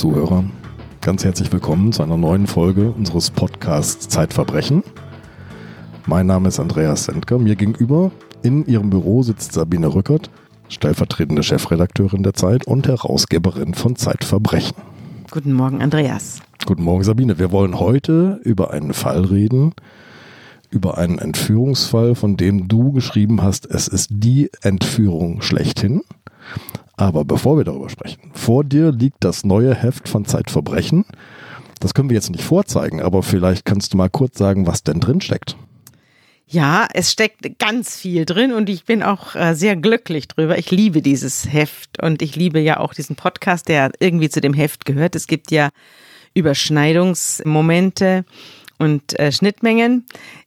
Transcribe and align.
Zuhörer, 0.00 0.44
ganz 1.02 1.26
herzlich 1.26 1.52
willkommen 1.52 1.92
zu 1.92 2.02
einer 2.02 2.16
neuen 2.16 2.46
Folge 2.46 2.90
unseres 2.90 3.30
Podcasts 3.30 4.08
Zeitverbrechen. 4.08 4.82
Mein 6.06 6.24
Name 6.24 6.48
ist 6.48 6.58
Andreas 6.58 7.04
Sendker. 7.04 7.38
Mir 7.38 7.54
gegenüber 7.54 8.10
in 8.42 8.64
ihrem 8.64 8.88
Büro 8.88 9.22
sitzt 9.22 9.52
Sabine 9.52 9.94
Rückert, 9.94 10.30
stellvertretende 10.70 11.42
Chefredakteurin 11.42 12.22
der 12.22 12.32
Zeit 12.32 12.66
und 12.66 12.88
Herausgeberin 12.88 13.74
von 13.74 13.94
Zeitverbrechen. 13.94 14.74
Guten 15.30 15.52
Morgen, 15.52 15.82
Andreas. 15.82 16.40
Guten 16.64 16.84
Morgen, 16.84 17.04
Sabine. 17.04 17.38
Wir 17.38 17.52
wollen 17.52 17.78
heute 17.78 18.40
über 18.42 18.70
einen 18.70 18.94
Fall 18.94 19.26
reden, 19.26 19.74
über 20.70 20.96
einen 20.96 21.18
Entführungsfall, 21.18 22.14
von 22.14 22.38
dem 22.38 22.68
du 22.68 22.92
geschrieben 22.92 23.42
hast, 23.42 23.66
es 23.66 23.86
ist 23.86 24.08
die 24.10 24.50
Entführung 24.62 25.42
schlechthin. 25.42 26.00
Aber 27.00 27.24
bevor 27.24 27.56
wir 27.56 27.64
darüber 27.64 27.88
sprechen, 27.88 28.30
vor 28.34 28.62
dir 28.62 28.92
liegt 28.92 29.24
das 29.24 29.42
neue 29.42 29.74
Heft 29.74 30.06
von 30.06 30.26
Zeitverbrechen. 30.26 31.06
Das 31.80 31.94
können 31.94 32.10
wir 32.10 32.14
jetzt 32.14 32.30
nicht 32.30 32.44
vorzeigen, 32.44 33.00
aber 33.00 33.22
vielleicht 33.22 33.64
kannst 33.64 33.94
du 33.94 33.96
mal 33.96 34.10
kurz 34.10 34.36
sagen, 34.36 34.66
was 34.66 34.82
denn 34.82 35.00
drin 35.00 35.22
steckt. 35.22 35.56
Ja, 36.46 36.86
es 36.92 37.10
steckt 37.10 37.58
ganz 37.58 37.96
viel 37.96 38.26
drin 38.26 38.52
und 38.52 38.68
ich 38.68 38.84
bin 38.84 39.02
auch 39.02 39.34
äh, 39.34 39.54
sehr 39.54 39.76
glücklich 39.76 40.28
drüber. 40.28 40.58
Ich 40.58 40.70
liebe 40.70 41.00
dieses 41.00 41.50
Heft 41.50 42.02
und 42.02 42.20
ich 42.20 42.36
liebe 42.36 42.60
ja 42.60 42.80
auch 42.80 42.92
diesen 42.92 43.16
Podcast, 43.16 43.68
der 43.68 43.92
irgendwie 43.98 44.28
zu 44.28 44.42
dem 44.42 44.52
Heft 44.52 44.84
gehört. 44.84 45.16
Es 45.16 45.26
gibt 45.26 45.50
ja 45.52 45.70
Überschneidungsmomente 46.34 48.26
und 48.78 49.18
äh, 49.18 49.32
Schnittmengen. 49.32 50.04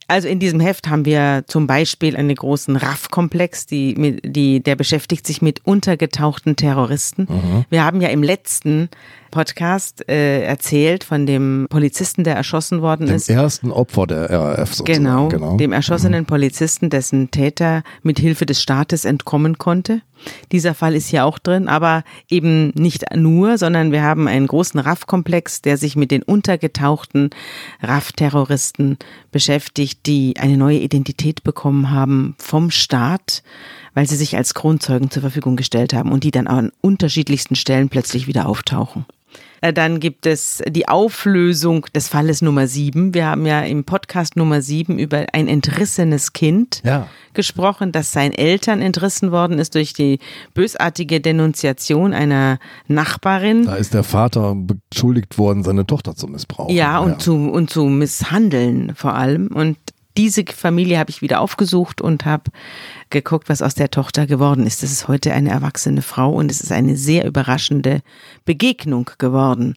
Also 0.07 0.27
in 0.27 0.39
diesem 0.39 0.59
Heft 0.59 0.89
haben 0.89 1.05
wir 1.05 1.43
zum 1.47 1.67
Beispiel 1.67 2.15
einen 2.15 2.35
großen 2.35 2.75
RAF-Komplex, 2.75 3.65
die, 3.65 4.21
die, 4.23 4.61
der 4.61 4.75
beschäftigt 4.75 5.25
sich 5.25 5.41
mit 5.41 5.65
untergetauchten 5.65 6.55
Terroristen. 6.55 7.27
Mhm. 7.29 7.65
Wir 7.69 7.83
haben 7.83 8.01
ja 8.01 8.09
im 8.09 8.23
letzten 8.23 8.89
Podcast 9.33 10.07
äh, 10.07 10.43
erzählt 10.43 11.03
von 11.03 11.25
dem 11.25 11.65
Polizisten, 11.69 12.23
der 12.23 12.35
erschossen 12.35 12.83
worden 12.83 13.07
dem 13.07 13.15
ist. 13.15 13.29
Dem 13.29 13.37
ersten 13.37 13.71
Opfer 13.71 14.05
der 14.05 14.29
RAF 14.29 14.75
sozusagen. 14.75 15.03
Genau, 15.03 15.27
genau. 15.27 15.57
dem 15.57 15.71
erschossenen 15.71 16.21
mhm. 16.21 16.27
Polizisten, 16.27 16.91
dessen 16.91 17.31
Täter 17.31 17.81
mit 18.03 18.19
Hilfe 18.19 18.45
des 18.45 18.61
Staates 18.61 19.05
entkommen 19.05 19.57
konnte. 19.57 20.01
Dieser 20.51 20.73
Fall 20.73 20.95
ist 20.95 21.07
hier 21.07 21.25
auch 21.25 21.39
drin, 21.39 21.67
aber 21.67 22.03
eben 22.29 22.69
nicht 22.75 23.05
nur, 23.15 23.57
sondern 23.57 23.91
wir 23.91 24.03
haben 24.03 24.27
einen 24.27 24.47
großen 24.47 24.79
RAF-Komplex, 24.79 25.61
der 25.61 25.77
sich 25.77 25.95
mit 25.95 26.11
den 26.11 26.23
untergetauchten 26.23 27.31
RAF-Terroristen 27.81 28.97
beschäftigt, 29.31 29.92
die 30.01 30.35
eine 30.37 30.57
neue 30.57 30.79
Identität 30.79 31.43
bekommen 31.43 31.91
haben 31.91 32.35
vom 32.37 32.71
Staat, 32.71 33.43
weil 33.93 34.07
sie 34.07 34.15
sich 34.15 34.35
als 34.35 34.53
Kronzeugen 34.53 35.11
zur 35.11 35.21
Verfügung 35.21 35.55
gestellt 35.55 35.93
haben 35.93 36.11
und 36.11 36.23
die 36.23 36.31
dann 36.31 36.47
an 36.47 36.71
unterschiedlichsten 36.81 37.55
Stellen 37.55 37.89
plötzlich 37.89 38.27
wieder 38.27 38.47
auftauchen. 38.47 39.05
Äh, 39.63 39.71
dann 39.71 40.01
gibt 40.01 40.25
es 40.25 40.61
die 40.67 40.89
Auflösung 40.89 41.85
des 41.95 42.09
Falles 42.09 42.41
Nummer 42.41 42.67
sieben. 42.67 43.13
Wir 43.13 43.27
haben 43.27 43.45
ja 43.45 43.61
im 43.61 43.85
Podcast 43.85 44.35
Nummer 44.35 44.61
sieben 44.61 44.99
über 44.99 45.25
ein 45.31 45.47
entrissenes 45.47 46.33
Kind 46.33 46.81
ja. 46.83 47.07
gesprochen, 47.33 47.93
das 47.93 48.11
seinen 48.11 48.33
Eltern 48.33 48.81
entrissen 48.81 49.31
worden 49.31 49.59
ist 49.59 49.75
durch 49.75 49.93
die 49.93 50.19
bösartige 50.53 51.21
Denunziation 51.21 52.13
einer 52.13 52.59
Nachbarin. 52.87 53.65
Da 53.65 53.75
ist 53.75 53.93
der 53.93 54.03
Vater 54.03 54.53
beschuldigt 54.53 55.37
worden, 55.37 55.63
seine 55.63 55.87
Tochter 55.87 56.13
zu 56.13 56.27
missbrauchen. 56.27 56.75
Ja, 56.75 56.99
und, 56.99 57.11
ja. 57.11 57.17
Zu, 57.19 57.33
und 57.33 57.69
zu 57.69 57.85
misshandeln 57.85 58.93
vor 58.95 59.13
allem. 59.13 59.47
Und 59.47 59.77
diese 60.17 60.43
Familie 60.45 60.99
habe 60.99 61.09
ich 61.09 61.21
wieder 61.21 61.39
aufgesucht 61.39 62.01
und 62.01 62.25
habe 62.25 62.51
geguckt, 63.13 63.47
was 63.47 63.61
aus 63.61 63.75
der 63.75 63.89
Tochter 63.89 64.27
geworden 64.27 64.67
ist. 64.67 64.83
Das 64.83 64.91
ist 64.91 65.07
heute 65.07 65.31
eine 65.31 65.51
erwachsene 65.51 66.01
Frau 66.01 66.33
und 66.33 66.51
es 66.51 66.59
ist 66.59 66.73
eine 66.73 66.97
sehr 66.97 67.25
überraschende 67.25 68.01
Begegnung 68.43 69.09
geworden. 69.17 69.75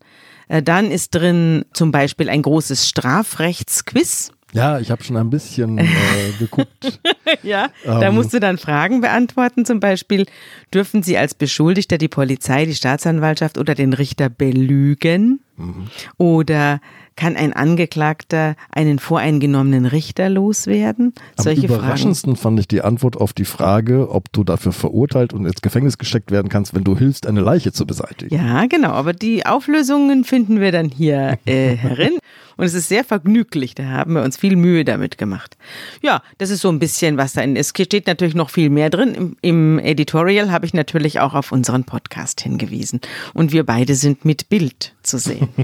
Äh, 0.49 0.63
dann 0.63 0.91
ist 0.91 1.15
drin 1.15 1.65
zum 1.73 1.93
Beispiel 1.93 2.29
ein 2.29 2.43
großes 2.43 2.89
Strafrechtsquiz. 2.89 4.33
Ja, 4.53 4.79
ich 4.79 4.91
habe 4.91 5.05
schon 5.05 5.17
ein 5.17 5.31
bisschen 5.31 5.79
äh, 5.79 5.87
geguckt. 6.39 7.01
ja, 7.43 7.69
ähm. 7.85 8.01
da 8.01 8.11
musst 8.11 8.33
du 8.33 8.41
dann 8.41 8.59
Fragen 8.59 9.01
beantworten. 9.01 9.65
Zum 9.65 9.79
Beispiel, 9.81 10.27
dürfen 10.73 11.03
Sie 11.03 11.17
als 11.19 11.35
Beschuldigter 11.35 11.99
die 11.99 12.09
Polizei, 12.09 12.65
die 12.65 12.75
Staatsanwaltschaft 12.75 13.59
oder 13.59 13.75
den 13.75 13.93
Richter 13.93 14.29
belügen? 14.29 15.41
Mhm. 15.57 15.89
Oder 16.19 16.81
kann 17.17 17.35
ein 17.35 17.55
Angeklagter 17.55 18.57
einen 18.71 18.99
voreingenommenen 18.99 19.87
Richter 19.87 20.29
loswerden? 20.29 21.15
Solche 21.37 21.69
Am 21.69 21.75
überraschendsten 21.75 22.37
Fragen. 22.37 22.43
fand 22.43 22.61
ich 22.61 22.69
die 22.69 22.83
Antwort 22.83 23.17
auf 23.17 23.33
die 23.33 23.47
Frage, 23.47 24.11
ob 24.11 24.31
du 24.33 24.45
dafür 24.45 24.73
verurteilt 24.73 25.33
und 25.33 25.47
ins 25.47 25.63
Gefängnis 25.63 25.97
gesteckt 25.97 26.31
werden 26.31 26.49
kannst, 26.49 26.75
wenn 26.75 26.85
du 26.85 26.97
hilfst, 26.97 27.27
eine 27.27 27.41
Leiche 27.41 27.73
zu 27.73 27.87
beseitigen. 27.87 28.35
Ja, 28.35 28.67
genau. 28.67 28.91
Aber 28.91 29.15
die 29.15 29.47
Auflösungen 29.47 30.25
finden 30.25 30.61
wir 30.61 30.73
dann 30.73 30.91
hier 30.91 31.39
äh, 31.47 31.75
herin. 31.75 32.19
Und 32.59 32.65
es 32.65 32.75
ist 32.75 32.89
sehr 32.89 33.05
vergnüglich. 33.05 33.75
Da 33.75 33.85
haben 33.85 34.15
wir 34.15 34.23
uns 34.23 34.37
viel 34.37 34.57
Mühe 34.57 34.85
damit 34.85 35.19
gemacht. 35.19 35.57
Ja, 36.03 36.23
das 36.39 36.51
ist 36.51 36.61
so 36.61 36.71
ein 36.71 36.79
bisschen 36.79 37.17
was 37.17 37.35
da 37.35 37.43
in. 37.43 37.57
Es 37.57 37.69
steht 37.69 38.07
natürlich 38.07 38.35
noch 38.35 38.51
viel 38.51 38.71
mehr 38.71 38.91
drin. 38.91 39.15
Im, 39.15 39.37
im 39.43 39.79
Editorial 39.79 40.51
habe 40.51 40.67
ich 40.67 40.75
natürlich 40.75 41.21
auch 41.21 41.35
auf 41.35 41.53
unseren 41.53 41.85
Podcast 41.85 42.41
hingewiesen. 42.41 43.01
Und 43.35 43.53
wir 43.53 43.65
beide 43.65 43.95
sind 43.95 44.25
mit 44.25 44.49
Bild 44.49 44.96
zu 45.07 45.19
sehen. 45.19 45.49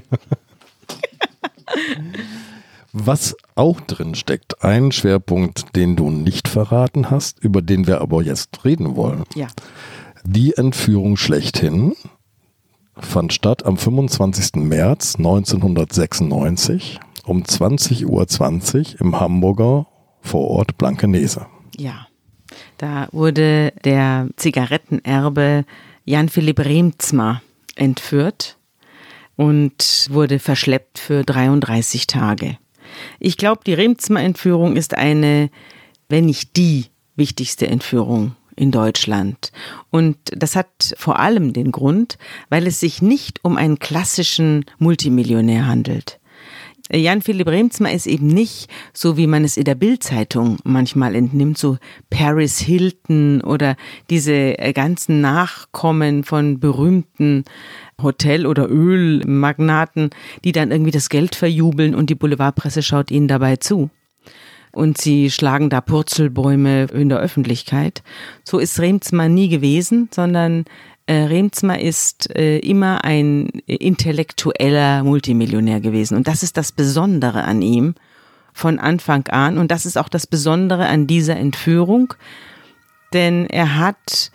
Was 2.92 3.34
auch 3.54 3.80
drin 3.80 4.14
steckt, 4.14 4.62
ein 4.62 4.92
Schwerpunkt, 4.92 5.75
den 5.75 5.97
du 5.97 6.10
nicht 6.10 6.47
verraten 6.47 7.10
hast, 7.10 7.42
über 7.42 7.62
den 7.62 7.86
wir 7.86 8.03
aber 8.03 8.22
jetzt 8.22 8.64
reden 8.66 8.97
wollen. 8.97 9.25
Ja. 9.34 9.47
Die 10.25 10.54
Entführung 10.54 11.16
schlechthin 11.16 11.94
fand 12.94 13.32
statt 13.32 13.64
am 13.64 13.78
25. 13.78 14.56
März 14.56 15.16
1996 15.16 17.00
um 17.24 17.42
20.20 17.42 18.04
Uhr 18.06 19.00
im 19.00 19.19
Hamburger 19.19 19.86
Vorort 20.20 20.76
Blankenese. 20.76 21.47
Ja, 21.76 22.06
da 22.78 23.09
wurde 23.12 23.72
der 23.84 24.28
Zigarettenerbe 24.36 25.64
Jan 26.04 26.28
Philipp 26.28 26.60
Remzma 26.60 27.42
entführt 27.74 28.59
und 29.37 30.09
wurde 30.10 30.38
verschleppt 30.38 30.98
für 30.98 31.25
33 31.25 32.06
Tage. 32.06 32.59
Ich 33.19 33.37
glaube, 33.37 33.62
die 33.66 33.75
Remzma-Entführung 33.75 34.76
ist 34.76 34.94
eine, 34.97 35.50
wenn 36.09 36.26
nicht 36.26 36.56
die 36.56 36.87
wichtigste 37.16 37.66
Entführung 37.66 38.37
in 38.56 38.71
Deutschland. 38.71 39.53
Und 39.91 40.16
das 40.31 40.56
hat 40.56 40.94
vor 40.97 41.19
allem 41.19 41.53
den 41.53 41.72
Grund, 41.72 42.19
weil 42.50 42.66
es 42.66 42.81
sich 42.81 43.00
nicht 43.03 43.41
um 43.42 43.56
einen 43.56 43.78
klassischen 43.78 44.65
Multimillionär 44.78 45.66
handelt. 45.66 46.21
Jan 46.91 47.22
Philipp 47.22 47.48
Remzma 47.48 47.88
ist 47.88 48.06
eben 48.06 48.26
nicht, 48.26 48.69
so 48.92 49.16
wie 49.16 49.26
man 49.26 49.44
es 49.44 49.56
in 49.56 49.65
der 49.65 49.76
Bildzeitung 49.76 50.59
manchmal 50.65 51.15
entnimmt, 51.15 51.56
so 51.56 51.78
Paris 52.10 52.59
Hilton 52.59 53.41
oder 53.41 53.76
diese 54.10 54.54
ganzen 54.75 55.22
Nachkommen 55.22 56.25
von 56.25 56.60
berühmten 56.60 57.44
Hotel- 58.00 58.47
oder 58.47 58.69
Ölmagnaten, 58.69 60.10
die 60.44 60.53
dann 60.53 60.70
irgendwie 60.70 60.91
das 60.91 61.08
Geld 61.08 61.34
verjubeln 61.34 61.94
und 61.94 62.10
die 62.10 62.14
Boulevardpresse 62.14 62.82
schaut 62.82 63.10
ihnen 63.10 63.28
dabei 63.28 63.56
zu. 63.56 63.91
Und 64.72 64.98
sie 64.98 65.30
schlagen 65.30 65.69
da 65.69 65.80
Purzelbäume 65.80 66.84
in 66.84 67.10
der 67.10 67.19
Öffentlichkeit. 67.19 68.03
So 68.42 68.58
ist 68.58 68.80
Remzma 68.80 69.28
nie 69.28 69.48
gewesen, 69.48 70.08
sondern 70.10 70.64
äh, 71.06 71.14
Remzma 71.14 71.74
ist 71.74 72.34
äh, 72.34 72.59
immer 72.59 73.04
ein 73.04 73.48
intellektueller 73.66 75.04
Multimillionär 75.04 75.80
gewesen. 75.80 76.16
Und 76.16 76.27
das 76.27 76.42
ist 76.42 76.56
das 76.56 76.72
Besondere 76.72 77.45
an 77.45 77.60
ihm 77.60 77.95
von 78.54 78.78
Anfang 78.78 79.27
an. 79.28 79.59
Und 79.59 79.71
das 79.71 79.84
ist 79.84 79.98
auch 79.98 80.09
das 80.09 80.27
Besondere 80.27 80.86
an 80.86 81.06
dieser 81.06 81.36
Entführung. 81.36 82.15
Denn 83.12 83.47
er 83.47 83.77
hat 83.77 84.30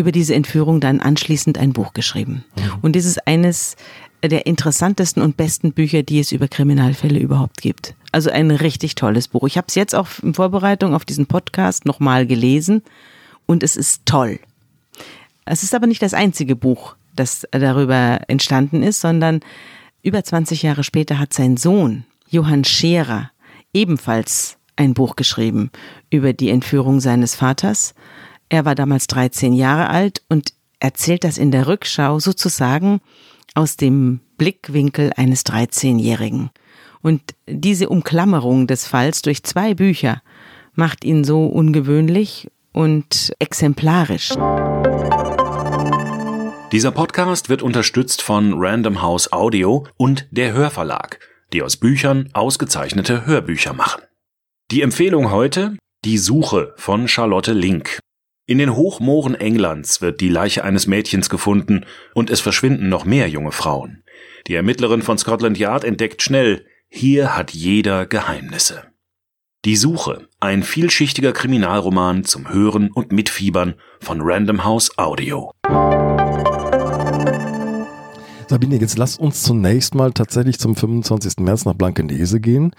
über 0.00 0.12
diese 0.12 0.34
Entführung 0.34 0.80
dann 0.80 1.00
anschließend 1.00 1.58
ein 1.58 1.72
Buch 1.72 1.92
geschrieben. 1.92 2.44
Mhm. 2.56 2.72
Und 2.82 2.96
das 2.96 3.04
ist 3.04 3.26
eines 3.26 3.76
der 4.22 4.46
interessantesten 4.46 5.22
und 5.22 5.36
besten 5.36 5.72
Bücher, 5.72 6.02
die 6.02 6.20
es 6.20 6.32
über 6.32 6.48
Kriminalfälle 6.48 7.18
überhaupt 7.18 7.60
gibt. 7.60 7.94
Also 8.12 8.30
ein 8.30 8.50
richtig 8.50 8.94
tolles 8.94 9.28
Buch. 9.28 9.46
Ich 9.46 9.56
habe 9.56 9.66
es 9.68 9.74
jetzt 9.74 9.94
auch 9.94 10.08
in 10.22 10.34
Vorbereitung 10.34 10.94
auf 10.94 11.04
diesen 11.04 11.26
Podcast 11.26 11.86
nochmal 11.86 12.26
gelesen 12.26 12.82
und 13.46 13.62
es 13.62 13.76
ist 13.76 14.02
toll. 14.06 14.40
Es 15.44 15.62
ist 15.62 15.74
aber 15.74 15.86
nicht 15.86 16.02
das 16.02 16.14
einzige 16.14 16.56
Buch, 16.56 16.96
das 17.14 17.46
darüber 17.50 18.20
entstanden 18.28 18.82
ist, 18.82 19.00
sondern 19.00 19.40
über 20.02 20.22
20 20.22 20.62
Jahre 20.62 20.84
später 20.84 21.18
hat 21.18 21.32
sein 21.32 21.56
Sohn 21.56 22.04
Johann 22.28 22.64
Scherer 22.64 23.30
ebenfalls 23.72 24.56
ein 24.76 24.94
Buch 24.94 25.16
geschrieben 25.16 25.70
über 26.10 26.32
die 26.32 26.50
Entführung 26.50 27.00
seines 27.00 27.34
Vaters 27.34 27.94
er 28.50 28.64
war 28.64 28.74
damals 28.74 29.06
13 29.06 29.52
Jahre 29.52 29.88
alt 29.88 30.22
und 30.28 30.52
erzählt 30.80 31.24
das 31.24 31.38
in 31.38 31.52
der 31.52 31.68
Rückschau 31.68 32.18
sozusagen 32.18 33.00
aus 33.54 33.76
dem 33.76 34.20
Blickwinkel 34.36 35.12
eines 35.16 35.46
13-Jährigen. 35.46 36.50
Und 37.00 37.22
diese 37.46 37.88
Umklammerung 37.88 38.66
des 38.66 38.86
Falls 38.86 39.22
durch 39.22 39.44
zwei 39.44 39.74
Bücher 39.74 40.20
macht 40.74 41.04
ihn 41.04 41.24
so 41.24 41.46
ungewöhnlich 41.46 42.50
und 42.72 43.32
exemplarisch. 43.38 44.30
Dieser 46.72 46.90
Podcast 46.90 47.48
wird 47.48 47.62
unterstützt 47.62 48.20
von 48.20 48.54
Random 48.56 49.00
House 49.00 49.32
Audio 49.32 49.86
und 49.96 50.26
der 50.32 50.52
Hörverlag, 50.52 51.20
die 51.52 51.62
aus 51.62 51.76
Büchern 51.76 52.28
ausgezeichnete 52.32 53.26
Hörbücher 53.26 53.72
machen. 53.72 54.02
Die 54.72 54.82
Empfehlung 54.82 55.30
heute 55.30 55.76
Die 56.04 56.18
Suche 56.18 56.74
von 56.76 57.06
Charlotte 57.06 57.52
Link. 57.52 57.99
In 58.50 58.58
den 58.58 58.74
Hochmooren 58.74 59.36
Englands 59.36 60.02
wird 60.02 60.20
die 60.20 60.28
Leiche 60.28 60.64
eines 60.64 60.88
Mädchens 60.88 61.30
gefunden 61.30 61.86
und 62.14 62.30
es 62.30 62.40
verschwinden 62.40 62.88
noch 62.88 63.04
mehr 63.04 63.28
junge 63.28 63.52
Frauen. 63.52 64.02
Die 64.48 64.56
Ermittlerin 64.56 65.02
von 65.02 65.16
Scotland 65.18 65.56
Yard 65.56 65.84
entdeckt 65.84 66.20
schnell, 66.20 66.66
hier 66.88 67.36
hat 67.36 67.52
jeder 67.52 68.06
Geheimnisse. 68.06 68.86
Die 69.64 69.76
Suche, 69.76 70.26
ein 70.40 70.64
vielschichtiger 70.64 71.30
Kriminalroman 71.30 72.24
zum 72.24 72.52
Hören 72.52 72.90
und 72.90 73.12
Mitfiebern 73.12 73.74
von 74.00 74.18
Random 74.20 74.64
House 74.64 74.98
Audio. 74.98 75.52
Sabine, 78.50 78.80
jetzt 78.80 78.98
lass 78.98 79.16
uns 79.16 79.44
zunächst 79.44 79.94
mal 79.94 80.10
tatsächlich 80.10 80.58
zum 80.58 80.74
25. 80.74 81.34
März 81.38 81.66
nach 81.66 81.74
Blankenese 81.74 82.40
gehen. 82.40 82.72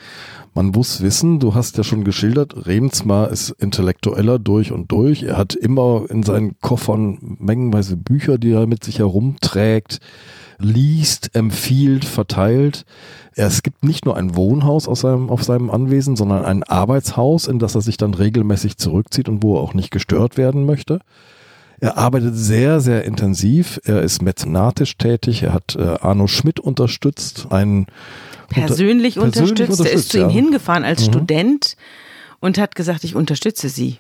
Man 0.54 0.66
muss 0.66 1.00
wissen, 1.00 1.40
du 1.40 1.56
hast 1.56 1.78
ja 1.78 1.86
schon 1.86 2.04
geschildert, 2.04 2.68
Remsmar 2.68 3.30
ist 3.30 3.52
intellektueller 3.52 4.38
durch 4.38 4.74
und 4.74 4.92
durch. 4.92 5.24
Er 5.24 5.38
hat 5.38 5.56
immer 5.56 6.08
in 6.10 6.24
seinen 6.24 6.60
Koffern 6.60 7.38
mengenweise 7.40 7.96
Bücher, 7.96 8.38
die 8.38 8.52
er 8.52 8.68
mit 8.68 8.84
sich 8.84 9.00
herumträgt, 9.00 10.02
liest, 10.60 11.34
empfiehlt, 11.38 12.04
verteilt. 12.04 12.84
Es 13.36 13.64
gibt 13.64 13.86
nicht 13.86 14.06
nur 14.06 14.18
ein 14.18 14.36
Wohnhaus 14.36 14.90
aus 14.90 15.00
seinem, 15.00 15.30
auf 15.30 15.46
seinem 15.46 15.70
Anwesen, 15.70 16.18
sondern 16.18 16.44
ein 16.44 16.64
Arbeitshaus, 16.64 17.48
in 17.48 17.60
das 17.60 17.76
er 17.76 17.82
sich 17.82 17.96
dann 17.96 18.14
regelmäßig 18.14 18.76
zurückzieht 18.76 19.30
und 19.30 19.42
wo 19.42 19.56
er 19.56 19.62
auch 19.62 19.74
nicht 19.74 19.90
gestört 19.92 20.36
werden 20.36 20.66
möchte. 20.66 21.00
Er 21.81 21.98
arbeitet 21.98 22.36
sehr, 22.36 22.80
sehr 22.80 23.04
intensiv. 23.06 23.80
Er 23.83 24.01
ist 24.04 24.22
mäzenatisch 24.22 24.98
tätig. 24.98 25.44
Er 25.44 25.54
hat 25.54 25.75
äh, 25.75 25.81
Arno 26.00 26.28
Schmidt 26.28 26.60
unterstützt, 26.60 27.48
einen 27.50 27.88
persönlich, 28.50 29.18
unter, 29.18 29.42
unterstützt. 29.42 29.56
persönlich 29.57 29.80
unterstützt. 29.80 29.94
Er 29.94 29.94
ist 30.00 30.10
zu 30.12 30.18
ja. 30.19 30.28
ihm 30.28 30.30
hingefahren 30.30 30.83
als 30.83 31.01
Mhm. 31.01 31.12
Student 31.12 31.75
und 32.39 32.57
hat 32.60 32.75
gesagt, 32.75 33.04
ich 33.04 33.16
unterstütze 33.16 33.68
Sie. 33.69 33.98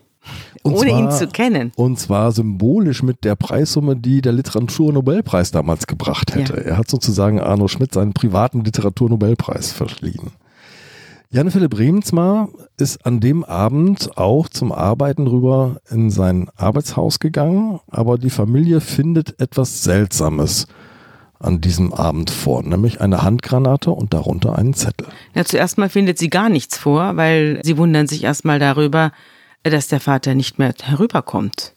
Und 0.61 0.73
ohne 0.75 0.91
ihn 0.91 1.09
zwar- 1.09 1.17
zu 1.17 1.27
kennen. 1.29 1.71
Und 1.75 1.99
zwar 1.99 2.31
symbolisch 2.31 3.01
mit 3.01 3.23
der 3.23 3.35
Preissumme, 3.35 3.95
die 3.95 4.21
der 4.21 4.33
Literaturnobelpreis 4.33 5.49
damals 5.49 5.87
gebracht 5.87 6.35
hätte. 6.35 6.53
Ja. 6.57 6.59
Er 6.61 6.77
hat 6.77 6.87
sozusagen 6.87 7.39
Arno 7.41 7.67
Schmidt 7.67 7.95
seinen 7.95 8.13
privaten 8.13 8.63
Literaturnobelpreis 8.63 9.71
verliehen. 9.71 10.29
Jan 11.33 11.49
Philipp 11.49 11.79
Remsmar 11.79 12.49
ist 12.75 13.05
an 13.05 13.21
dem 13.21 13.45
Abend 13.45 14.17
auch 14.17 14.49
zum 14.49 14.73
Arbeiten 14.73 15.27
rüber 15.27 15.77
in 15.89 16.09
sein 16.09 16.49
Arbeitshaus 16.57 17.19
gegangen, 17.19 17.79
aber 17.87 18.17
die 18.17 18.29
Familie 18.29 18.81
findet 18.81 19.39
etwas 19.39 19.81
Seltsames 19.81 20.67
an 21.39 21.61
diesem 21.61 21.93
Abend 21.93 22.31
vor, 22.31 22.63
nämlich 22.63 22.99
eine 22.99 23.23
Handgranate 23.23 23.91
und 23.91 24.13
darunter 24.13 24.57
einen 24.57 24.73
Zettel. 24.73 25.07
Ja, 25.33 25.45
zuerst 25.45 25.77
mal 25.77 25.87
findet 25.87 26.17
sie 26.17 26.29
gar 26.29 26.49
nichts 26.49 26.77
vor, 26.77 27.15
weil 27.15 27.61
sie 27.63 27.77
wundern 27.77 28.07
sich 28.07 28.25
erstmal 28.25 28.59
darüber, 28.59 29.13
dass 29.63 29.87
der 29.87 30.01
Vater 30.01 30.35
nicht 30.35 30.59
mehr 30.59 30.73
herüberkommt. 30.83 31.75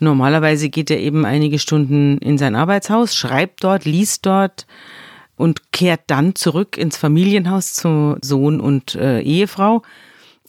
Normalerweise 0.00 0.68
geht 0.68 0.90
er 0.90 0.98
eben 0.98 1.24
einige 1.24 1.60
Stunden 1.60 2.18
in 2.18 2.38
sein 2.38 2.56
Arbeitshaus, 2.56 3.14
schreibt 3.14 3.62
dort, 3.62 3.84
liest 3.84 4.26
dort 4.26 4.66
und 5.36 5.72
kehrt 5.72 6.02
dann 6.06 6.34
zurück 6.34 6.76
ins 6.76 6.96
Familienhaus 6.96 7.74
zu 7.74 8.16
Sohn 8.22 8.60
und 8.60 8.94
äh, 8.94 9.20
Ehefrau. 9.20 9.82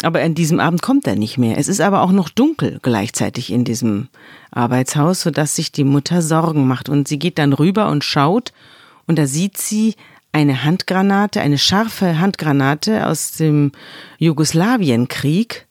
Aber 0.04 0.22
an 0.22 0.36
diesem 0.36 0.60
Abend 0.60 0.81
kommt 0.81 1.07
er 1.07 1.16
nicht 1.16 1.38
mehr. 1.38 1.57
Es 1.57 1.68
ist 1.68 1.81
aber 1.81 2.01
auch 2.01 2.12
noch 2.12 2.30
dunkel 2.30 2.80
gleichzeitig 2.81 3.51
in 3.51 3.63
diesem 3.63 4.10
Arbeitshaus, 4.51 5.22
sodass 5.22 5.56
sich 5.56 5.72
die 5.72 5.84
Mutter 5.84 6.22
Sorgen 6.22 6.68
macht. 6.68 6.88
Und 6.88 7.07
sie 7.07 7.18
geht 7.18 7.39
dann 7.39 7.54
rüber 7.54 7.89
und 7.89 8.04
schaut 8.04 8.54
und 9.07 9.18
da 9.18 9.25
sieht 9.25 9.57
sie 9.57 9.95
eine 10.31 10.63
Handgranate, 10.63 11.42
eine 11.42 11.57
scharfe 11.57 12.19
Handgranate 12.19 13.07
aus 13.07 13.31
dem 13.31 13.72
Jugoslawienkrieg 14.19 15.66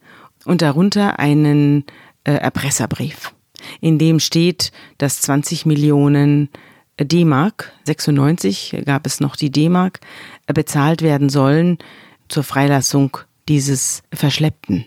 und 0.44 0.62
darunter 0.62 1.18
einen 1.18 1.84
äh, 2.24 2.32
Erpresserbrief, 2.32 3.32
in 3.80 3.98
dem 3.98 4.18
steht, 4.18 4.72
dass 4.98 5.20
20 5.20 5.66
Millionen 5.66 6.48
D-Mark, 7.04 7.72
96 7.84 8.82
gab 8.84 9.06
es 9.06 9.20
noch 9.20 9.37
die 9.37 9.50
D-Mark, 9.50 10.00
äh, 10.46 10.52
bezahlt 10.52 11.02
werden 11.02 11.28
sollen 11.28 11.78
zur 12.28 12.43
Freilassung 12.43 13.19
dieses 13.48 14.02
Verschleppten. 14.12 14.87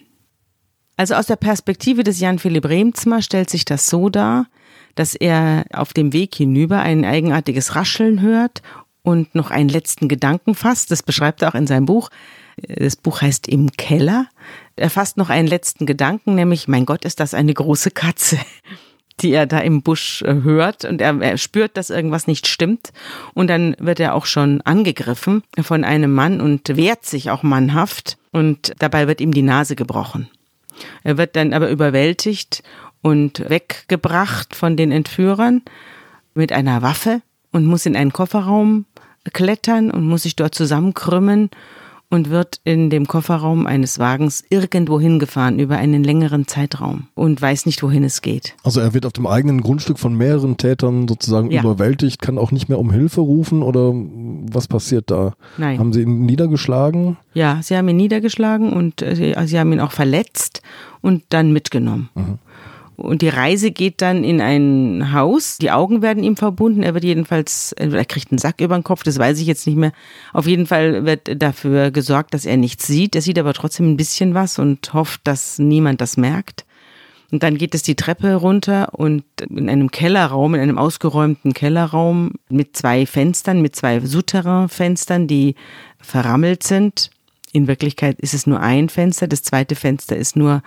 Also 0.98 1.16
aus 1.16 1.28
der 1.28 1.38
Perspektive 1.38 2.04
des 2.04 2.20
Jan 2.20 2.40
Philipp 2.40 2.66
Remzmer 2.66 3.22
stellt 3.22 3.50
sich 3.50 3.64
das 3.64 3.88
so 3.88 4.10
dar, 4.10 4.48
dass 4.96 5.16
er 5.16 5.64
auf 5.72 5.94
dem 5.94 6.12
Weg 6.12 6.36
hinüber 6.36 6.82
ein 6.82 7.06
eigenartiges 7.06 7.76
Rascheln 7.76 8.22
hört 8.22 8.62
und 9.02 9.34
noch 9.34 9.50
einen 9.50 9.70
letzten 9.70 10.10
Gedanken 10.10 10.56
fasst. 10.56 10.92
Das 10.92 11.04
beschreibt 11.04 11.42
er 11.42 11.50
auch 11.50 11.56
in 11.56 11.68
seinem 11.68 11.86
Buch. 11.86 12.10
Das 12.68 12.98
Buch 12.98 13.22
heißt 13.22 13.48
Im 13.48 13.72
Keller. 13.72 14.28
Er 14.76 14.90
fasst 14.90 15.16
noch 15.16 15.30
einen 15.30 15.48
letzten 15.48 15.86
Gedanken, 15.86 16.36
nämlich, 16.36 16.68
mein 16.68 16.86
Gott, 16.86 17.06
ist 17.06 17.20
das 17.22 17.34
eine 17.34 17.54
große 17.54 17.92
Katze, 17.92 18.38
die 19.22 19.32
er 19.32 19.46
da 19.46 19.60
im 19.60 19.82
Busch 19.82 20.22
äh, 20.22 20.42
hört. 20.44 20.86
Und 20.86 21.02
er, 21.02 21.20
er 21.22 21.38
spürt, 21.38 21.78
dass 21.78 21.90
irgendwas 21.90 22.28
nicht 22.28 22.48
stimmt. 22.48 22.92
Und 23.34 23.48
dann 23.50 23.76
wird 23.80 24.00
er 24.00 24.16
auch 24.16 24.26
schon 24.26 24.62
angegriffen 24.62 25.44
von 25.62 25.84
einem 25.84 26.14
Mann 26.14 26.42
und 26.42 26.76
wehrt 26.76 27.06
sich 27.06 27.30
auch 27.30 27.44
mannhaft. 27.44 28.18
Und 28.32 28.74
dabei 28.80 29.08
wird 29.08 29.22
ihm 29.22 29.34
die 29.34 29.42
Nase 29.42 29.76
gebrochen. 29.76 30.30
Er 31.04 31.18
wird 31.18 31.36
dann 31.36 31.54
aber 31.54 31.70
überwältigt 31.70 32.64
und 33.02 33.50
weggebracht 33.50 34.56
von 34.56 34.78
den 34.78 34.92
Entführern 34.92 35.62
mit 36.34 36.52
einer 36.52 36.82
Waffe 36.82 37.22
und 37.52 37.66
muss 37.66 37.86
in 37.86 37.96
einen 37.96 38.14
Kofferraum 38.14 38.86
klettern 39.34 39.92
und 39.92 40.06
muss 40.06 40.24
sich 40.24 40.36
dort 40.36 40.56
zusammenkrümmen 40.56 41.50
und 42.12 42.30
wird 42.30 42.60
in 42.64 42.90
dem 42.90 43.06
Kofferraum 43.08 43.68
eines 43.68 44.00
Wagens 44.00 44.44
irgendwo 44.50 45.00
hingefahren 45.00 45.60
über 45.60 45.78
einen 45.78 46.04
längeren 46.04 46.48
Zeitraum 46.48 47.08
und 47.14 47.40
weiß 47.42 47.66
nicht, 47.68 47.84
wohin 47.84 48.04
es 48.04 48.22
geht. 48.22 48.56
Also 48.64 48.80
er 48.80 48.94
wird 48.94 49.06
auf 49.06 49.14
dem 49.14 49.28
eigenen 49.28 49.62
Grundstück 49.62 50.00
von 50.00 50.16
mehreren 50.16 50.58
Tätern 50.58 51.08
sozusagen 51.08 51.52
Ja. 51.52 51.62
überwältigt, 51.62 52.22
kann 52.22 52.38
auch 52.40 52.52
nicht 52.52 52.68
mehr 52.68 52.80
um 52.80 52.92
Hilfe 52.92 53.22
rufen 53.22 53.62
oder 53.62 53.92
was 53.94 54.68
passiert 54.68 55.12
da? 55.12 55.34
Nein. 55.58 55.78
Haben 55.80 55.94
sie 55.94 56.02
ihn 56.02 56.26
niedergeschlagen? 56.26 57.18
Ja, 57.34 57.60
sie 57.62 57.78
haben 57.78 57.88
ihn 57.90 57.98
niedergeschlagen 57.98 58.74
und 58.74 59.02
äh, 59.02 59.16
sie, 59.16 59.36
sie 59.46 59.60
haben 59.60 59.72
ihn 59.72 59.80
auch 59.80 59.92
verletzt 59.92 60.62
und 61.02 61.24
dann 61.30 61.54
mitgenommen. 61.54 62.10
Und 63.00 63.22
die 63.22 63.30
Reise 63.30 63.72
geht 63.72 64.02
dann 64.02 64.24
in 64.24 64.42
ein 64.42 65.14
Haus. 65.14 65.58
Die 65.58 65.72
Augen 65.72 66.02
werden 66.02 66.22
ihm 66.24 66.36
verbunden. 66.36 66.84
Er 66.84 66.94
wird 66.94 67.06
jedenfalls, 67.06 67.72
er 67.72 68.04
kriegt 68.06 68.32
einen 68.32 68.40
Sack 68.40 68.60
über 68.60 68.78
den 68.78 68.84
Kopf, 68.84 69.04
das 69.04 69.18
weiß 69.18 69.40
ich 69.40 69.48
jetzt 69.48 69.66
nicht 69.66 69.78
mehr. 69.78 69.94
Auf 70.34 70.48
jeden 70.48 70.68
Fall 70.68 71.06
wird 71.06 71.42
dafür 71.42 71.92
gesorgt, 71.92 72.34
dass 72.34 72.46
er 72.46 72.58
nichts 72.58 72.86
sieht. 72.88 73.16
Er 73.16 73.22
sieht 73.22 73.40
aber 73.40 73.54
trotzdem 73.54 73.90
ein 73.90 73.98
bisschen 73.98 74.34
was 74.34 74.60
und 74.60 74.94
hofft, 74.94 75.22
dass 75.24 75.60
niemand 75.60 76.02
das 76.02 76.18
merkt. 76.18 76.66
Und 77.32 77.44
dann 77.44 77.58
geht 77.58 77.74
es 77.76 77.84
die 77.84 77.96
Treppe 77.96 78.36
runter 78.36 78.90
und 78.94 79.24
in 79.50 79.70
einem 79.70 79.92
Kellerraum, 79.92 80.56
in 80.56 80.62
einem 80.62 80.78
ausgeräumten 80.78 81.54
Kellerraum 81.54 82.34
mit 82.50 82.76
zwei 82.76 83.06
Fenstern, 83.06 83.62
mit 83.62 83.76
zwei 83.76 84.00
Souterrain-Fenstern, 84.00 85.28
die 85.28 85.56
verrammelt 86.02 86.64
sind. 86.64 87.12
In 87.52 87.68
Wirklichkeit 87.68 88.20
ist 88.20 88.34
es 88.34 88.48
nur 88.48 88.60
ein 88.60 88.90
Fenster. 88.90 89.28
Das 89.28 89.44
zweite 89.44 89.76
Fenster 89.76 90.18
ist 90.18 90.36
nur 90.36 90.64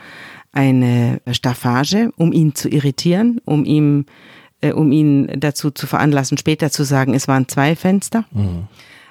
eine 0.52 1.20
Staffage, 1.30 2.12
um 2.16 2.32
ihn 2.32 2.54
zu 2.54 2.68
irritieren, 2.68 3.40
um 3.44 3.64
ihm, 3.64 4.06
äh, 4.60 4.72
um 4.72 4.92
ihn 4.92 5.28
dazu 5.36 5.70
zu 5.70 5.86
veranlassen, 5.86 6.38
später 6.38 6.70
zu 6.70 6.84
sagen, 6.84 7.14
es 7.14 7.26
waren 7.26 7.48
zwei 7.48 7.74
Fenster. 7.74 8.24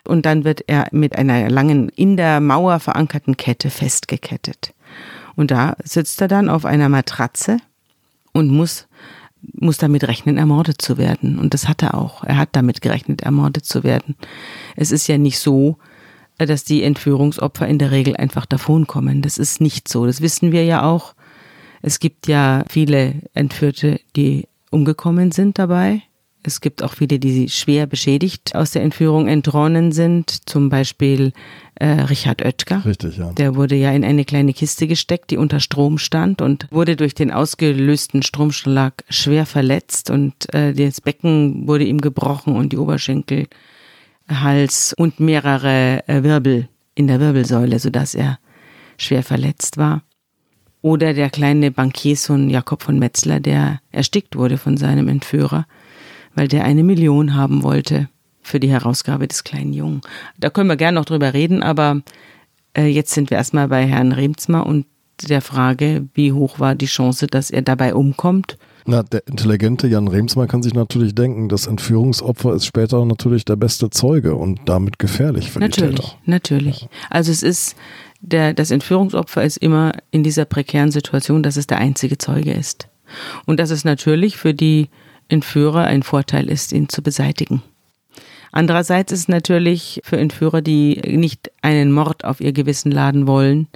Und 0.07 0.25
dann 0.25 0.43
wird 0.43 0.63
er 0.67 0.87
mit 0.91 1.15
einer 1.17 1.49
langen, 1.49 1.89
in 1.89 2.17
der 2.17 2.39
Mauer 2.39 2.79
verankerten 2.79 3.37
Kette 3.37 3.69
festgekettet. 3.69 4.73
Und 5.35 5.51
da 5.51 5.75
sitzt 5.83 6.21
er 6.21 6.27
dann 6.27 6.49
auf 6.49 6.65
einer 6.65 6.89
Matratze 6.89 7.57
und 8.33 8.49
muss, 8.49 8.87
muss 9.53 9.77
damit 9.77 10.07
rechnen, 10.07 10.37
ermordet 10.37 10.81
zu 10.81 10.97
werden. 10.97 11.39
Und 11.39 11.53
das 11.53 11.67
hat 11.67 11.83
er 11.83 11.95
auch. 11.95 12.23
Er 12.23 12.37
hat 12.37 12.49
damit 12.53 12.81
gerechnet, 12.81 13.21
ermordet 13.21 13.65
zu 13.65 13.83
werden. 13.83 14.15
Es 14.75 14.91
ist 14.91 15.07
ja 15.07 15.17
nicht 15.17 15.39
so, 15.39 15.77
äh, 16.37 16.45
dass 16.45 16.63
die 16.63 16.83
Entführungsopfer 16.83 17.67
in 17.67 17.79
der 17.79 17.91
Regel 17.91 18.15
einfach 18.15 18.45
davonkommen. 18.45 19.21
Das 19.21 19.37
ist 19.37 19.61
nicht 19.61 19.87
so. 19.87 20.05
Das 20.05 20.21
wissen 20.21 20.51
wir 20.51 20.65
ja 20.65 20.83
auch. 20.83 21.13
Es 21.81 21.99
gibt 21.99 22.27
ja 22.27 22.63
viele 22.69 23.15
Entführte, 23.33 23.99
die 24.15 24.47
umgekommen 24.69 25.31
sind 25.31 25.59
dabei. 25.59 26.03
Es 26.43 26.59
gibt 26.59 26.81
auch 26.81 26.93
viele, 26.93 27.19
die 27.19 27.49
schwer 27.49 27.85
beschädigt 27.85 28.55
aus 28.55 28.71
der 28.71 28.81
Entführung 28.81 29.27
entronnen 29.27 29.91
sind. 29.91 30.49
Zum 30.49 30.69
Beispiel 30.69 31.33
äh, 31.75 31.85
Richard 31.85 32.43
Oetker. 32.43 32.83
Richtig, 32.83 33.17
ja. 33.17 33.31
Der 33.33 33.55
wurde 33.55 33.75
ja 33.75 33.91
in 33.91 34.03
eine 34.03 34.25
kleine 34.25 34.53
Kiste 34.53 34.87
gesteckt, 34.87 35.29
die 35.29 35.37
unter 35.37 35.59
Strom 35.59 35.99
stand 35.99 36.41
und 36.41 36.67
wurde 36.71 36.95
durch 36.95 37.13
den 37.13 37.31
ausgelösten 37.31 38.23
Stromschlag 38.23 39.03
schwer 39.09 39.45
verletzt 39.45 40.09
und 40.09 40.51
äh, 40.53 40.73
das 40.73 41.01
Becken 41.01 41.67
wurde 41.67 41.83
ihm 41.83 42.01
gebrochen 42.01 42.55
und 42.55 42.73
die 42.73 42.77
Oberschenkel, 42.77 43.47
Hals 44.27 44.93
und 44.97 45.19
mehrere 45.19 46.07
äh, 46.07 46.23
Wirbel 46.23 46.69
in 46.95 47.07
der 47.07 47.19
Wirbelsäule, 47.19 47.77
sodass 47.77 48.15
er 48.15 48.39
schwer 48.97 49.23
verletzt 49.23 49.77
war. 49.77 50.03
Oder 50.81 51.13
der 51.13 51.29
kleine 51.29 51.71
Bankiersohn 51.71 52.49
Jakob 52.49 52.81
von 52.81 52.97
Metzler, 52.97 53.39
der 53.39 53.79
erstickt 53.91 54.35
wurde 54.35 54.57
von 54.57 54.77
seinem 54.77 55.07
Entführer, 55.07 55.67
weil 56.33 56.47
der 56.47 56.63
eine 56.63 56.83
Million 56.83 57.35
haben 57.35 57.63
wollte 57.63 58.09
für 58.41 58.59
die 58.59 58.69
Herausgabe 58.69 59.27
des 59.27 59.43
kleinen 59.43 59.73
Jungen. 59.73 60.01
Da 60.39 60.49
können 60.49 60.69
wir 60.69 60.77
gerne 60.77 60.95
noch 60.95 61.05
drüber 61.05 61.33
reden, 61.33 61.61
aber 61.61 62.01
äh, 62.75 62.87
jetzt 62.87 63.13
sind 63.13 63.29
wir 63.29 63.37
erstmal 63.37 63.67
bei 63.67 63.85
Herrn 63.85 64.11
Remsmar 64.11 64.65
und 64.65 64.85
der 65.27 65.41
Frage, 65.41 66.07
wie 66.15 66.31
hoch 66.31 66.59
war 66.59 66.73
die 66.73 66.87
Chance, 66.87 67.27
dass 67.27 67.51
er 67.51 67.61
dabei 67.61 67.93
umkommt. 67.93 68.57
Na, 68.85 69.03
der 69.03 69.27
intelligente 69.27 69.87
Jan 69.87 70.07
Remsmar 70.07 70.47
kann 70.47 70.63
sich 70.63 70.73
natürlich 70.73 71.13
denken, 71.13 71.49
das 71.49 71.67
Entführungsopfer 71.67 72.55
ist 72.55 72.65
später 72.65 73.05
natürlich 73.05 73.45
der 73.45 73.55
beste 73.55 73.91
Zeuge 73.91 74.35
und 74.35 74.61
damit 74.65 74.97
gefährlich 74.97 75.51
für 75.51 75.59
natürlich, 75.59 75.95
die 75.95 76.01
Täter. 76.01 76.17
Natürlich, 76.25 76.81
ja. 76.81 76.87
Also 77.11 77.31
es 77.31 77.43
ist, 77.43 77.75
der, 78.21 78.53
das 78.53 78.71
Entführungsopfer 78.71 79.43
ist 79.43 79.57
immer 79.57 79.93
in 80.11 80.23
dieser 80.23 80.45
prekären 80.45 80.91
Situation, 80.91 81.43
dass 81.43 81.57
es 81.57 81.67
der 81.67 81.79
einzige 81.79 82.17
Zeuge 82.17 82.53
ist. 82.53 82.87
Und 83.45 83.59
dass 83.59 83.71
es 83.71 83.83
natürlich 83.83 84.37
für 84.37 84.53
die 84.53 84.89
Entführer 85.27 85.85
ein 85.85 86.03
Vorteil 86.03 86.49
ist, 86.49 86.71
ihn 86.71 86.89
zu 86.89 87.01
beseitigen. 87.01 87.61
Andererseits 88.51 89.11
ist 89.11 89.19
es 89.19 89.27
natürlich 89.27 90.01
für 90.03 90.17
Entführer, 90.17 90.61
die 90.61 91.01
nicht 91.05 91.51
einen 91.61 91.91
Mord 91.91 92.25
auf 92.25 92.41
ihr 92.41 92.51
Gewissen 92.51 92.91
laden 92.91 93.27
wollen, 93.27 93.67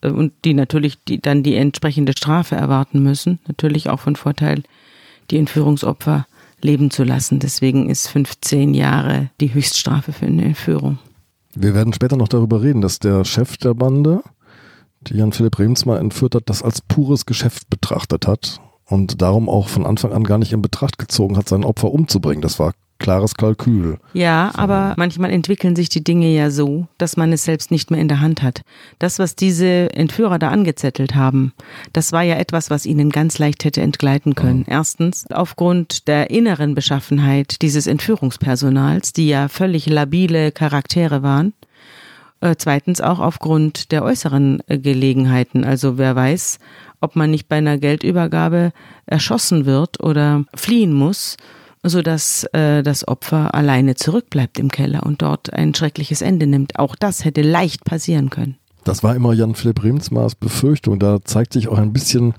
äh, 0.00 0.10
und 0.10 0.32
die 0.44 0.54
natürlich 0.54 0.98
die, 1.04 1.20
dann 1.20 1.42
die 1.42 1.56
entsprechende 1.56 2.12
Strafe 2.12 2.56
erwarten 2.56 3.02
müssen, 3.02 3.38
natürlich 3.46 3.88
auch 3.88 4.00
von 4.00 4.16
Vorteil, 4.16 4.62
die 5.30 5.38
Entführungsopfer 5.38 6.26
leben 6.60 6.90
zu 6.90 7.04
lassen. 7.04 7.38
Deswegen 7.38 7.88
ist 7.90 8.08
15 8.08 8.74
Jahre 8.74 9.30
die 9.40 9.52
Höchststrafe 9.54 10.12
für 10.12 10.26
eine 10.26 10.44
Entführung. 10.44 10.98
Wir 11.60 11.74
werden 11.74 11.92
später 11.92 12.16
noch 12.16 12.28
darüber 12.28 12.62
reden, 12.62 12.82
dass 12.82 13.00
der 13.00 13.24
Chef 13.24 13.56
der 13.56 13.74
Bande, 13.74 14.22
die 15.00 15.16
Jan 15.16 15.32
Philipp 15.32 15.58
Remsmar 15.58 15.98
entführt 15.98 16.36
hat, 16.36 16.44
das 16.46 16.62
als 16.62 16.80
pures 16.80 17.26
Geschäft 17.26 17.68
betrachtet 17.68 18.28
hat 18.28 18.60
und 18.84 19.20
darum 19.20 19.48
auch 19.48 19.68
von 19.68 19.84
Anfang 19.84 20.12
an 20.12 20.22
gar 20.22 20.38
nicht 20.38 20.52
in 20.52 20.62
Betracht 20.62 20.98
gezogen 20.98 21.36
hat, 21.36 21.48
sein 21.48 21.64
Opfer 21.64 21.90
umzubringen. 21.90 22.42
Das 22.42 22.60
war 22.60 22.74
klares 22.98 23.34
Kalkül. 23.34 23.98
Ja, 24.12 24.50
aber 24.54 24.94
manchmal 24.96 25.30
entwickeln 25.30 25.76
sich 25.76 25.88
die 25.88 26.02
Dinge 26.02 26.28
ja 26.28 26.50
so, 26.50 26.86
dass 26.98 27.16
man 27.16 27.32
es 27.32 27.44
selbst 27.44 27.70
nicht 27.70 27.90
mehr 27.90 28.00
in 28.00 28.08
der 28.08 28.20
Hand 28.20 28.42
hat. 28.42 28.62
Das, 28.98 29.18
was 29.18 29.36
diese 29.36 29.92
Entführer 29.92 30.38
da 30.38 30.48
angezettelt 30.48 31.14
haben, 31.14 31.52
das 31.92 32.12
war 32.12 32.22
ja 32.22 32.36
etwas, 32.36 32.70
was 32.70 32.86
ihnen 32.86 33.10
ganz 33.10 33.38
leicht 33.38 33.64
hätte 33.64 33.80
entgleiten 33.82 34.34
können. 34.34 34.64
Erstens, 34.66 35.30
aufgrund 35.30 36.08
der 36.08 36.30
inneren 36.30 36.74
Beschaffenheit 36.74 37.62
dieses 37.62 37.86
Entführungspersonals, 37.86 39.12
die 39.12 39.28
ja 39.28 39.48
völlig 39.48 39.86
labile 39.86 40.52
Charaktere 40.52 41.22
waren. 41.22 41.52
Äh, 42.40 42.54
zweitens 42.56 43.00
auch 43.00 43.18
aufgrund 43.18 43.90
der 43.90 44.04
äußeren 44.04 44.62
äh, 44.68 44.78
Gelegenheiten. 44.78 45.64
Also 45.64 45.98
wer 45.98 46.14
weiß, 46.14 46.58
ob 47.00 47.16
man 47.16 47.30
nicht 47.30 47.48
bei 47.48 47.56
einer 47.56 47.78
Geldübergabe 47.78 48.72
erschossen 49.06 49.66
wird 49.66 50.00
oder 50.00 50.44
fliehen 50.54 50.92
muss 50.92 51.36
so 51.88 52.02
dass 52.02 52.44
äh, 52.52 52.82
das 52.82 53.06
Opfer 53.06 53.54
alleine 53.54 53.94
zurückbleibt 53.94 54.58
im 54.58 54.70
Keller 54.70 55.04
und 55.04 55.22
dort 55.22 55.52
ein 55.52 55.74
schreckliches 55.74 56.22
Ende 56.22 56.46
nimmt. 56.46 56.78
Auch 56.78 56.96
das 56.96 57.24
hätte 57.24 57.42
leicht 57.42 57.84
passieren 57.84 58.30
können. 58.30 58.56
Das 58.84 59.02
war 59.02 59.14
immer 59.14 59.34
Jan 59.34 59.54
Philipp 59.54 59.82
Remsmars 59.82 60.34
Befürchtung. 60.34 60.98
Da 60.98 61.22
zeigt 61.22 61.52
sich 61.52 61.68
auch 61.68 61.78
ein 61.78 61.92
bisschen 61.92 62.34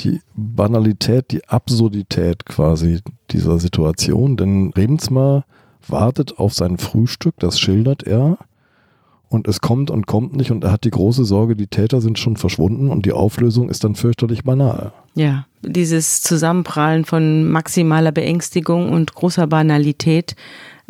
die 0.00 0.20
Banalität, 0.34 1.30
die 1.30 1.46
Absurdität 1.46 2.46
quasi 2.46 3.00
dieser 3.30 3.58
Situation. 3.58 4.36
Denn 4.36 4.72
Remsmar 4.74 5.44
wartet 5.86 6.38
auf 6.38 6.54
sein 6.54 6.78
Frühstück, 6.78 7.34
das 7.38 7.60
schildert 7.60 8.02
er. 8.04 8.38
Und 9.30 9.46
es 9.46 9.60
kommt 9.60 9.92
und 9.92 10.08
kommt 10.08 10.34
nicht 10.34 10.50
und 10.50 10.64
er 10.64 10.72
hat 10.72 10.82
die 10.82 10.90
große 10.90 11.24
Sorge, 11.24 11.54
die 11.54 11.68
Täter 11.68 12.00
sind 12.00 12.18
schon 12.18 12.36
verschwunden 12.36 12.90
und 12.90 13.06
die 13.06 13.12
Auflösung 13.12 13.70
ist 13.70 13.84
dann 13.84 13.94
fürchterlich 13.94 14.42
banal. 14.42 14.92
Ja, 15.14 15.46
dieses 15.62 16.20
Zusammenprallen 16.20 17.04
von 17.04 17.48
maximaler 17.48 18.10
Beängstigung 18.10 18.90
und 18.90 19.14
großer 19.14 19.46
Banalität 19.46 20.34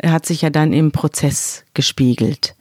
hat 0.03 0.25
sich 0.25 0.41
ja 0.41 0.49
dann 0.49 0.73
im 0.73 0.91
Prozess 0.91 1.65
gespiegelt. 1.75 2.55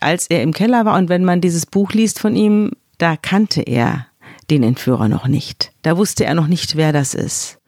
Als 0.00 0.26
er 0.26 0.42
im 0.42 0.52
Keller 0.52 0.84
war 0.84 0.98
und 0.98 1.08
wenn 1.08 1.24
man 1.24 1.40
dieses 1.40 1.64
Buch 1.64 1.92
liest 1.92 2.18
von 2.18 2.34
ihm, 2.34 2.72
da 2.98 3.16
kannte 3.16 3.62
er 3.62 4.06
den 4.50 4.64
Entführer 4.64 5.08
noch 5.08 5.28
nicht. 5.28 5.70
Da 5.82 5.96
wusste 5.96 6.24
er 6.24 6.34
noch 6.34 6.48
nicht, 6.48 6.74
wer 6.74 6.92
das 6.92 7.14
ist. 7.14 7.58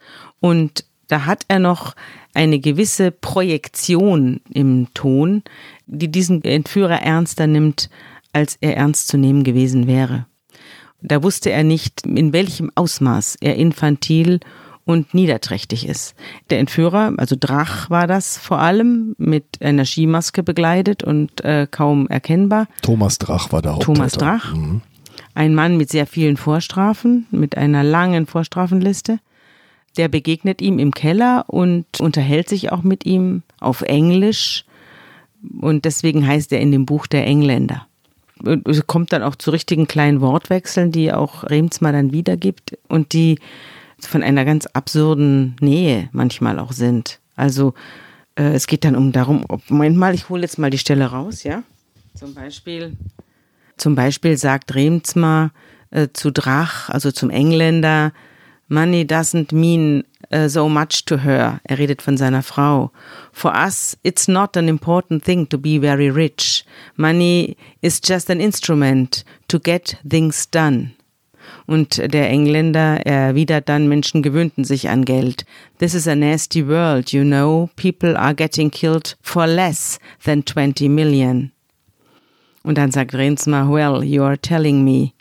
Und 0.41 0.85
da 1.07 1.27
hat 1.27 1.45
er 1.47 1.61
noch 1.61 1.95
eine 2.35 2.59
gewisse 2.59 3.11
Projektion 3.11 4.41
im 4.53 4.89
Ton, 4.95 5.43
die 5.93 6.11
diesen 6.11 6.43
Entführer 6.45 7.03
ernster 7.03 7.47
nimmt, 7.47 7.91
als 8.33 8.57
er 8.61 8.77
ernst 8.77 9.09
zu 9.09 9.19
nehmen 9.19 9.45
gewesen 9.45 9.87
wäre. 9.87 10.27
Da 11.03 11.23
wusste 11.23 11.51
er 11.51 11.65
nicht, 11.65 12.07
in 12.07 12.33
welchem 12.33 12.71
Ausmaß 12.75 13.37
er 13.41 13.57
infantil 13.57 14.41
und 14.85 15.15
niederträchtig 15.15 15.87
ist. 15.87 16.15
Der 16.51 16.59
Entführer, 16.59 17.13
also 17.17 17.37
Drach 17.39 17.91
war 17.91 18.07
das 18.07 18.39
vor 18.39 18.59
allem, 18.59 19.15
mit 19.19 19.45
einer 19.61 19.85
Skimaske 19.85 20.43
begleitet 20.43 21.03
und 21.03 21.45
äh, 21.45 21.67
kaum 21.71 22.09
erkennbar. 22.09 22.67
Thomas 22.83 23.19
Drach 23.19 23.53
war 23.53 23.63
der 23.63 23.73
Haupttäter. 23.73 23.95
Thomas 23.95 24.13
Drach. 24.13 24.55
Mhm. 24.55 24.81
Ein 25.35 25.55
Mann 25.55 25.77
mit 25.77 25.91
sehr 25.91 26.07
vielen 26.07 26.37
Vorstrafen, 26.37 27.27
mit 27.31 27.57
einer 27.57 27.85
langen 27.85 28.27
Vorstrafenliste. 28.27 29.19
Der 29.97 30.09
begegnet 30.09 30.61
ihm 30.61 30.79
im 30.79 30.93
Keller 30.93 31.45
und 31.49 32.01
unterhält 32.01 32.49
sich 32.49 32.73
auch 32.73 32.83
mit 32.83 33.07
ihm 33.07 33.43
auf 33.61 33.83
Englisch. 33.83 34.65
Und 35.61 35.85
deswegen 35.85 36.27
heißt 36.27 36.53
er 36.53 36.61
in 36.61 36.73
dem 36.73 36.87
Buch 36.87 37.07
der 37.07 37.27
Engländer 37.27 37.87
es 38.65 38.87
kommt 38.87 39.13
dann 39.13 39.23
auch 39.23 39.37
zu 39.37 39.51
richtigen 39.51 39.87
kleinen 39.87 40.21
Wortwechseln, 40.21 40.93
die 40.93 41.13
auch 41.13 41.45
Remsmar 41.45 41.93
dann 41.93 42.13
wiedergibt 42.13 42.79
und 42.89 43.13
die 43.13 43.39
von 44.01 44.23
einer 44.23 44.45
ganz 44.45 44.67
absurden 44.67 45.57
Nähe 45.61 46.09
manchmal 46.13 46.59
auch 46.59 46.73
sind. 46.73 47.21
Also 47.37 47.75
äh, 48.35 48.53
es 48.55 48.67
geht 48.67 48.85
dann 48.85 48.97
um 48.97 49.13
darum, 49.13 49.45
ob, 49.49 49.69
Moment 49.71 49.97
mal, 49.97 50.15
ich 50.15 50.29
hole 50.29 50.43
jetzt 50.43 50.59
mal 50.59 50.71
die 50.71 50.79
Stelle 50.79 51.07
raus, 51.07 51.45
ja. 51.45 51.63
Zum 52.15 52.35
Beispiel, 52.35 52.97
zum 53.77 53.95
Beispiel 53.95 54.37
sagt 54.37 54.75
Remsmar 54.75 55.53
äh, 55.91 56.09
zu 56.13 56.31
Drach, 56.31 56.89
also 56.89 57.13
zum 57.13 57.31
Engländer, 57.31 58.13
Money 58.69 59.03
doesn't 59.03 59.55
mean 59.55 60.05
uh, 60.33 60.49
so 60.49 60.69
much 60.69 61.05
to 61.05 61.19
her. 61.19 61.61
Er 61.65 61.79
redet 61.79 62.03
von 62.03 62.17
seiner 62.17 62.43
Frau. 62.43 62.91
For 63.33 63.53
us, 63.55 63.97
it's 64.03 64.29
not 64.29 64.57
an 64.57 64.69
important 64.69 65.25
thing 65.25 65.49
to 65.49 65.59
be 65.59 65.79
very 65.79 66.11
rich. 66.11 66.65
Money 66.97 67.57
is 67.81 68.01
just 68.03 68.31
an 68.31 68.41
instrument 68.41 69.25
to 69.49 69.59
get 69.59 69.97
things 70.09 70.51
done. 70.51 70.93
Und 71.67 71.99
der 71.99 72.29
Engländer 72.29 73.07
erwidert 73.07 73.69
dann, 73.69 73.89
Menschen 73.89 74.23
gewöhnten 74.23 74.65
sich 74.65 74.89
an 74.89 75.05
Geld. 75.05 75.45
This 75.79 75.95
is 75.95 76.09
a 76.09 76.15
nasty 76.15 76.67
world, 76.67 77.13
you 77.13 77.25
know. 77.25 77.71
People 77.77 78.17
are 78.17 78.35
getting 78.35 78.71
killed 78.71 79.17
for 79.23 79.47
less 79.47 79.99
than 80.25 80.45
20 80.45 80.89
million. 80.89 81.53
Und 82.63 82.79
dann 82.79 82.93
sagt 82.93 83.15
Rensma, 83.15 83.69
well, 83.69 84.05
you 84.05 84.23
are 84.23 84.39
telling 84.39 84.85
me 84.85 85.13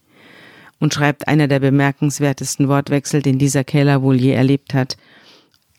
und 0.82 0.94
schreibt 0.94 1.28
einer 1.30 1.48
der 1.48 1.60
bemerkenswertesten 1.60 2.68
Wortwechsel, 2.68 3.22
den 3.22 3.38
dieser 3.38 3.64
Keller 3.64 4.02
wohl 4.02 4.20
je 4.20 4.32
erlebt 4.32 4.74
hat. 4.74 4.98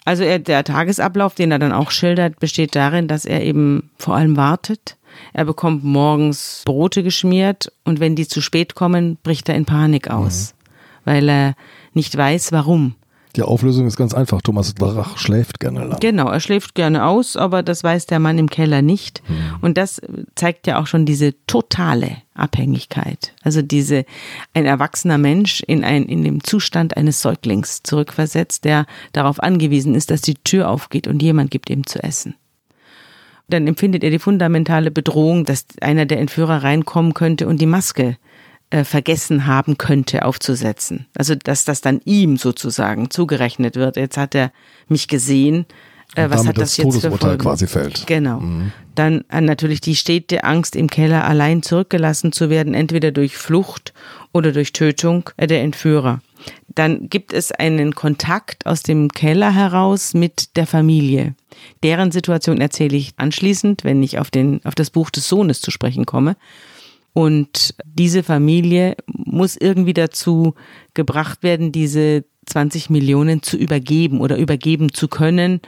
Also 0.04 0.22
er, 0.22 0.38
der 0.38 0.64
Tagesablauf, 0.64 1.34
den 1.34 1.50
er 1.50 1.58
dann 1.58 1.72
auch 1.72 1.90
schildert, 1.90 2.40
besteht 2.40 2.74
darin, 2.74 3.08
dass 3.08 3.24
er 3.24 3.42
eben 3.42 3.90
vor 3.98 4.14
allem 4.14 4.36
wartet. 4.36 4.96
Er 5.32 5.44
bekommt 5.44 5.84
morgens 5.84 6.62
Brote 6.64 7.02
geschmiert 7.02 7.70
und 7.84 8.00
wenn 8.00 8.16
die 8.16 8.26
zu 8.26 8.40
spät 8.40 8.74
kommen, 8.74 9.18
bricht 9.22 9.48
er 9.48 9.56
in 9.56 9.66
Panik 9.66 10.08
aus, 10.08 10.54
mhm. 10.54 11.10
weil 11.10 11.28
er 11.28 11.54
nicht 11.92 12.16
weiß, 12.16 12.52
warum. 12.52 12.94
Die 13.36 13.42
Auflösung 13.42 13.86
ist 13.86 13.96
ganz 13.96 14.12
einfach. 14.12 14.42
Thomas 14.42 14.74
Drach 14.74 15.16
schläft 15.16 15.58
gerne 15.58 15.84
lang. 15.84 16.00
Genau, 16.00 16.28
er 16.28 16.40
schläft 16.40 16.74
gerne 16.74 17.06
aus, 17.06 17.36
aber 17.36 17.62
das 17.62 17.82
weiß 17.82 18.06
der 18.06 18.18
Mann 18.18 18.38
im 18.38 18.50
Keller 18.50 18.82
nicht. 18.82 19.22
Mhm. 19.28 19.58
Und 19.62 19.78
das 19.78 20.02
zeigt 20.34 20.66
ja 20.66 20.78
auch 20.78 20.86
schon 20.86 21.06
diese 21.06 21.34
totale 21.46 22.18
Abhängigkeit. 22.34 23.34
Also 23.42 23.62
diese, 23.62 24.04
ein 24.52 24.66
erwachsener 24.66 25.18
Mensch 25.18 25.62
in 25.66 25.82
ein, 25.82 26.04
in 26.04 26.24
dem 26.24 26.44
Zustand 26.44 26.96
eines 26.96 27.22
Säuglings 27.22 27.82
zurückversetzt, 27.82 28.64
der 28.64 28.86
darauf 29.12 29.40
angewiesen 29.40 29.94
ist, 29.94 30.10
dass 30.10 30.20
die 30.20 30.34
Tür 30.34 30.68
aufgeht 30.68 31.06
und 31.06 31.22
jemand 31.22 31.50
gibt 31.50 31.70
ihm 31.70 31.86
zu 31.86 32.02
essen. 32.02 32.34
Dann 33.48 33.66
empfindet 33.66 34.04
er 34.04 34.10
die 34.10 34.18
fundamentale 34.18 34.90
Bedrohung, 34.90 35.44
dass 35.44 35.66
einer 35.80 36.06
der 36.06 36.20
Entführer 36.20 36.62
reinkommen 36.62 37.12
könnte 37.12 37.46
und 37.46 37.60
die 37.60 37.66
Maske 37.66 38.16
äh, 38.72 38.84
vergessen 38.84 39.46
haben 39.46 39.76
könnte 39.76 40.24
aufzusetzen. 40.24 41.06
Also 41.14 41.34
dass 41.34 41.66
das 41.66 41.82
dann 41.82 42.00
ihm 42.06 42.38
sozusagen 42.38 43.10
zugerechnet 43.10 43.76
wird. 43.76 43.96
Jetzt 43.96 44.16
hat 44.16 44.34
er 44.34 44.50
mich 44.88 45.08
gesehen. 45.08 45.66
Äh, 46.14 46.30
was 46.30 46.46
hat 46.46 46.56
das, 46.56 46.70
das 46.70 46.76
jetzt 46.78 46.86
Todesurteil 46.86 47.36
quasi 47.36 47.66
fällt. 47.66 48.06
Genau. 48.06 48.40
Mhm. 48.40 48.72
Dann 48.94 49.24
äh, 49.30 49.42
natürlich 49.42 49.82
die 49.82 49.94
stete 49.94 50.44
Angst 50.44 50.74
im 50.74 50.88
Keller 50.88 51.24
allein 51.24 51.62
zurückgelassen 51.62 52.32
zu 52.32 52.48
werden, 52.48 52.72
entweder 52.72 53.12
durch 53.12 53.36
Flucht 53.36 53.92
oder 54.32 54.52
durch 54.52 54.72
Tötung 54.72 55.28
äh, 55.36 55.46
der 55.46 55.60
Entführer. 55.60 56.20
Dann 56.74 57.10
gibt 57.10 57.34
es 57.34 57.52
einen 57.52 57.94
Kontakt 57.94 58.64
aus 58.64 58.82
dem 58.82 59.10
Keller 59.10 59.54
heraus 59.54 60.14
mit 60.14 60.56
der 60.56 60.66
Familie. 60.66 61.34
Deren 61.82 62.10
Situation 62.10 62.60
erzähle 62.62 62.96
ich 62.96 63.12
anschließend, 63.18 63.84
wenn 63.84 64.02
ich 64.02 64.18
auf, 64.18 64.30
den, 64.30 64.64
auf 64.64 64.74
das 64.74 64.88
Buch 64.88 65.10
des 65.10 65.28
Sohnes 65.28 65.60
zu 65.60 65.70
sprechen 65.70 66.06
komme. 66.06 66.36
Und 67.12 67.74
diese 67.84 68.22
Familie 68.22 68.96
muss 69.06 69.56
irgendwie 69.56 69.92
dazu 69.92 70.54
gebracht 70.94 71.42
werden, 71.42 71.72
diese 71.72 72.24
20 72.46 72.90
Millionen 72.90 73.42
zu 73.42 73.56
übergeben 73.56 74.20
oder 74.20 74.36
übergeben 74.36 74.92
zu 74.92 75.08
können 75.08 75.60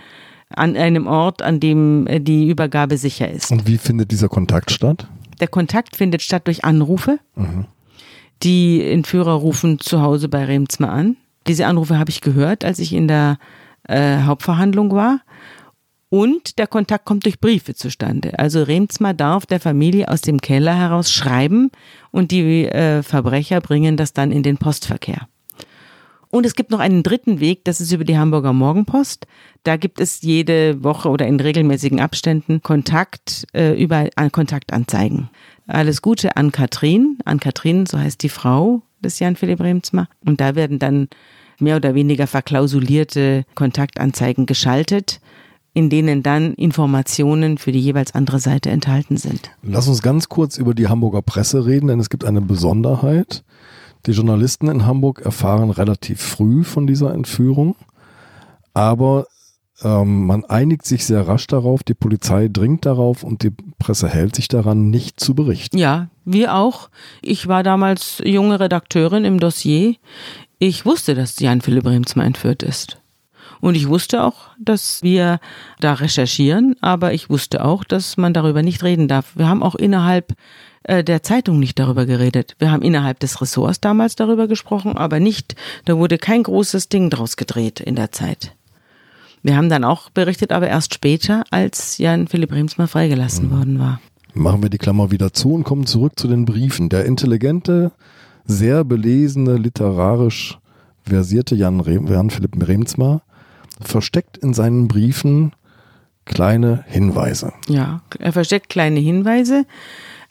an 0.50 0.76
einem 0.76 1.06
Ort, 1.06 1.42
an 1.42 1.60
dem 1.60 2.06
äh, 2.06 2.20
die 2.20 2.48
Übergabe 2.48 2.96
sicher 2.96 3.30
ist. 3.30 3.50
Und 3.50 3.66
wie 3.66 3.78
findet 3.78 4.10
dieser 4.10 4.28
Kontakt 4.28 4.70
statt? 4.70 5.08
Der 5.40 5.48
Kontakt 5.48 5.96
findet 5.96 6.22
statt 6.22 6.46
durch 6.46 6.64
Anrufe. 6.64 7.18
Mhm. 7.34 7.66
Die 8.42 8.82
Entführer 8.82 9.32
rufen 9.32 9.80
zu 9.80 10.02
Hause 10.02 10.28
bei 10.28 10.44
Remsma 10.44 10.88
an. 10.88 11.16
Diese 11.46 11.66
Anrufe 11.66 11.98
habe 11.98 12.10
ich 12.10 12.20
gehört, 12.20 12.64
als 12.64 12.78
ich 12.78 12.92
in 12.92 13.08
der 13.08 13.38
äh, 13.88 14.22
Hauptverhandlung 14.22 14.92
war. 14.92 15.20
Und 16.14 16.58
der 16.60 16.68
Kontakt 16.68 17.06
kommt 17.06 17.24
durch 17.24 17.40
Briefe 17.40 17.74
zustande. 17.74 18.38
Also 18.38 18.62
Remsma 18.62 19.14
darf 19.14 19.46
der 19.46 19.58
Familie 19.58 20.06
aus 20.06 20.20
dem 20.20 20.40
Keller 20.40 20.78
heraus 20.78 21.10
schreiben 21.10 21.72
und 22.12 22.30
die 22.30 22.66
äh, 22.66 23.02
Verbrecher 23.02 23.60
bringen 23.60 23.96
das 23.96 24.12
dann 24.12 24.30
in 24.30 24.44
den 24.44 24.56
Postverkehr. 24.56 25.26
Und 26.30 26.46
es 26.46 26.54
gibt 26.54 26.70
noch 26.70 26.78
einen 26.78 27.02
dritten 27.02 27.40
Weg, 27.40 27.64
das 27.64 27.80
ist 27.80 27.90
über 27.90 28.04
die 28.04 28.16
Hamburger 28.16 28.52
Morgenpost. 28.52 29.26
Da 29.64 29.76
gibt 29.76 29.98
es 29.98 30.22
jede 30.22 30.84
Woche 30.84 31.08
oder 31.08 31.26
in 31.26 31.40
regelmäßigen 31.40 31.98
Abständen 31.98 32.62
Kontakt 32.62 33.44
äh, 33.52 33.72
über 33.72 34.08
an 34.14 34.30
Kontaktanzeigen. 34.30 35.30
Alles 35.66 36.00
Gute 36.00 36.36
an 36.36 36.52
Katrin. 36.52 37.18
An 37.24 37.40
Katrin, 37.40 37.86
so 37.86 37.98
heißt 37.98 38.22
die 38.22 38.28
Frau 38.28 38.82
des 39.00 39.18
Jan 39.18 39.34
Philipp 39.34 39.58
Remsma. 39.58 40.06
Und 40.24 40.40
da 40.40 40.54
werden 40.54 40.78
dann 40.78 41.08
mehr 41.58 41.74
oder 41.74 41.96
weniger 41.96 42.28
verklausulierte 42.28 43.44
Kontaktanzeigen 43.56 44.46
geschaltet 44.46 45.18
in 45.74 45.90
denen 45.90 46.22
dann 46.22 46.54
Informationen 46.54 47.58
für 47.58 47.72
die 47.72 47.80
jeweils 47.80 48.14
andere 48.14 48.38
Seite 48.38 48.70
enthalten 48.70 49.16
sind. 49.16 49.50
Lass 49.62 49.88
uns 49.88 50.00
ganz 50.02 50.28
kurz 50.28 50.56
über 50.56 50.72
die 50.72 50.88
Hamburger 50.88 51.20
Presse 51.20 51.66
reden, 51.66 51.88
denn 51.88 52.00
es 52.00 52.08
gibt 52.08 52.24
eine 52.24 52.40
Besonderheit. 52.40 53.44
Die 54.06 54.12
Journalisten 54.12 54.68
in 54.68 54.86
Hamburg 54.86 55.22
erfahren 55.22 55.70
relativ 55.70 56.20
früh 56.20 56.62
von 56.62 56.86
dieser 56.86 57.12
Entführung, 57.12 57.74
aber 58.72 59.26
ähm, 59.82 60.26
man 60.26 60.44
einigt 60.44 60.86
sich 60.86 61.04
sehr 61.04 61.26
rasch 61.26 61.46
darauf, 61.48 61.82
die 61.82 61.94
Polizei 61.94 62.48
dringt 62.48 62.86
darauf 62.86 63.24
und 63.24 63.42
die 63.42 63.50
Presse 63.78 64.08
hält 64.08 64.36
sich 64.36 64.46
daran, 64.46 64.90
nicht 64.90 65.18
zu 65.18 65.34
berichten. 65.34 65.78
Ja, 65.78 66.08
wir 66.24 66.54
auch. 66.54 66.90
Ich 67.22 67.48
war 67.48 67.62
damals 67.62 68.22
junge 68.24 68.60
Redakteurin 68.60 69.24
im 69.24 69.40
Dossier. 69.40 69.96
Ich 70.58 70.86
wusste, 70.86 71.14
dass 71.14 71.40
Jan 71.40 71.60
Philipp 71.60 71.86
Remsma 71.86 72.24
entführt 72.24 72.62
ist. 72.62 72.98
Und 73.64 73.76
ich 73.76 73.88
wusste 73.88 74.22
auch, 74.22 74.50
dass 74.58 75.02
wir 75.02 75.40
da 75.80 75.94
recherchieren, 75.94 76.76
aber 76.82 77.14
ich 77.14 77.30
wusste 77.30 77.64
auch, 77.64 77.82
dass 77.82 78.18
man 78.18 78.34
darüber 78.34 78.60
nicht 78.60 78.82
reden 78.82 79.08
darf. 79.08 79.32
Wir 79.36 79.48
haben 79.48 79.62
auch 79.62 79.74
innerhalb 79.74 80.34
äh, 80.82 81.02
der 81.02 81.22
Zeitung 81.22 81.60
nicht 81.60 81.78
darüber 81.78 82.04
geredet. 82.04 82.56
Wir 82.58 82.70
haben 82.70 82.82
innerhalb 82.82 83.20
des 83.20 83.40
Ressorts 83.40 83.80
damals 83.80 84.16
darüber 84.16 84.48
gesprochen, 84.48 84.98
aber 84.98 85.18
nicht, 85.18 85.56
da 85.86 85.96
wurde 85.96 86.18
kein 86.18 86.42
großes 86.42 86.90
Ding 86.90 87.08
draus 87.08 87.38
gedreht 87.38 87.80
in 87.80 87.96
der 87.96 88.12
Zeit. 88.12 88.54
Wir 89.42 89.56
haben 89.56 89.70
dann 89.70 89.82
auch 89.82 90.10
berichtet, 90.10 90.52
aber 90.52 90.68
erst 90.68 90.92
später, 90.92 91.44
als 91.50 91.96
Jan 91.96 92.28
Philipp 92.28 92.52
Remsmar 92.52 92.86
freigelassen 92.86 93.46
mhm. 93.46 93.50
worden 93.50 93.78
war. 93.78 93.98
Machen 94.34 94.62
wir 94.62 94.68
die 94.68 94.76
Klammer 94.76 95.10
wieder 95.10 95.32
zu 95.32 95.54
und 95.54 95.64
kommen 95.64 95.86
zurück 95.86 96.18
zu 96.18 96.28
den 96.28 96.44
Briefen. 96.44 96.90
Der 96.90 97.06
intelligente, 97.06 97.92
sehr 98.44 98.84
belesene, 98.84 99.56
literarisch 99.56 100.58
versierte 101.02 101.54
Jan, 101.54 101.80
Rem, 101.80 102.08
Jan 102.08 102.28
Philipp 102.28 102.68
Remsmar 102.68 103.22
versteckt 103.80 104.38
in 104.38 104.54
seinen 104.54 104.88
Briefen 104.88 105.52
kleine 106.24 106.84
Hinweise. 106.86 107.52
Ja, 107.68 108.02
er 108.18 108.32
versteckt 108.32 108.68
kleine 108.68 109.00
Hinweise, 109.00 109.66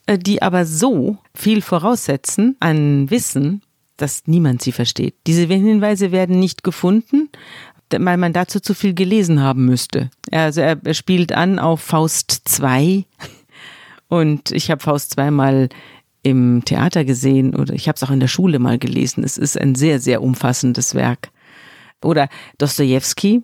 äh, 0.05 0.17
die 0.17 0.41
aber 0.41 0.65
so 0.65 1.17
viel 1.35 1.61
voraussetzen 1.61 2.55
an 2.59 3.09
Wissen, 3.09 3.61
dass 3.97 4.23
niemand 4.25 4.61
sie 4.61 4.71
versteht. 4.71 5.15
Diese 5.27 5.45
Hinweise 5.45 6.11
werden 6.11 6.39
nicht 6.39 6.63
gefunden, 6.63 7.29
weil 7.91 8.17
man 8.17 8.33
dazu 8.33 8.59
zu 8.59 8.73
viel 8.73 8.95
gelesen 8.95 9.41
haben 9.41 9.65
müsste. 9.65 10.09
Also 10.31 10.61
er 10.61 10.93
spielt 10.93 11.31
an 11.31 11.59
auf 11.59 11.81
Faust 11.81 12.41
2 12.45 13.05
und 14.07 14.51
ich 14.51 14.71
habe 14.71 14.81
Faust 14.81 15.11
2 15.11 15.29
mal 15.29 15.69
im 16.23 16.63
Theater 16.65 17.05
gesehen 17.05 17.55
oder 17.55 17.73
ich 17.73 17.87
habe 17.87 17.97
es 17.97 18.03
auch 18.03 18.09
in 18.09 18.21
der 18.21 18.27
Schule 18.27 18.57
mal 18.57 18.79
gelesen. 18.79 19.23
Es 19.23 19.37
ist 19.37 19.59
ein 19.59 19.75
sehr, 19.75 19.99
sehr 19.99 20.23
umfassendes 20.23 20.95
Werk. 20.95 21.29
Oder 22.03 22.29
Dostoevsky, 22.57 23.43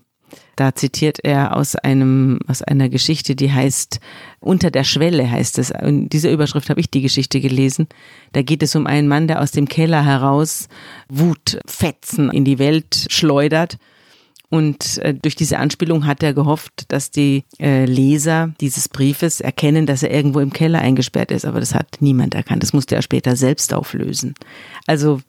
da 0.56 0.76
zitiert 0.76 1.20
er 1.24 1.56
aus 1.56 1.76
einem, 1.76 2.40
aus 2.48 2.62
einer 2.62 2.90
Geschichte, 2.90 3.36
die 3.36 3.52
heißt 3.52 4.00
Unter 4.40 4.72
der 4.72 4.84
Schwelle 4.84 5.30
heißt 5.30 5.58
es. 5.58 5.72
In 5.72 6.10
dieser 6.10 6.32
Überschrift 6.32 6.70
habe 6.70 6.80
ich 6.80 6.90
die 6.90 7.02
Geschichte 7.02 7.40
gelesen. 7.40 7.88
Da 8.34 8.42
geht 8.42 8.62
es 8.62 8.76
um 8.76 8.86
einen 8.86 9.08
Mann, 9.08 9.28
der 9.28 9.42
aus 9.42 9.52
dem 9.52 9.68
Keller 9.68 10.04
heraus 10.04 10.68
Wutfetzen 11.08 12.30
in 12.30 12.46
die 12.46 12.60
Welt 12.60 13.08
schleudert. 13.10 13.78
Und 14.50 14.98
äh, 14.98 15.14
durch 15.14 15.36
diese 15.36 15.60
Anspielung 15.60 16.08
hat 16.08 16.24
er 16.24 16.34
gehofft, 16.34 16.92
dass 16.92 17.12
die 17.12 17.44
äh, 17.60 17.86
Leser 17.86 18.52
dieses 18.60 18.90
Briefes 18.90 19.42
erkennen, 19.42 19.86
dass 19.86 20.02
er 20.02 20.12
irgendwo 20.12 20.40
im 20.40 20.52
Keller 20.52 20.80
eingesperrt 20.80 21.32
ist. 21.32 21.46
Aber 21.46 21.60
das 21.60 21.76
hat 21.76 21.98
niemand 22.00 22.34
erkannt. 22.34 22.64
Das 22.64 22.74
musste 22.74 22.96
er 22.96 23.04
später 23.04 23.36
selbst 23.36 23.74
auflösen. 23.74 24.34
Also 24.88 25.22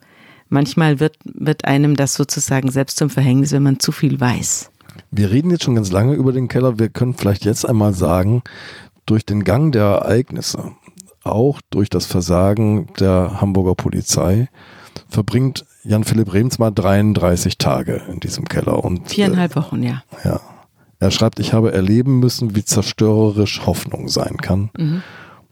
manchmal 0.51 0.99
wird, 0.99 1.17
wird 1.23 1.65
einem 1.65 1.95
das 1.95 2.13
sozusagen 2.13 2.69
selbst 2.69 2.97
zum 2.97 3.09
Verhängnis, 3.09 3.51
wenn 3.51 3.63
man 3.63 3.79
zu 3.79 3.91
viel 3.91 4.19
weiß. 4.19 4.69
Wir 5.09 5.31
reden 5.31 5.51
jetzt 5.51 5.63
schon 5.63 5.75
ganz 5.75 5.91
lange 5.91 6.13
über 6.13 6.31
den 6.31 6.47
Keller. 6.47 6.79
Wir 6.79 6.89
können 6.89 7.15
vielleicht 7.15 7.45
jetzt 7.45 7.67
einmal 7.67 7.93
sagen, 7.93 8.43
durch 9.05 9.25
den 9.25 9.43
Gang 9.43 9.71
der 9.71 9.83
Ereignisse, 9.83 10.71
auch 11.23 11.59
durch 11.69 11.89
das 11.89 12.05
Versagen 12.05 12.87
der 12.99 13.41
Hamburger 13.41 13.75
Polizei, 13.75 14.49
verbringt 15.09 15.65
Jan 15.83 16.03
Philipp 16.03 16.33
Remsmar 16.33 16.71
33 16.71 17.57
Tage 17.57 18.01
in 18.11 18.19
diesem 18.19 18.45
Keller. 18.45 18.83
Und, 18.83 19.09
Viereinhalb 19.09 19.55
Wochen, 19.55 19.83
ja. 19.83 20.03
Ja. 20.23 20.39
Er 20.99 21.11
schreibt, 21.11 21.39
ich 21.39 21.53
habe 21.53 21.73
erleben 21.73 22.19
müssen, 22.19 22.55
wie 22.55 22.63
zerstörerisch 22.63 23.65
Hoffnung 23.65 24.07
sein 24.07 24.37
kann. 24.37 24.69
Mhm. 24.77 25.01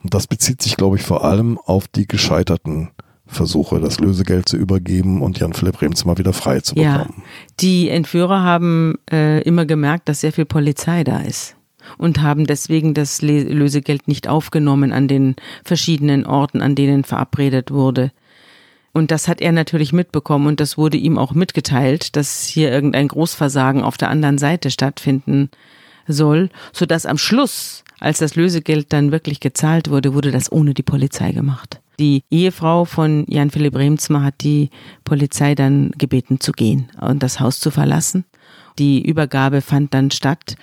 Und 0.03 0.13
das 0.13 0.27
bezieht 0.27 0.61
sich, 0.61 0.77
glaube 0.77 0.97
ich, 0.97 1.03
vor 1.03 1.25
allem 1.25 1.57
auf 1.57 1.87
die 1.87 2.07
gescheiterten 2.07 2.91
Versuche, 3.29 3.79
das 3.79 3.99
Lösegeld 3.99 4.49
zu 4.49 4.57
übergeben 4.57 5.21
und 5.21 5.39
Jan 5.39 5.53
Philipp 5.53 5.81
Rems 5.81 6.03
mal 6.03 6.17
wieder 6.17 6.33
frei 6.33 6.59
zu 6.61 6.75
bekommen. 6.75 7.13
Ja, 7.15 7.23
die 7.59 7.89
Entführer 7.89 8.43
haben 8.43 8.95
äh, 9.11 9.41
immer 9.43 9.65
gemerkt, 9.65 10.09
dass 10.09 10.21
sehr 10.21 10.33
viel 10.33 10.45
Polizei 10.45 11.03
da 11.03 11.19
ist 11.19 11.55
und 11.97 12.21
haben 12.21 12.45
deswegen 12.45 12.93
das 12.93 13.21
Lösegeld 13.21 14.07
nicht 14.07 14.27
aufgenommen 14.27 14.91
an 14.91 15.07
den 15.07 15.35
verschiedenen 15.63 16.25
Orten, 16.25 16.61
an 16.61 16.75
denen 16.75 17.03
verabredet 17.03 17.71
wurde. 17.71 18.11
Und 18.91 19.11
das 19.11 19.27
hat 19.27 19.41
er 19.41 19.51
natürlich 19.51 19.93
mitbekommen 19.93 20.47
und 20.47 20.59
das 20.59 20.77
wurde 20.77 20.97
ihm 20.97 21.17
auch 21.17 21.33
mitgeteilt, 21.33 22.15
dass 22.15 22.45
hier 22.45 22.71
irgendein 22.71 23.07
Großversagen 23.07 23.83
auf 23.83 23.97
der 23.97 24.09
anderen 24.09 24.39
Seite 24.39 24.71
stattfinden 24.71 25.49
soll, 26.07 26.49
so 26.73 26.85
dass 26.87 27.05
am 27.05 27.19
Schluss, 27.19 27.83
als 27.99 28.17
das 28.17 28.35
Lösegeld 28.35 28.91
dann 28.91 29.11
wirklich 29.11 29.39
gezahlt 29.39 29.89
wurde, 29.89 30.15
wurde 30.15 30.31
das 30.31 30.51
ohne 30.51 30.73
die 30.73 30.83
Polizei 30.83 31.31
gemacht. 31.31 31.79
Die 31.99 32.23
Ehefrau 32.31 32.85
von 32.85 33.25
Jan 33.27 33.49
Philipp 33.49 33.75
Remzma 33.75 34.23
hat 34.23 34.35
die 34.41 34.69
Polizei 35.03 35.53
dann 35.53 35.91
gebeten 35.97 36.39
zu 36.39 36.53
gehen 36.53 36.89
und 37.01 37.21
das 37.21 37.41
Haus 37.41 37.59
zu 37.59 37.71
verlassen. 37.71 38.23
Die 38.77 39.05
Übergabe 39.05 39.61
fand 39.61 39.93
dann 39.93 40.09
statt 40.09 40.55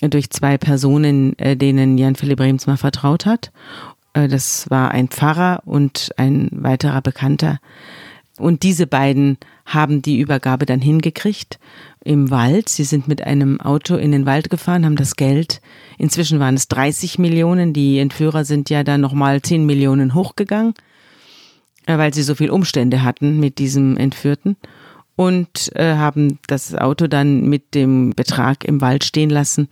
durch 0.00 0.30
zwei 0.30 0.56
Personen, 0.56 1.38
äh, 1.38 1.56
denen 1.56 1.98
Jan 1.98 2.16
Philipp 2.16 2.40
Remzma 2.40 2.76
vertraut 2.76 3.26
hat. 3.26 3.52
Äh, 4.14 4.28
das 4.28 4.70
war 4.70 4.90
ein 4.92 5.08
Pfarrer 5.08 5.62
und 5.66 6.10
ein 6.16 6.48
weiterer 6.52 7.02
Bekannter. 7.02 7.58
Und 8.38 8.62
diese 8.62 8.86
beiden 8.86 9.36
haben 9.66 10.00
die 10.00 10.18
Übergabe 10.18 10.64
dann 10.64 10.80
hingekriegt 10.80 11.58
im 12.04 12.30
Wald. 12.30 12.68
Sie 12.68 12.84
sind 12.84 13.08
mit 13.08 13.22
einem 13.22 13.60
Auto 13.60 13.96
in 13.96 14.12
den 14.12 14.26
Wald 14.26 14.50
gefahren, 14.50 14.84
haben 14.84 14.96
das 14.96 15.16
Geld. 15.16 15.60
Inzwischen 15.98 16.38
waren 16.40 16.54
es 16.54 16.68
30 16.68 17.18
Millionen. 17.18 17.72
Die 17.72 17.98
Entführer 17.98 18.44
sind 18.44 18.70
ja 18.70 18.84
dann 18.84 19.00
nochmal 19.00 19.42
10 19.42 19.66
Millionen 19.66 20.14
hochgegangen, 20.14 20.74
äh, 21.86 21.98
weil 21.98 22.14
sie 22.14 22.22
so 22.22 22.34
viel 22.34 22.50
Umstände 22.50 23.02
hatten 23.02 23.40
mit 23.40 23.58
diesem 23.58 23.96
Entführten. 23.96 24.56
Und 25.16 25.72
äh, 25.74 25.96
haben 25.96 26.38
das 26.46 26.76
Auto 26.76 27.08
dann 27.08 27.48
mit 27.48 27.74
dem 27.74 28.10
Betrag 28.14 28.64
im 28.64 28.80
Wald 28.80 29.02
stehen 29.02 29.30
lassen 29.30 29.68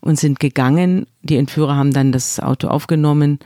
und 0.00 0.18
sind 0.18 0.38
gegangen. 0.40 1.06
Die 1.22 1.38
Entführer 1.38 1.74
haben 1.74 1.94
dann 1.94 2.12
das 2.12 2.38
Auto 2.38 2.68
aufgenommen, 2.68 3.38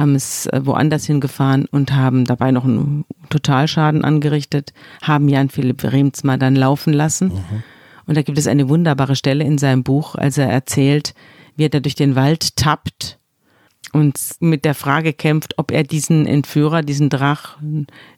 haben 0.00 0.14
es 0.14 0.46
äh, 0.46 0.62
woanders 0.64 1.04
hingefahren 1.04 1.66
und 1.66 1.92
haben 1.92 2.24
dabei 2.24 2.50
noch 2.50 2.64
einen 2.64 3.04
Totalschaden 3.28 4.04
angerichtet, 4.04 4.72
haben 5.02 5.28
Jan 5.28 5.50
Philipp 5.50 5.84
Remzma 5.84 6.36
dann 6.36 6.56
laufen 6.56 6.92
lassen. 6.92 7.28
Mhm. 7.28 7.62
Und 8.06 8.16
da 8.16 8.22
gibt 8.22 8.38
es 8.38 8.46
eine 8.46 8.68
wunderbare 8.68 9.14
Stelle 9.14 9.44
in 9.44 9.58
seinem 9.58 9.84
Buch, 9.84 10.14
als 10.14 10.38
er 10.38 10.48
erzählt, 10.48 11.14
wie 11.56 11.64
er 11.64 11.68
da 11.68 11.80
durch 11.80 11.94
den 11.94 12.16
Wald 12.16 12.56
tappt 12.56 13.18
und 13.92 14.18
mit 14.40 14.64
der 14.64 14.74
Frage 14.74 15.12
kämpft, 15.12 15.58
ob 15.58 15.70
er 15.70 15.82
diesen 15.82 16.26
Entführer, 16.26 16.82
diesen 16.82 17.08
Drach 17.08 17.58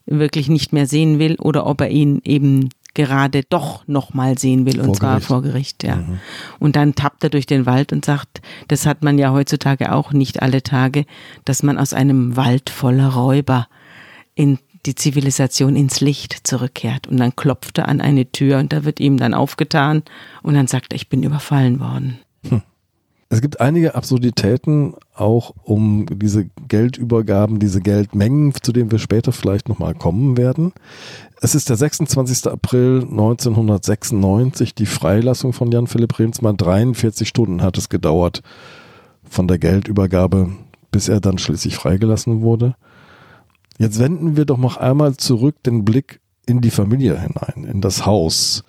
wirklich 0.06 0.48
nicht 0.48 0.72
mehr 0.72 0.86
sehen 0.86 1.18
will 1.18 1.36
oder 1.36 1.66
ob 1.66 1.80
er 1.80 1.88
ihn 1.88 2.20
eben 2.24 2.68
gerade 2.94 3.42
doch 3.48 3.86
nochmal 3.86 4.38
sehen 4.38 4.66
will, 4.66 4.80
und 4.80 4.86
vor 4.86 4.94
zwar 4.94 5.12
Gericht. 5.14 5.26
vor 5.28 5.42
Gericht, 5.42 5.84
ja. 5.84 5.96
Mhm. 5.96 6.20
Und 6.58 6.76
dann 6.76 6.94
tappt 6.94 7.24
er 7.24 7.30
durch 7.30 7.46
den 7.46 7.66
Wald 7.66 7.92
und 7.92 8.04
sagt, 8.04 8.42
das 8.68 8.86
hat 8.86 9.02
man 9.02 9.18
ja 9.18 9.32
heutzutage 9.32 9.92
auch 9.92 10.12
nicht 10.12 10.42
alle 10.42 10.62
Tage, 10.62 11.06
dass 11.44 11.62
man 11.62 11.78
aus 11.78 11.92
einem 11.94 12.36
Wald 12.36 12.70
voller 12.70 13.08
Räuber 13.14 13.68
in 14.34 14.58
die 14.86 14.94
Zivilisation 14.94 15.76
ins 15.76 16.00
Licht 16.00 16.46
zurückkehrt. 16.46 17.06
Und 17.06 17.18
dann 17.18 17.36
klopft 17.36 17.78
er 17.78 17.88
an 17.88 18.00
eine 18.00 18.30
Tür 18.30 18.58
und 18.58 18.72
da 18.72 18.84
wird 18.84 19.00
ihm 19.00 19.16
dann 19.16 19.34
aufgetan 19.34 20.02
und 20.42 20.54
dann 20.54 20.66
sagt 20.66 20.92
er, 20.92 20.96
ich 20.96 21.08
bin 21.08 21.22
überfallen 21.22 21.80
worden. 21.80 22.18
Es 23.32 23.40
gibt 23.40 23.62
einige 23.62 23.94
Absurditäten 23.94 24.92
auch 25.14 25.54
um 25.64 26.04
diese 26.04 26.50
Geldübergaben, 26.68 27.60
diese 27.60 27.80
Geldmengen, 27.80 28.52
zu 28.60 28.72
denen 28.72 28.90
wir 28.90 28.98
später 28.98 29.32
vielleicht 29.32 29.70
nochmal 29.70 29.94
kommen 29.94 30.36
werden. 30.36 30.74
Es 31.40 31.54
ist 31.54 31.70
der 31.70 31.76
26. 31.78 32.48
April 32.48 33.06
1996, 33.10 34.74
die 34.74 34.84
Freilassung 34.84 35.54
von 35.54 35.72
Jan-Philipp 35.72 36.18
Remsmann. 36.18 36.58
43 36.58 37.26
Stunden 37.26 37.62
hat 37.62 37.78
es 37.78 37.88
gedauert 37.88 38.42
von 39.24 39.48
der 39.48 39.58
Geldübergabe, 39.58 40.50
bis 40.90 41.08
er 41.08 41.20
dann 41.20 41.38
schließlich 41.38 41.76
freigelassen 41.76 42.42
wurde. 42.42 42.76
Jetzt 43.78 43.98
wenden 43.98 44.36
wir 44.36 44.44
doch 44.44 44.58
noch 44.58 44.76
einmal 44.76 45.16
zurück 45.16 45.56
den 45.62 45.86
Blick 45.86 46.20
in 46.44 46.60
die 46.60 46.70
Familie 46.70 47.18
hinein, 47.18 47.64
in 47.64 47.80
das 47.80 48.04
Haus. 48.04 48.62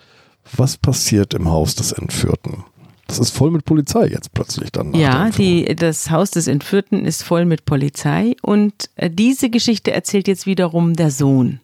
Was 0.56 0.78
passiert 0.78 1.34
im 1.34 1.52
Haus 1.52 1.76
des 1.76 1.92
Entführten? 1.92 2.64
Das 3.08 3.20
ist 3.20 3.32
voll 3.32 3.52
mit 3.52 3.66
Polizei 3.66 4.08
jetzt 4.08 4.34
plötzlich 4.34 4.72
dann. 4.72 4.94
Ja, 4.94 5.30
die, 5.30 5.76
das 5.76 6.10
Haus 6.10 6.32
des 6.32 6.48
Entführten 6.48 7.06
ist 7.06 7.24
voll 7.24 7.46
mit 7.46 7.66
Polizei 7.66 8.36
und 8.42 8.90
äh, 8.96 9.10
diese 9.10 9.50
Geschichte 9.50 9.92
erzählt 9.92 10.28
jetzt 10.28 10.46
wiederum 10.46 10.94
der 10.96 11.12
Sohn. 11.12 11.60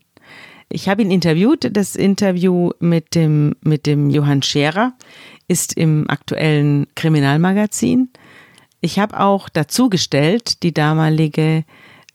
Ich 0.71 0.87
habe 0.87 1.01
ihn 1.01 1.11
interviewt. 1.11 1.75
Das 1.75 1.95
Interview 1.95 2.71
mit 2.79 3.15
dem, 3.15 3.55
mit 3.61 3.87
dem 3.87 4.09
Johann 4.09 4.43
Scherer 4.43 4.93
ist 5.47 5.75
im 5.75 6.07
aktuellen 6.09 6.85
Kriminalmagazin. 6.95 8.09
Ich 8.81 8.99
habe 8.99 9.19
auch 9.19 9.49
dazu 9.49 9.89
gestellt 9.89 10.61
die 10.63 10.73
damalige 10.73 11.65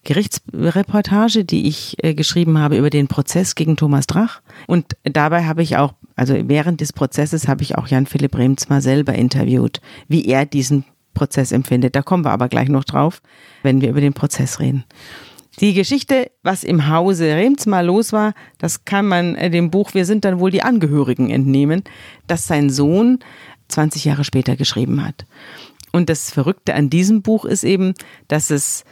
Gerichtsreportage, 0.05 1.45
die 1.45 1.67
ich 1.67 1.97
äh, 2.03 2.14
geschrieben 2.14 2.59
habe 2.59 2.77
über 2.77 2.90
den 2.90 3.09
Prozess 3.09 3.55
gegen 3.55 3.77
Thomas 3.77 4.07
Drach. 4.07 4.40
Und 4.67 4.97
dabei 5.05 5.45
habe 5.45 5.62
ich 5.62 5.77
auch, 5.77 5.95
also 6.17 6.35
während 6.47 6.81
des 6.81 6.93
Prozesses 6.93 7.49
habe 7.49 7.62
ich 7.62 7.77
auch 7.77 7.88
Jan-Philipp 7.88 8.37
Remsmar 8.37 8.81
selber 8.81 9.14
interviewt, 9.14 9.81
wie 10.09 10.27
er 10.27 10.47
diesen 10.47 10.85
Prozess 11.14 11.53
empfindet. 11.53 11.97
Da 11.97 12.03
kommen 12.03 12.25
wir 12.25 12.33
aber 12.33 12.49
gleich 12.49 12.69
noch 12.69 12.85
drauf, 12.85 13.23
wenn 13.62 13.81
wir 13.81 13.90
über 13.90 14.01
den 14.01 14.12
Prozess 14.14 14.61
reden. 14.61 14.85
Die 15.61 15.73
Geschichte, 15.73 16.31
was 16.43 16.64
im 16.64 16.88
Hause 16.88 17.27
Remsmar 17.27 17.83
los 17.83 18.12
war, 18.12 18.35
das 18.59 18.85
kann 18.85 19.07
man 19.07 19.37
äh, 19.37 19.51
dem 19.51 19.71
Buch 19.71 19.95
Wir 19.95 20.05
sind 20.05 20.25
dann 20.25 20.40
wohl 20.40 20.51
die 20.51 20.62
Angehörigen 20.62 21.31
entnehmen, 21.31 21.85
das 22.27 22.47
sein 22.47 22.71
Sohn 22.71 23.21
20 23.69 24.05
Jahre 24.05 24.25
später 24.25 24.57
geschrieben 24.57 25.05
hat. 25.05 25.25
Und 25.93 26.11
das 26.11 26.31
Verrückte 26.31 26.75
an 26.75 26.90
diesem 26.90 27.23
Buch 27.23 27.45
ist 27.45 27.62
eben, 27.62 27.95
dass 28.27 28.51
es 28.51 28.85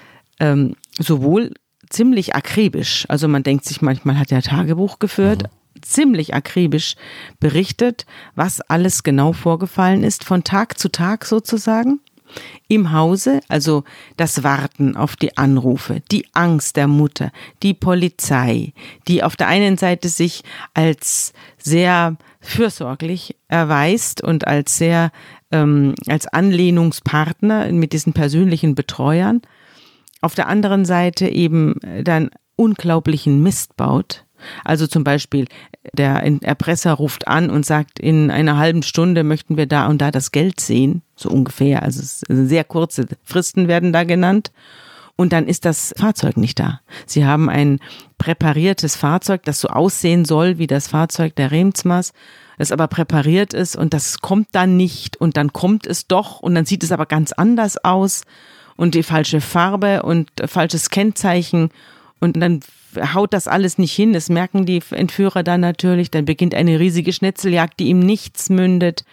ähm, 0.43 0.75
sowohl 0.99 1.55
ziemlich 1.89 2.35
akribisch, 2.35 3.07
also 3.09 3.29
man 3.29 3.45
denkt 3.45 3.65
sich 3.65 3.81
manchmal, 3.81 4.19
hat 4.19 4.33
er 4.33 4.43
Tagebuch 4.43 4.99
geführt, 4.99 5.45
mhm. 5.45 5.83
ziemlich 5.83 6.35
akribisch 6.35 6.97
berichtet, 7.39 8.07
was 8.35 8.61
alles 8.61 9.05
genau 9.05 9.33
vorgefallen 9.33 10.03
ist, 10.03 10.25
von 10.25 10.43
Tag 10.43 10.79
zu 10.79 10.91
Tag 10.91 11.25
sozusagen. 11.25 12.01
Im 12.67 12.93
Hause, 12.93 13.41
also 13.49 13.85
das 14.17 14.43
Warten 14.43 14.97
auf 14.97 15.17
die 15.17 15.37
Anrufe, 15.37 16.01
die 16.11 16.27
Angst 16.33 16.77
der 16.77 16.89
Mutter, 16.89 17.31
die 17.63 17.75
Polizei, 17.75 18.73
die 19.07 19.23
auf 19.23 19.37
der 19.37 19.49
einen 19.49 19.77
Seite 19.77 20.09
sich 20.09 20.43
als 20.73 21.35
sehr 21.59 22.17
fürsorglich 22.41 23.37
erweist 23.49 24.23
und 24.23 24.47
als 24.47 24.79
sehr 24.79 25.13
ähm, 25.51 25.95
als 26.09 26.27
Anlehnungspartner 26.27 27.71
mit 27.71 27.93
diesen 27.93 28.15
persönlichen 28.15 28.75
Betreuern 28.75 29.43
auf 30.23 30.35
der 30.35 30.49
anderen 30.49 30.85
Seite 30.85 31.29
eben 31.29 31.81
äh, 31.83 32.03
dann 32.03 32.31
unglaublichen 32.57 33.43
Mist 33.43 33.77
baut. 33.77 34.25
Also 34.65 34.87
zum 34.87 35.05
Beispiel 35.05 35.47
der 35.93 36.23
Erpresser 36.43 36.95
ruft 36.95 37.29
an 37.29 37.51
und 37.51 37.67
sagt, 37.67 37.99
in 37.99 38.31
einer 38.31 38.57
halben 38.57 38.83
Stunde 38.83 39.25
möchten 39.25 39.57
wir 39.57 39.67
da 39.67 39.87
und 39.87 39.99
da 39.99 40.11
das 40.11 40.33
Geld 40.33 40.61
sehen, 40.61 41.03
so 41.15 41.29
ungefähr. 41.29 41.83
Also 41.83 42.03
sehr 42.29 42.65
kurze 42.65 43.07
Fristen 43.23 43.69
werden 43.69 43.93
da 43.93 44.05
genannt. 44.05 44.53
Und 45.15 45.33
dann 45.33 45.47
ist 45.47 45.65
das 45.65 45.95
Fahrzeug 45.97 46.37
nicht 46.37 46.59
da. 46.59 46.81
Sie 47.07 47.27
haben 47.27 47.49
ein 47.49 47.79
präpariertes 48.19 48.97
Fahrzeug, 48.97 49.43
das 49.45 49.61
so 49.61 49.69
aussehen 49.69 50.25
soll 50.25 50.59
wie 50.59 50.67
das 50.67 50.89
Fahrzeug 50.89 51.37
der 51.37 51.51
Remsmas, 51.51 52.13
das 52.59 52.73
aber 52.73 52.89
präpariert 52.89 53.53
ist 53.53 53.77
und 53.77 53.93
das 53.93 54.21
kommt 54.21 54.49
dann 54.53 54.77
nicht 54.77 55.17
und 55.17 55.37
dann 55.37 55.53
kommt 55.53 55.87
es 55.87 56.07
doch 56.07 56.41
und 56.41 56.55
dann 56.55 56.65
sieht 56.65 56.83
es 56.83 56.93
aber 56.93 57.07
ganz 57.07 57.33
anders 57.33 57.77
aus 57.85 58.23
und 58.77 58.95
die 58.95 59.03
falsche 59.03 59.41
Farbe 59.41 60.03
und 60.03 60.31
falsches 60.47 60.91
Kennzeichen 60.91 61.71
und 62.21 62.37
dann 62.37 62.61
haut 63.15 63.33
das 63.33 63.49
alles 63.49 63.79
nicht 63.79 63.93
hin. 63.93 64.13
Das 64.13 64.29
merken 64.29 64.67
die 64.67 64.83
Entführer 64.91 65.43
dann 65.43 65.61
natürlich. 65.61 66.11
Dann 66.11 66.25
beginnt 66.25 66.55
eine 66.55 66.79
riesige 66.79 67.13
Schnitzeljagd, 67.13 67.81
die 67.81 67.89
ihm 67.89 68.01
nichts 68.01 68.51
mündet. 68.51 69.05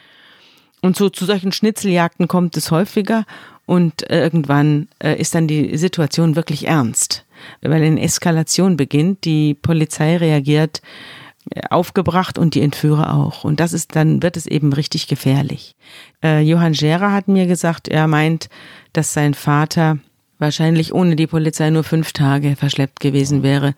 Und 0.82 0.96
so 0.98 1.10
zu 1.10 1.26
solchen 1.26 1.52
Schnitzeljagden 1.52 2.28
kommt 2.28 2.56
es 2.58 2.72
häufiger 2.72 3.26
und 3.66 4.10
irgendwann 4.10 4.88
äh, 5.00 5.20
ist 5.20 5.36
dann 5.36 5.48
die 5.48 5.78
Situation 5.78 6.36
wirklich 6.36 6.68
ernst, 6.68 7.26
weil 7.62 7.84
eine 7.84 8.02
Eskalation 8.02 8.78
beginnt. 8.78 9.26
Die 9.26 9.54
Polizei 9.54 10.18
reagiert 10.18 10.82
äh, 10.82 11.19
aufgebracht 11.70 12.38
und 12.38 12.56
die 12.56 12.62
Entführer 12.62 13.16
auch. 13.16 13.44
Und 13.44 13.60
das 13.60 13.74
ist 13.74 13.96
dann, 13.96 14.22
wird 14.22 14.38
es 14.38 14.46
eben 14.46 14.74
richtig 14.74 15.08
gefährlich. 15.08 15.76
Äh, 16.24 16.42
Johann 16.42 16.76
Scherer 16.76 17.12
hat 17.12 17.28
mir 17.28 17.48
gesagt, 17.48 17.88
er 17.88 18.08
meint, 18.08 18.50
dass 18.94 19.14
sein 19.14 19.34
Vater 19.34 19.98
wahrscheinlich 20.38 20.94
ohne 20.94 21.16
die 21.16 21.28
Polizei 21.28 21.70
nur 21.70 21.84
fünf 21.84 22.14
Tage 22.14 22.56
verschleppt 22.56 23.00
gewesen 23.00 23.44
wäre. 23.44 23.74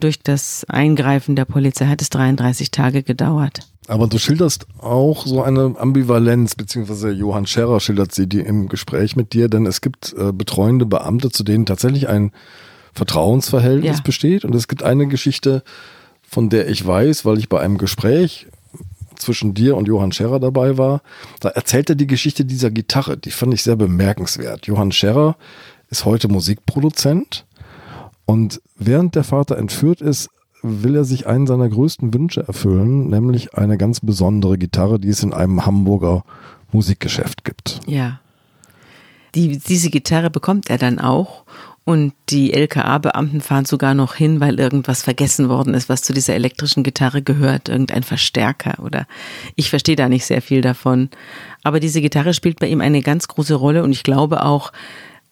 Durch 0.00 0.20
das 0.22 0.64
Eingreifen 0.68 1.36
der 1.36 1.44
Polizei 1.44 1.86
hat 1.86 2.02
es 2.02 2.10
33 2.10 2.70
Tage 2.70 3.02
gedauert. 3.02 3.60
Aber 3.86 4.06
du 4.06 4.18
schilderst 4.18 4.66
auch 4.78 5.26
so 5.26 5.42
eine 5.42 5.74
Ambivalenz, 5.78 6.54
beziehungsweise 6.54 7.10
Johann 7.10 7.46
Scherer 7.46 7.80
schildert 7.80 8.12
sie 8.12 8.26
die 8.26 8.40
im 8.40 8.68
Gespräch 8.68 9.14
mit 9.14 9.34
dir, 9.34 9.48
denn 9.48 9.66
es 9.66 9.80
gibt 9.80 10.14
äh, 10.18 10.32
betreuende 10.32 10.86
Beamte, 10.86 11.30
zu 11.30 11.44
denen 11.44 11.66
tatsächlich 11.66 12.08
ein 12.08 12.32
Vertrauensverhältnis 12.94 13.98
ja. 13.98 14.02
besteht. 14.02 14.44
Und 14.44 14.54
es 14.54 14.68
gibt 14.68 14.82
eine 14.82 15.06
Geschichte, 15.06 15.62
von 16.34 16.48
der 16.48 16.68
ich 16.68 16.84
weiß, 16.84 17.24
weil 17.24 17.38
ich 17.38 17.48
bei 17.48 17.60
einem 17.60 17.78
Gespräch 17.78 18.48
zwischen 19.14 19.54
dir 19.54 19.76
und 19.76 19.86
Johann 19.86 20.10
Scherrer 20.10 20.40
dabei 20.40 20.76
war, 20.76 21.00
da 21.38 21.50
erzählt 21.50 21.90
er 21.90 21.94
die 21.94 22.08
Geschichte 22.08 22.44
dieser 22.44 22.72
Gitarre. 22.72 23.16
Die 23.16 23.30
fand 23.30 23.54
ich 23.54 23.62
sehr 23.62 23.76
bemerkenswert. 23.76 24.66
Johann 24.66 24.90
Scherrer 24.90 25.36
ist 25.90 26.04
heute 26.04 26.26
Musikproduzent 26.26 27.46
und 28.26 28.60
während 28.74 29.14
der 29.14 29.22
Vater 29.22 29.56
entführt 29.58 30.00
ist, 30.00 30.28
will 30.60 30.96
er 30.96 31.04
sich 31.04 31.28
einen 31.28 31.46
seiner 31.46 31.68
größten 31.68 32.12
Wünsche 32.12 32.44
erfüllen, 32.48 33.10
nämlich 33.10 33.54
eine 33.54 33.78
ganz 33.78 34.00
besondere 34.00 34.58
Gitarre, 34.58 34.98
die 34.98 35.10
es 35.10 35.22
in 35.22 35.32
einem 35.32 35.64
Hamburger 35.64 36.24
Musikgeschäft 36.72 37.44
gibt. 37.44 37.78
Ja. 37.86 38.18
Die, 39.36 39.58
diese 39.58 39.88
Gitarre 39.88 40.30
bekommt 40.30 40.68
er 40.68 40.78
dann 40.78 40.98
auch 40.98 41.44
und 41.84 42.14
die 42.30 42.54
LKA-Beamten 42.54 43.42
fahren 43.42 43.66
sogar 43.66 43.92
noch 43.92 44.14
hin, 44.14 44.40
weil 44.40 44.58
irgendwas 44.58 45.02
vergessen 45.02 45.50
worden 45.50 45.74
ist, 45.74 45.90
was 45.90 46.00
zu 46.00 46.14
dieser 46.14 46.34
elektrischen 46.34 46.82
Gitarre 46.82 47.20
gehört, 47.20 47.68
irgendein 47.68 48.02
Verstärker 48.02 48.82
oder 48.82 49.06
ich 49.54 49.68
verstehe 49.68 49.96
da 49.96 50.08
nicht 50.08 50.24
sehr 50.24 50.40
viel 50.40 50.62
davon. 50.62 51.10
Aber 51.62 51.80
diese 51.80 52.00
Gitarre 52.00 52.32
spielt 52.32 52.58
bei 52.58 52.68
ihm 52.68 52.80
eine 52.80 53.02
ganz 53.02 53.28
große 53.28 53.54
Rolle 53.54 53.82
und 53.82 53.92
ich 53.92 54.02
glaube 54.02 54.44
auch, 54.44 54.72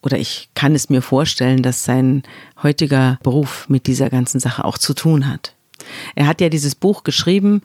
oder 0.03 0.19
ich 0.19 0.49
kann 0.53 0.75
es 0.75 0.89
mir 0.89 1.01
vorstellen, 1.01 1.63
dass 1.63 1.85
sein 1.85 2.21
heutiger 2.61 3.17
Beruf 3.23 3.67
mit 3.67 3.87
dieser 3.87 4.09
ganzen 4.09 4.39
Sache 4.39 4.63
auch 4.63 4.77
zu 4.77 4.93
tun 4.93 5.27
hat. 5.27 5.55
Er 6.13 6.27
hat 6.27 6.39
ja 6.39 6.49
dieses 6.49 6.75
Buch 6.75 7.03
geschrieben, 7.03 7.63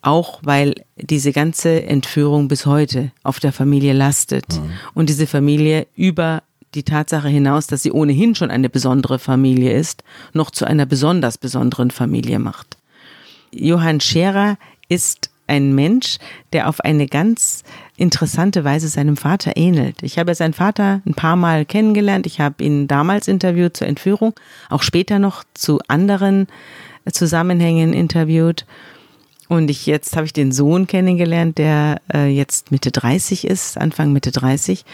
auch 0.00 0.40
weil 0.42 0.74
diese 0.96 1.32
ganze 1.32 1.82
Entführung 1.84 2.48
bis 2.48 2.64
heute 2.64 3.10
auf 3.22 3.40
der 3.40 3.52
Familie 3.52 3.92
lastet 3.92 4.46
mhm. 4.54 4.70
und 4.94 5.08
diese 5.08 5.26
Familie 5.26 5.86
über 5.94 6.42
die 6.74 6.82
Tatsache 6.82 7.28
hinaus, 7.28 7.66
dass 7.66 7.82
sie 7.82 7.92
ohnehin 7.92 8.34
schon 8.34 8.50
eine 8.50 8.68
besondere 8.68 9.18
Familie 9.18 9.72
ist, 9.72 10.02
noch 10.32 10.50
zu 10.50 10.64
einer 10.64 10.86
besonders 10.86 11.38
besonderen 11.38 11.90
Familie 11.90 12.38
macht. 12.38 12.76
Johann 13.52 14.00
Scherer 14.00 14.58
ist 14.88 15.30
ein 15.46 15.74
Mensch, 15.74 16.18
der 16.52 16.68
auf 16.68 16.80
eine 16.80 17.06
ganz 17.06 17.64
interessante 17.96 18.64
Weise 18.64 18.88
seinem 18.88 19.16
Vater 19.16 19.52
ähnelt. 19.56 20.02
Ich 20.02 20.18
habe 20.18 20.34
seinen 20.34 20.54
Vater 20.54 21.02
ein 21.06 21.14
paar 21.14 21.36
Mal 21.36 21.64
kennengelernt. 21.64 22.26
Ich 22.26 22.40
habe 22.40 22.64
ihn 22.64 22.88
damals 22.88 23.28
interviewt 23.28 23.76
zur 23.76 23.86
Entführung, 23.86 24.34
auch 24.70 24.82
später 24.82 25.18
noch 25.18 25.44
zu 25.52 25.80
anderen 25.86 26.46
Zusammenhängen 27.10 27.92
interviewt. 27.92 28.64
Und 29.48 29.70
ich, 29.70 29.84
jetzt 29.84 30.16
habe 30.16 30.24
ich 30.24 30.32
den 30.32 30.52
Sohn 30.52 30.86
kennengelernt, 30.86 31.58
der 31.58 32.00
äh, 32.12 32.28
jetzt 32.28 32.70
Mitte 32.70 32.90
30 32.90 33.46
ist, 33.46 33.76
Anfang 33.76 34.12
Mitte 34.12 34.32
30 34.32 34.86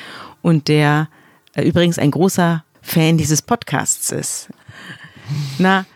und 0.42 0.66
der 0.66 1.08
übrigens 1.56 1.98
ein 1.98 2.10
großer 2.10 2.64
Fan 2.82 3.18
dieses 3.18 3.42
Podcasts 3.42 4.10
ist. 4.10 4.48
Na, 5.58 5.86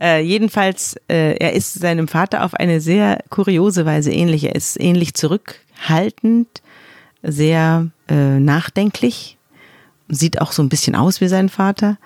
äh, 0.00 0.20
jedenfalls, 0.22 0.96
äh, 1.08 1.36
er 1.36 1.52
ist 1.52 1.74
seinem 1.74 2.08
Vater 2.08 2.44
auf 2.44 2.54
eine 2.54 2.80
sehr 2.80 3.22
kuriose 3.30 3.86
Weise 3.86 4.12
ähnlich. 4.12 4.44
Er 4.44 4.54
ist 4.54 4.80
ähnlich 4.80 5.14
zurückhaltend, 5.14 6.62
sehr 7.22 7.90
äh, 8.08 8.38
nachdenklich, 8.38 9.38
sieht 10.08 10.40
auch 10.40 10.52
so 10.52 10.62
ein 10.62 10.68
bisschen 10.68 10.94
aus 10.94 11.20
wie 11.20 11.28
sein 11.28 11.48
Vater. 11.48 11.96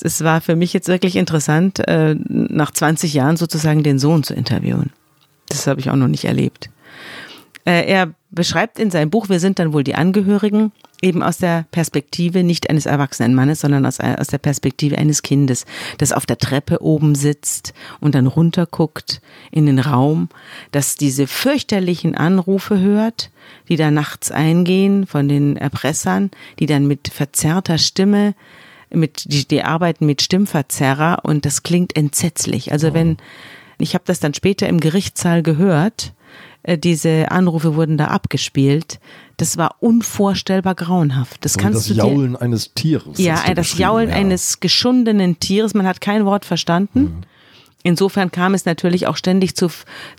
Es 0.00 0.22
war 0.24 0.40
für 0.40 0.56
mich 0.56 0.72
jetzt 0.72 0.88
wirklich 0.88 1.16
interessant, 1.16 1.86
äh, 1.86 2.14
nach 2.28 2.70
20 2.70 3.12
Jahren 3.12 3.36
sozusagen 3.36 3.82
den 3.82 3.98
Sohn 3.98 4.22
zu 4.22 4.34
interviewen. 4.34 4.90
Das 5.48 5.66
habe 5.66 5.80
ich 5.80 5.90
auch 5.90 5.96
noch 5.96 6.08
nicht 6.08 6.24
erlebt. 6.24 6.70
Äh, 7.64 7.86
er 7.86 8.14
beschreibt 8.30 8.78
in 8.78 8.90
seinem 8.90 9.10
Buch, 9.10 9.28
wir 9.28 9.40
sind 9.40 9.58
dann 9.58 9.72
wohl 9.72 9.84
die 9.84 9.94
Angehörigen, 9.94 10.72
eben 11.02 11.22
aus 11.22 11.38
der 11.38 11.66
Perspektive 11.72 12.44
nicht 12.44 12.70
eines 12.70 12.86
erwachsenen 12.86 13.34
Mannes, 13.34 13.60
sondern 13.60 13.84
aus, 13.84 14.00
aus 14.00 14.28
der 14.28 14.38
Perspektive 14.38 14.96
eines 14.96 15.22
Kindes, 15.22 15.66
das 15.98 16.12
auf 16.12 16.24
der 16.24 16.38
Treppe 16.38 16.80
oben 16.80 17.14
sitzt 17.14 17.74
und 18.00 18.14
dann 18.14 18.28
runterguckt 18.28 19.20
in 19.50 19.66
den 19.66 19.80
Raum, 19.80 20.28
das 20.70 20.94
diese 20.96 21.26
fürchterlichen 21.26 22.14
Anrufe 22.14 22.78
hört, 22.78 23.30
die 23.68 23.76
da 23.76 23.90
nachts 23.90 24.30
eingehen 24.30 25.06
von 25.06 25.28
den 25.28 25.56
Erpressern, 25.56 26.30
die 26.60 26.66
dann 26.66 26.86
mit 26.86 27.08
verzerrter 27.08 27.78
Stimme 27.78 28.34
mit 28.94 29.24
die, 29.32 29.48
die 29.48 29.62
arbeiten 29.62 30.06
mit 30.06 30.22
Stimmverzerrer 30.22 31.20
und 31.24 31.46
das 31.46 31.62
klingt 31.62 31.96
entsetzlich. 31.96 32.72
Also 32.72 32.94
wenn 32.94 33.16
ich 33.78 33.94
habe 33.94 34.04
das 34.06 34.20
dann 34.20 34.34
später 34.34 34.68
im 34.68 34.80
Gerichtssaal 34.80 35.42
gehört, 35.42 36.12
diese 36.66 37.30
Anrufe 37.30 37.74
wurden 37.74 37.96
da 37.96 38.06
abgespielt. 38.06 39.00
Das 39.36 39.56
war 39.56 39.76
unvorstellbar 39.80 40.74
grauenhaft. 40.74 41.44
Das 41.44 41.58
kannst 41.58 41.80
das 41.80 41.86
du 41.88 41.94
dir, 41.94 41.98
Jaulen 42.04 42.36
eines 42.36 42.74
Tieres. 42.74 43.18
ja, 43.18 43.42
das 43.54 43.78
Jaulen 43.78 44.10
ja. 44.10 44.14
eines 44.14 44.60
geschundenen 44.60 45.40
Tieres. 45.40 45.74
Man 45.74 45.86
hat 45.86 46.00
kein 46.00 46.24
Wort 46.24 46.44
verstanden. 46.44 47.24
Insofern 47.82 48.30
kam 48.30 48.54
es 48.54 48.64
natürlich 48.64 49.06
auch 49.06 49.16
ständig 49.16 49.56
zu, 49.56 49.68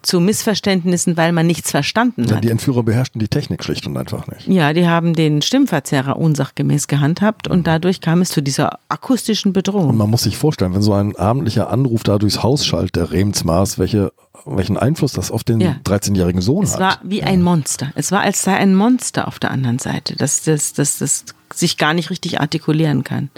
zu 0.01 0.19
Missverständnissen, 0.19 1.15
weil 1.17 1.31
man 1.31 1.47
nichts 1.47 1.71
verstanden 1.71 2.25
Ja, 2.27 2.35
hat. 2.35 2.43
die 2.43 2.49
Entführer 2.49 2.83
beherrschten 2.83 3.19
die 3.19 3.27
Technik 3.27 3.63
schlicht 3.63 3.87
und 3.87 3.95
einfach 3.97 4.27
nicht. 4.27 4.47
Ja, 4.47 4.73
die 4.73 4.87
haben 4.87 5.13
den 5.13 5.41
Stimmverzerrer 5.41 6.17
unsachgemäß 6.17 6.87
gehandhabt 6.87 7.47
und 7.47 7.65
dadurch 7.67 8.01
kam 8.01 8.21
es 8.21 8.29
zu 8.29 8.41
dieser 8.41 8.79
akustischen 8.89 9.49
Und 9.49 9.53
Bedrohung. 9.53 9.95
man 9.97 10.09
muss 10.09 10.23
sich 10.23 10.37
vorstellen, 10.37 10.73
wenn 10.73 10.81
so 10.81 10.93
ein 10.93 11.15
abendlicher 11.15 11.69
Anruf 11.69 12.03
da 12.03 12.17
durchs 12.17 12.43
Haus 12.43 12.65
schallt, 12.65 12.95
der 12.95 13.11
Remsmaß, 13.11 13.79
welche, 13.79 14.11
welchen 14.45 14.77
Einfluss 14.77 15.13
das 15.13 15.31
auf 15.31 15.43
den 15.43 15.61
Ja. 15.61 15.75
13-jährigen 15.85 16.41
Sohn 16.41 16.63
Es 16.63 16.73
hat. 16.73 16.79
war 16.79 16.99
wie 17.03 17.23
ein 17.23 17.41
Monster. 17.41 17.91
Es 17.95 18.11
war, 18.11 18.21
als 18.21 18.41
sei 18.43 18.55
ein 18.55 18.75
Monster 18.75 19.27
auf 19.27 19.39
der 19.39 19.51
anderen 19.51 19.79
Seite, 19.79 20.15
das, 20.17 20.43
das, 20.43 20.73
das, 20.73 20.97
das 20.97 21.25
sich 21.53 21.77
gar 21.77 21.93
nicht 21.93 22.09
richtig 22.09 22.41
artikulieren 22.41 23.03
kann. 23.03 23.29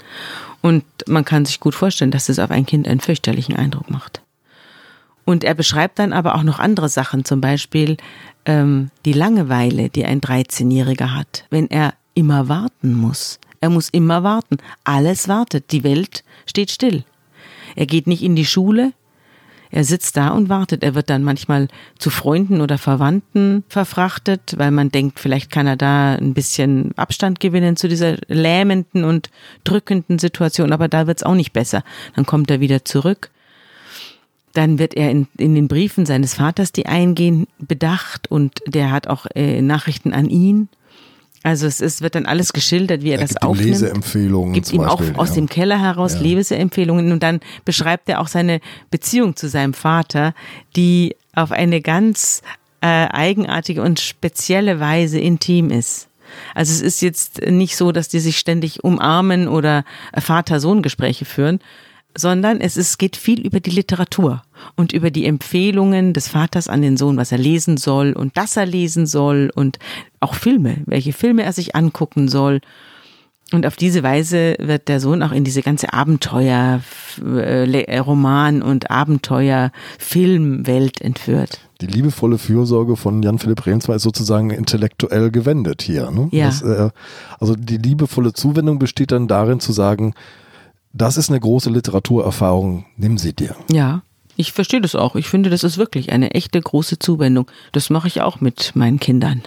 Und 0.66 0.82
man 1.06 1.24
kann 1.24 1.44
sich 1.44 1.60
gut 1.60 1.76
vorstellen, 1.76 2.10
dass 2.10 2.28
es 2.28 2.40
auf 2.40 2.50
ein 2.50 2.66
Kind 2.66 2.88
einen 2.88 2.98
fürchterlichen 2.98 3.54
Eindruck 3.54 3.88
macht. 3.88 4.20
Und 5.24 5.44
er 5.44 5.54
beschreibt 5.54 6.00
dann 6.00 6.12
aber 6.12 6.34
auch 6.34 6.42
noch 6.42 6.58
andere 6.58 6.88
Sachen, 6.88 7.24
zum 7.24 7.40
Beispiel 7.40 7.96
ähm, 8.46 8.90
die 9.04 9.12
Langeweile, 9.12 9.90
die 9.90 10.04
ein 10.04 10.20
13-Jähriger 10.20 11.14
hat, 11.14 11.44
wenn 11.50 11.70
er 11.70 11.94
immer 12.14 12.48
warten 12.48 12.94
muss. 12.94 13.38
Er 13.60 13.70
muss 13.70 13.90
immer 13.90 14.24
warten. 14.24 14.56
Alles 14.82 15.28
wartet. 15.28 15.70
Die 15.70 15.84
Welt 15.84 16.24
steht 16.46 16.72
still. 16.72 17.04
Er 17.76 17.86
geht 17.86 18.08
nicht 18.08 18.24
in 18.24 18.34
die 18.34 18.44
Schule. 18.44 18.92
Er 19.76 19.84
sitzt 19.84 20.16
da 20.16 20.30
und 20.30 20.48
wartet. 20.48 20.82
Er 20.82 20.94
wird 20.94 21.10
dann 21.10 21.22
manchmal 21.22 21.68
zu 21.98 22.08
Freunden 22.08 22.62
oder 22.62 22.78
Verwandten 22.78 23.62
verfrachtet, 23.68 24.54
weil 24.56 24.70
man 24.70 24.90
denkt, 24.90 25.20
vielleicht 25.20 25.50
kann 25.50 25.66
er 25.66 25.76
da 25.76 26.14
ein 26.14 26.32
bisschen 26.32 26.96
Abstand 26.96 27.40
gewinnen 27.40 27.76
zu 27.76 27.86
dieser 27.86 28.16
lähmenden 28.26 29.04
und 29.04 29.28
drückenden 29.64 30.18
Situation. 30.18 30.72
Aber 30.72 30.88
da 30.88 31.06
wird's 31.06 31.24
auch 31.24 31.34
nicht 31.34 31.52
besser. 31.52 31.84
Dann 32.14 32.24
kommt 32.24 32.50
er 32.50 32.60
wieder 32.60 32.86
zurück. 32.86 33.28
Dann 34.54 34.78
wird 34.78 34.94
er 34.94 35.10
in, 35.10 35.28
in 35.36 35.54
den 35.54 35.68
Briefen 35.68 36.06
seines 36.06 36.32
Vaters, 36.32 36.72
die 36.72 36.86
eingehen, 36.86 37.46
bedacht 37.58 38.30
und 38.30 38.62
der 38.66 38.90
hat 38.90 39.08
auch 39.08 39.26
äh, 39.34 39.60
Nachrichten 39.60 40.14
an 40.14 40.30
ihn. 40.30 40.70
Also 41.46 41.68
es 41.68 41.80
ist, 41.80 42.02
wird 42.02 42.16
dann 42.16 42.26
alles 42.26 42.52
geschildert, 42.52 43.02
wie 43.04 43.10
er, 43.10 43.18
Er 43.18 43.20
das 43.20 43.34
gibt 43.34 43.44
aufnimmt. 43.44 43.68
Leseempfehlungen 43.68 44.52
Gibt 44.52 44.72
ihm 44.72 44.80
auch 44.80 44.98
Beispiel, 44.98 45.16
aus 45.16 45.28
ja. 45.28 45.34
dem 45.36 45.48
Keller 45.48 45.80
heraus 45.80 46.14
Ja. 46.14 46.20
Leseempfehlungen 46.20 47.12
und 47.12 47.22
dann 47.22 47.38
beschreibt 47.64 48.08
er 48.08 48.20
auch 48.20 48.26
seine 48.26 48.58
Beziehung 48.90 49.36
zu 49.36 49.48
seinem 49.48 49.72
Vater, 49.72 50.34
die 50.74 51.14
auf 51.36 51.52
eine 51.52 51.80
ganz 51.80 52.42
äh, 52.80 52.86
eigenartige 52.86 53.80
und 53.82 54.00
spezielle 54.00 54.80
Weise 54.80 55.20
intim 55.20 55.70
ist. 55.70 56.08
Also 56.56 56.72
es 56.72 56.80
ist 56.80 57.00
jetzt 57.00 57.40
nicht 57.46 57.76
so, 57.76 57.92
dass 57.92 58.08
die 58.08 58.18
sich 58.18 58.38
ständig 58.38 58.82
umarmen 58.82 59.46
oder 59.46 59.84
Vater-Sohn-Gespräche 60.18 61.26
führen, 61.26 61.60
sondern 62.16 62.60
es 62.60 62.76
ist, 62.76 62.98
geht 62.98 63.16
viel 63.16 63.46
über 63.46 63.60
die 63.60 63.70
Literatur 63.70 64.42
und 64.74 64.92
über 64.92 65.10
die 65.10 65.26
Empfehlungen 65.26 66.12
des 66.12 66.28
Vaters 66.28 66.68
an 66.68 66.82
den 66.82 66.96
Sohn, 66.96 67.16
was 67.16 67.32
er 67.32 67.38
lesen 67.38 67.76
soll 67.76 68.12
und 68.12 68.36
dass 68.36 68.56
er 68.56 68.66
lesen 68.66 69.06
soll 69.06 69.50
und 69.54 69.78
auch 70.20 70.34
Filme, 70.34 70.78
welche 70.86 71.12
Filme 71.12 71.42
er 71.42 71.52
sich 71.52 71.76
angucken 71.76 72.28
soll. 72.28 72.60
Und 73.52 73.64
auf 73.64 73.76
diese 73.76 74.02
Weise 74.02 74.56
wird 74.58 74.88
der 74.88 74.98
Sohn 74.98 75.22
auch 75.22 75.30
in 75.30 75.44
diese 75.44 75.62
ganze 75.62 75.92
Abenteuer, 75.92 76.80
äh, 77.24 77.64
Le- 77.64 78.00
Roman- 78.00 78.60
und 78.60 78.90
Abenteuer-Filmwelt 78.90 81.00
entführt. 81.00 81.60
Die 81.80 81.86
liebevolle 81.86 82.38
Fürsorge 82.38 82.96
von 82.96 83.22
Jan-Philipp 83.22 83.66
Remsmar 83.66 83.98
ist 83.98 84.02
sozusagen 84.02 84.50
intellektuell 84.50 85.30
gewendet 85.30 85.82
hier. 85.82 86.10
Ne? 86.10 86.28
Ja. 86.32 86.46
Das, 86.46 86.62
äh, 86.62 86.90
also 87.38 87.54
die 87.54 87.76
liebevolle 87.76 88.32
Zuwendung 88.32 88.80
besteht 88.80 89.12
dann 89.12 89.28
darin 89.28 89.60
zu 89.60 89.72
sagen, 89.72 90.14
das 90.96 91.16
ist 91.16 91.30
eine 91.30 91.40
große 91.40 91.70
Literaturerfahrung, 91.70 92.86
nimm 92.96 93.18
sie 93.18 93.34
dir. 93.34 93.54
Ja, 93.70 94.02
ich 94.36 94.52
verstehe 94.52 94.80
das 94.80 94.94
auch. 94.94 95.16
Ich 95.16 95.28
finde, 95.28 95.50
das 95.50 95.64
ist 95.64 95.78
wirklich 95.78 96.12
eine 96.12 96.32
echte 96.32 96.60
große 96.60 96.98
Zuwendung. 96.98 97.50
Das 97.72 97.90
mache 97.90 98.08
ich 98.08 98.20
auch 98.20 98.40
mit 98.40 98.76
meinen 98.76 99.00
Kindern. 99.00 99.42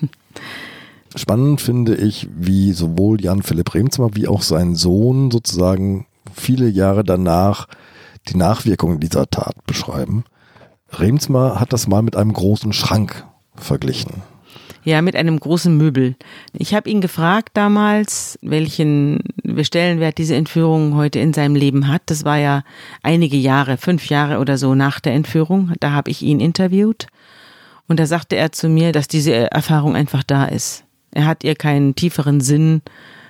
Spannend 1.16 1.60
finde 1.60 1.94
ich, 1.94 2.28
wie 2.34 2.72
sowohl 2.72 3.20
Jan-Philipp 3.20 3.74
Remsmar 3.74 4.14
wie 4.14 4.28
auch 4.28 4.42
sein 4.42 4.74
Sohn 4.74 5.30
sozusagen 5.30 6.06
viele 6.34 6.68
Jahre 6.68 7.04
danach 7.04 7.68
die 8.28 8.36
Nachwirkungen 8.36 9.00
dieser 9.00 9.28
Tat 9.28 9.54
beschreiben. 9.66 10.24
Remsmar 10.90 11.60
hat 11.60 11.72
das 11.72 11.86
mal 11.86 12.02
mit 12.02 12.16
einem 12.16 12.32
großen 12.32 12.72
Schrank 12.72 13.26
verglichen. 13.54 14.22
Ja, 14.84 15.00
mit 15.00 15.16
einem 15.16 15.40
großen 15.40 15.74
Möbel. 15.74 16.14
Ich 16.52 16.74
habe 16.74 16.90
ihn 16.90 17.00
gefragt 17.00 17.52
damals, 17.54 18.38
welchen 18.42 19.20
Stellenwert 19.62 20.18
diese 20.18 20.34
Entführung 20.34 20.94
heute 20.94 21.20
in 21.20 21.32
seinem 21.32 21.56
Leben 21.56 21.88
hat. 21.88 22.02
Das 22.06 22.24
war 22.26 22.36
ja 22.36 22.64
einige 23.02 23.38
Jahre, 23.38 23.78
fünf 23.78 24.10
Jahre 24.10 24.38
oder 24.38 24.58
so 24.58 24.74
nach 24.74 25.00
der 25.00 25.14
Entführung. 25.14 25.72
Da 25.80 25.92
habe 25.92 26.10
ich 26.10 26.20
ihn 26.20 26.38
interviewt. 26.38 27.06
Und 27.88 27.98
da 27.98 28.04
sagte 28.04 28.36
er 28.36 28.52
zu 28.52 28.68
mir, 28.68 28.92
dass 28.92 29.08
diese 29.08 29.50
Erfahrung 29.50 29.96
einfach 29.96 30.22
da 30.22 30.44
ist. 30.44 30.84
Er 31.12 31.24
hat 31.24 31.44
ihr 31.44 31.54
keinen 31.54 31.94
tieferen 31.94 32.42
Sinn 32.42 32.82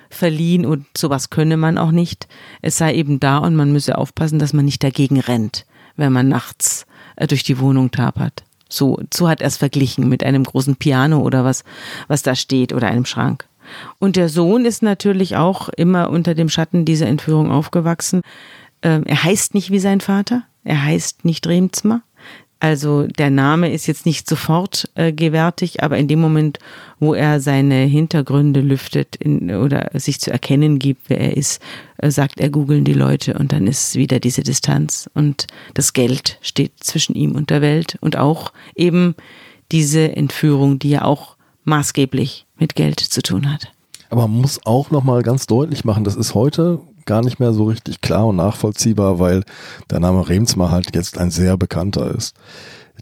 verliehen 0.09 0.65
und 0.65 0.85
sowas 0.97 1.29
könne 1.29 1.55
man 1.55 1.77
auch 1.77 1.91
nicht. 1.91 2.27
Es 2.61 2.77
sei 2.77 2.95
eben 2.95 3.19
da 3.19 3.37
und 3.37 3.55
man 3.55 3.71
müsse 3.71 3.97
aufpassen, 3.97 4.39
dass 4.39 4.53
man 4.53 4.65
nicht 4.65 4.83
dagegen 4.83 5.19
rennt, 5.19 5.65
wenn 5.95 6.11
man 6.11 6.27
nachts 6.27 6.85
äh, 7.15 7.27
durch 7.27 7.43
die 7.43 7.59
Wohnung 7.59 7.91
tapert. 7.91 8.43
So, 8.69 8.99
so 9.13 9.29
hat 9.29 9.41
er 9.41 9.47
es 9.47 9.57
verglichen 9.57 10.09
mit 10.09 10.23
einem 10.23 10.43
großen 10.43 10.75
Piano 10.75 11.19
oder 11.19 11.43
was, 11.43 11.63
was 12.07 12.23
da 12.23 12.35
steht 12.35 12.73
oder 12.73 12.87
einem 12.87 13.05
Schrank. 13.05 13.47
Und 13.99 14.15
der 14.15 14.29
Sohn 14.29 14.65
ist 14.65 14.83
natürlich 14.83 15.35
auch 15.35 15.69
immer 15.69 16.09
unter 16.09 16.35
dem 16.35 16.49
Schatten 16.49 16.85
dieser 16.85 17.07
Entführung 17.07 17.51
aufgewachsen. 17.51 18.21
Ähm, 18.81 19.03
er 19.05 19.23
heißt 19.23 19.53
nicht 19.53 19.71
wie 19.71 19.79
sein 19.79 20.01
Vater. 20.01 20.43
Er 20.63 20.83
heißt 20.83 21.25
nicht 21.25 21.47
Remzma. 21.47 22.01
Also 22.65 23.05
der 23.05 23.29
Name 23.29 23.71
ist 23.71 23.85
jetzt 23.85 24.07
nicht 24.07 24.27
sofort 24.27 24.89
äh, 24.95 25.13
gewärtig, 25.13 25.83
aber 25.83 25.99
in 25.99 26.07
dem 26.07 26.19
Moment, 26.19 26.57
wo 26.99 27.13
er 27.13 27.39
seine 27.39 27.83
Hintergründe 27.83 28.61
lüftet 28.61 29.15
in, 29.17 29.53
oder 29.53 29.91
sich 29.93 30.19
zu 30.19 30.31
erkennen 30.31 30.79
gibt, 30.79 31.11
wer 31.11 31.19
er 31.19 31.37
ist, 31.37 31.61
äh, 31.97 32.09
sagt 32.09 32.39
er, 32.39 32.49
googeln 32.49 32.83
die 32.83 32.93
Leute 32.93 33.35
und 33.35 33.51
dann 33.51 33.67
ist 33.67 33.93
wieder 33.93 34.19
diese 34.19 34.41
Distanz 34.41 35.07
und 35.13 35.45
das 35.75 35.93
Geld 35.93 36.39
steht 36.41 36.71
zwischen 36.79 37.13
ihm 37.13 37.35
und 37.35 37.51
der 37.51 37.61
Welt 37.61 37.99
und 38.01 38.17
auch 38.17 38.51
eben 38.75 39.13
diese 39.71 40.15
Entführung, 40.15 40.79
die 40.79 40.89
ja 40.89 41.03
auch 41.03 41.35
maßgeblich 41.65 42.47
mit 42.57 42.73
Geld 42.73 42.99
zu 42.99 43.21
tun 43.21 43.53
hat. 43.53 43.71
Aber 44.09 44.27
man 44.27 44.41
muss 44.41 44.65
auch 44.65 44.89
nochmal 44.89 45.21
ganz 45.21 45.45
deutlich 45.45 45.85
machen, 45.85 46.03
das 46.03 46.15
ist 46.15 46.33
heute 46.33 46.79
gar 47.05 47.21
nicht 47.23 47.39
mehr 47.39 47.53
so 47.53 47.65
richtig 47.65 48.01
klar 48.01 48.27
und 48.27 48.35
nachvollziehbar, 48.35 49.19
weil 49.19 49.43
der 49.89 49.99
Name 49.99 50.27
Remsmar 50.27 50.71
halt 50.71 50.95
jetzt 50.95 51.17
ein 51.17 51.31
sehr 51.31 51.57
bekannter 51.57 52.13
ist. 52.13 52.35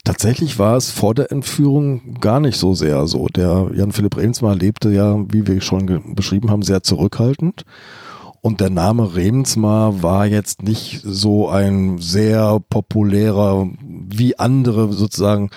Tatsächlich 0.04 0.60
war 0.60 0.76
es 0.76 0.92
vor 0.92 1.14
der 1.14 1.32
Entführung 1.32 2.16
gar 2.20 2.40
nicht 2.40 2.58
so 2.58 2.74
sehr 2.74 3.08
so. 3.08 3.28
Der 3.28 3.70
Jan-Philipp 3.74 4.18
Remsmar 4.18 4.56
lebte 4.56 4.92
ja, 4.92 5.18
wie 5.30 5.48
wir 5.48 5.62
schon 5.62 6.16
beschrieben 6.16 6.52
haben, 6.52 6.64
sehr 6.64 6.84
zurückhaltend. 6.84 7.64
Und 8.42 8.60
der 8.60 8.70
Name 8.70 9.16
Remsmar 9.16 10.04
war 10.04 10.26
jetzt 10.26 10.64
nicht 10.64 11.02
so 11.06 11.48
ein 11.48 12.00
sehr 12.00 12.60
populärer, 12.70 13.70
wie 13.82 14.38
andere 14.38 14.92
sozusagen 14.92 15.50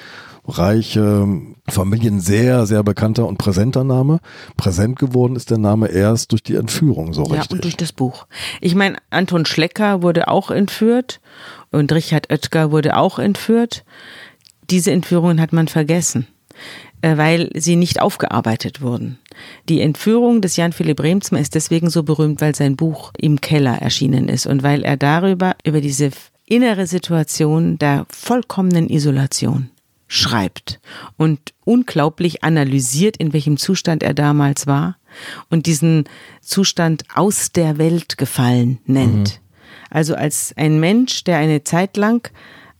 reiche 0.48 1.26
Familien 1.68 2.20
sehr, 2.20 2.66
sehr 2.66 2.82
bekannter 2.82 3.26
und 3.26 3.38
präsenter 3.38 3.84
Name. 3.84 4.20
Präsent 4.56 4.98
geworden 4.98 5.36
ist 5.36 5.50
der 5.50 5.58
Name 5.58 5.88
erst 5.88 6.32
durch 6.32 6.42
die 6.42 6.54
Entführung 6.54 7.12
so 7.12 7.24
Ja, 7.26 7.32
richtig. 7.34 7.50
und 7.52 7.64
durch 7.64 7.76
das 7.76 7.92
Buch. 7.92 8.26
Ich 8.60 8.74
meine, 8.74 8.96
Anton 9.10 9.46
Schlecker 9.46 10.02
wurde 10.02 10.28
auch 10.28 10.50
entführt 10.50 11.20
und 11.70 11.92
Richard 11.92 12.30
Oetker 12.30 12.70
wurde 12.70 12.96
auch 12.96 13.18
entführt. 13.18 13.84
Diese 14.70 14.90
Entführungen 14.92 15.40
hat 15.40 15.52
man 15.52 15.68
vergessen, 15.68 16.26
äh, 17.02 17.16
weil 17.16 17.50
sie 17.54 17.76
nicht 17.76 18.00
aufgearbeitet 18.00 18.80
wurden. 18.80 19.18
Die 19.68 19.80
Entführung 19.80 20.40
des 20.40 20.56
Jan 20.56 20.72
Philipp 20.72 21.00
Remsmar 21.00 21.40
ist 21.40 21.54
deswegen 21.54 21.90
so 21.90 22.02
berühmt, 22.02 22.40
weil 22.40 22.54
sein 22.54 22.76
Buch 22.76 23.12
im 23.18 23.40
Keller 23.40 23.78
erschienen 23.82 24.28
ist 24.28 24.46
und 24.46 24.62
weil 24.62 24.82
er 24.82 24.96
darüber, 24.96 25.56
über 25.64 25.80
diese 25.80 26.10
innere 26.46 26.86
Situation 26.86 27.76
der 27.78 28.06
vollkommenen 28.08 28.88
Isolation 28.88 29.70
schreibt 30.08 30.80
und 31.16 31.52
unglaublich 31.64 32.44
analysiert, 32.44 33.16
in 33.16 33.32
welchem 33.32 33.56
Zustand 33.56 34.02
er 34.02 34.14
damals 34.14 34.66
war 34.66 34.96
und 35.50 35.66
diesen 35.66 36.04
Zustand 36.40 37.04
aus 37.14 37.52
der 37.52 37.78
Welt 37.78 38.18
gefallen 38.18 38.78
nennt. 38.86 39.40
Mhm. 39.40 39.46
Also 39.90 40.14
als 40.14 40.52
ein 40.56 40.78
Mensch, 40.80 41.24
der 41.24 41.38
eine 41.38 41.64
Zeit 41.64 41.96
lang 41.96 42.30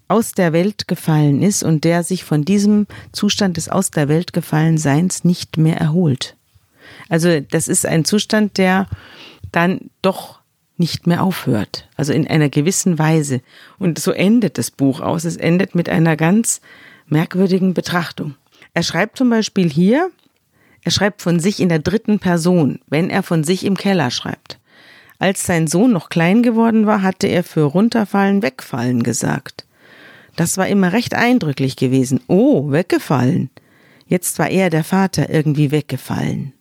aus 0.08 0.32
der 0.32 0.52
Welt 0.52 0.86
gefallen 0.86 1.42
ist 1.42 1.62
und 1.62 1.84
der 1.84 2.04
sich 2.04 2.24
von 2.24 2.44
diesem 2.44 2.86
Zustand 3.12 3.56
des 3.56 3.68
aus 3.68 3.90
der 3.90 4.08
Welt 4.08 4.32
gefallen 4.32 4.78
Seins 4.78 5.24
nicht 5.24 5.56
mehr 5.56 5.76
erholt. 5.78 6.36
Also 7.08 7.40
das 7.40 7.68
ist 7.68 7.86
ein 7.86 8.04
Zustand, 8.04 8.58
der 8.58 8.86
dann 9.50 9.90
doch 10.02 10.40
nicht 10.76 11.06
mehr 11.06 11.22
aufhört. 11.22 11.88
Also 11.96 12.12
in 12.12 12.26
einer 12.26 12.48
gewissen 12.48 12.98
Weise. 12.98 13.40
Und 13.78 13.98
so 13.98 14.12
endet 14.12 14.58
das 14.58 14.70
Buch 14.70 15.00
aus. 15.00 15.24
Es 15.24 15.36
endet 15.36 15.74
mit 15.74 15.88
einer 15.88 16.16
ganz 16.16 16.60
merkwürdigen 17.08 17.74
Betrachtung. 17.74 18.34
Er 18.74 18.82
schreibt 18.82 19.18
zum 19.18 19.30
Beispiel 19.30 19.70
hier, 19.70 20.10
er 20.82 20.90
schreibt 20.90 21.22
von 21.22 21.40
sich 21.40 21.60
in 21.60 21.68
der 21.68 21.78
dritten 21.78 22.18
Person, 22.18 22.80
wenn 22.88 23.10
er 23.10 23.22
von 23.22 23.42
sich 23.42 23.64
im 23.64 23.76
Keller 23.76 24.10
schreibt. 24.10 24.58
Als 25.18 25.46
sein 25.46 25.66
Sohn 25.66 25.92
noch 25.92 26.10
klein 26.10 26.42
geworden 26.42 26.86
war, 26.86 27.02
hatte 27.02 27.26
er 27.26 27.42
für 27.42 27.62
runterfallen, 27.62 28.42
wegfallen 28.42 29.02
gesagt. 29.02 29.66
Das 30.36 30.58
war 30.58 30.68
immer 30.68 30.92
recht 30.92 31.14
eindrücklich 31.14 31.76
gewesen. 31.76 32.20
Oh, 32.28 32.70
weggefallen. 32.70 33.50
Jetzt 34.06 34.38
war 34.38 34.50
er 34.50 34.70
der 34.70 34.84
Vater 34.84 35.30
irgendwie 35.30 35.70
weggefallen. 35.70 36.52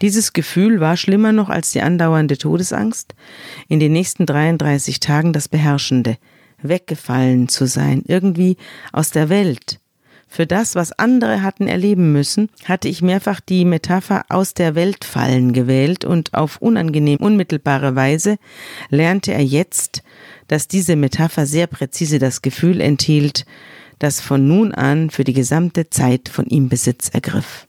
Dieses 0.00 0.32
Gefühl 0.32 0.80
war 0.80 0.96
schlimmer 0.96 1.32
noch 1.32 1.48
als 1.48 1.72
die 1.72 1.82
andauernde 1.82 2.38
Todesangst, 2.38 3.14
in 3.68 3.80
den 3.80 3.92
nächsten 3.92 4.26
33 4.26 5.00
Tagen 5.00 5.32
das 5.32 5.48
Beherrschende, 5.48 6.16
weggefallen 6.62 7.48
zu 7.48 7.66
sein, 7.66 8.02
irgendwie 8.06 8.56
aus 8.92 9.10
der 9.10 9.28
Welt. 9.28 9.80
Für 10.30 10.46
das, 10.46 10.74
was 10.74 10.92
andere 10.92 11.42
hatten 11.42 11.66
erleben 11.66 12.12
müssen, 12.12 12.50
hatte 12.66 12.88
ich 12.88 13.00
mehrfach 13.00 13.40
die 13.40 13.64
Metapher 13.64 14.26
aus 14.28 14.52
der 14.52 14.74
Welt 14.74 15.04
fallen 15.06 15.54
gewählt 15.54 16.04
und 16.04 16.34
auf 16.34 16.58
unangenehm 16.58 17.18
unmittelbare 17.18 17.96
Weise 17.96 18.36
lernte 18.90 19.32
er 19.32 19.44
jetzt, 19.44 20.02
dass 20.46 20.68
diese 20.68 20.96
Metapher 20.96 21.46
sehr 21.46 21.66
präzise 21.66 22.18
das 22.18 22.42
Gefühl 22.42 22.82
enthielt, 22.82 23.46
das 23.98 24.20
von 24.20 24.46
nun 24.46 24.72
an 24.72 25.08
für 25.10 25.24
die 25.24 25.32
gesamte 25.32 25.88
Zeit 25.88 26.28
von 26.28 26.46
ihm 26.46 26.68
Besitz 26.68 27.08
ergriff. 27.08 27.66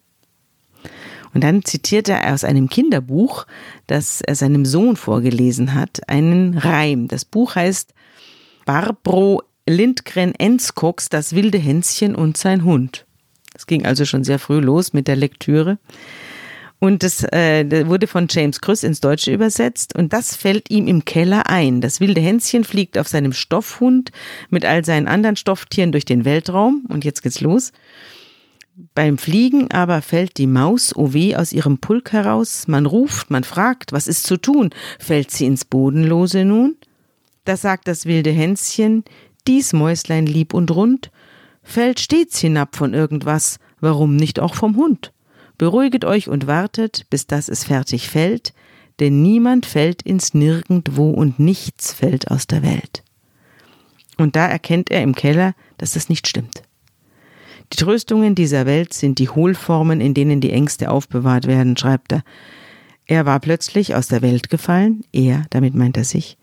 Und 1.33 1.43
dann 1.43 1.63
zitierte 1.63 2.13
er 2.13 2.33
aus 2.33 2.43
einem 2.43 2.69
Kinderbuch, 2.69 3.45
das 3.87 4.21
er 4.21 4.35
seinem 4.35 4.65
Sohn 4.65 4.95
vorgelesen 4.95 5.75
hat, 5.75 6.01
einen 6.09 6.57
Reim. 6.57 7.07
Das 7.07 7.23
Buch 7.23 7.55
heißt 7.55 7.93
Barbro 8.69 9.41
Lindgren 9.67 10.35
Enskocks, 10.35 11.09
das 11.09 11.33
wilde 11.33 11.57
Hänschen 11.57 12.13
und 12.13 12.37
sein 12.37 12.63
Hund. 12.63 13.07
Das 13.51 13.65
ging 13.65 13.83
also 13.83 14.05
schon 14.05 14.23
sehr 14.23 14.37
früh 14.37 14.59
los 14.59 14.93
mit 14.93 15.07
der 15.07 15.15
Lektüre. 15.15 15.79
Und 16.77 17.01
das 17.01 17.23
äh, 17.23 17.87
wurde 17.87 18.05
von 18.05 18.27
James 18.29 18.61
Krüss 18.61 18.83
ins 18.83 19.01
Deutsche 19.01 19.33
übersetzt 19.33 19.95
und 19.97 20.13
das 20.13 20.35
fällt 20.35 20.69
ihm 20.69 20.87
im 20.87 21.03
Keller 21.03 21.47
ein. 21.47 21.81
Das 21.81 21.99
wilde 21.99 22.21
Hänschen 22.21 22.63
fliegt 22.63 22.99
auf 22.99 23.07
seinem 23.07 23.33
Stoffhund 23.33 24.11
mit 24.51 24.65
all 24.65 24.85
seinen 24.85 25.07
anderen 25.07 25.35
Stofftieren 25.35 25.91
durch 25.91 26.05
den 26.05 26.23
Weltraum 26.23 26.85
und 26.89 27.03
jetzt 27.03 27.23
geht's 27.23 27.41
los. 27.41 27.71
Beim 28.93 29.17
Fliegen 29.17 29.71
aber 29.71 30.03
fällt 30.03 30.37
die 30.37 30.45
Maus 30.45 30.93
weh 30.95 31.35
aus 31.35 31.53
ihrem 31.53 31.79
Pulk 31.79 32.11
heraus. 32.11 32.67
Man 32.67 32.85
ruft, 32.85 33.31
man 33.31 33.43
fragt, 33.43 33.93
was 33.93 34.07
ist 34.07 34.27
zu 34.27 34.37
tun? 34.37 34.69
Fällt 34.99 35.31
sie 35.31 35.47
ins 35.47 35.65
Bodenlose 35.65 36.45
nun? 36.45 36.75
Da 37.49 37.57
sagt 37.57 37.87
das 37.87 38.05
wilde 38.05 38.29
Hänschen, 38.29 39.03
dies 39.47 39.73
Mäuslein 39.73 40.27
lieb 40.27 40.53
und 40.53 40.69
rund, 40.69 41.09
fällt 41.63 41.99
stets 41.99 42.37
hinab 42.37 42.75
von 42.75 42.93
irgendwas, 42.93 43.57
warum 43.79 44.15
nicht 44.15 44.39
auch 44.39 44.53
vom 44.53 44.75
Hund? 44.75 45.13
Beruhiget 45.57 46.05
euch 46.05 46.29
und 46.29 46.45
wartet, 46.45 47.07
bis 47.09 47.25
das 47.25 47.49
es 47.49 47.63
fertig 47.63 48.07
fällt, 48.07 48.53
denn 48.99 49.23
niemand 49.23 49.65
fällt 49.65 50.03
ins 50.03 50.35
Nirgendwo 50.35 51.09
und 51.09 51.39
nichts 51.39 51.91
fällt 51.91 52.29
aus 52.29 52.45
der 52.45 52.61
Welt. 52.61 53.03
Und 54.19 54.35
da 54.35 54.45
erkennt 54.45 54.91
er 54.91 55.01
im 55.01 55.15
Keller, 55.15 55.55
dass 55.79 55.93
das 55.93 56.07
nicht 56.07 56.27
stimmt. 56.27 56.61
Die 57.73 57.77
Tröstungen 57.77 58.35
dieser 58.35 58.67
Welt 58.67 58.93
sind 58.93 59.17
die 59.17 59.29
Hohlformen, 59.29 60.01
in 60.01 60.13
denen 60.13 60.39
die 60.39 60.51
Ängste 60.51 60.91
aufbewahrt 60.91 61.47
werden, 61.47 61.75
schreibt 61.75 62.11
er. 62.11 62.21
Er 63.07 63.25
war 63.25 63.39
plötzlich 63.39 63.95
aus 63.95 64.07
der 64.07 64.21
Welt 64.21 64.51
gefallen, 64.51 65.01
er, 65.11 65.47
damit 65.49 65.73
meint 65.73 65.97
er 65.97 66.03
sich. 66.03 66.37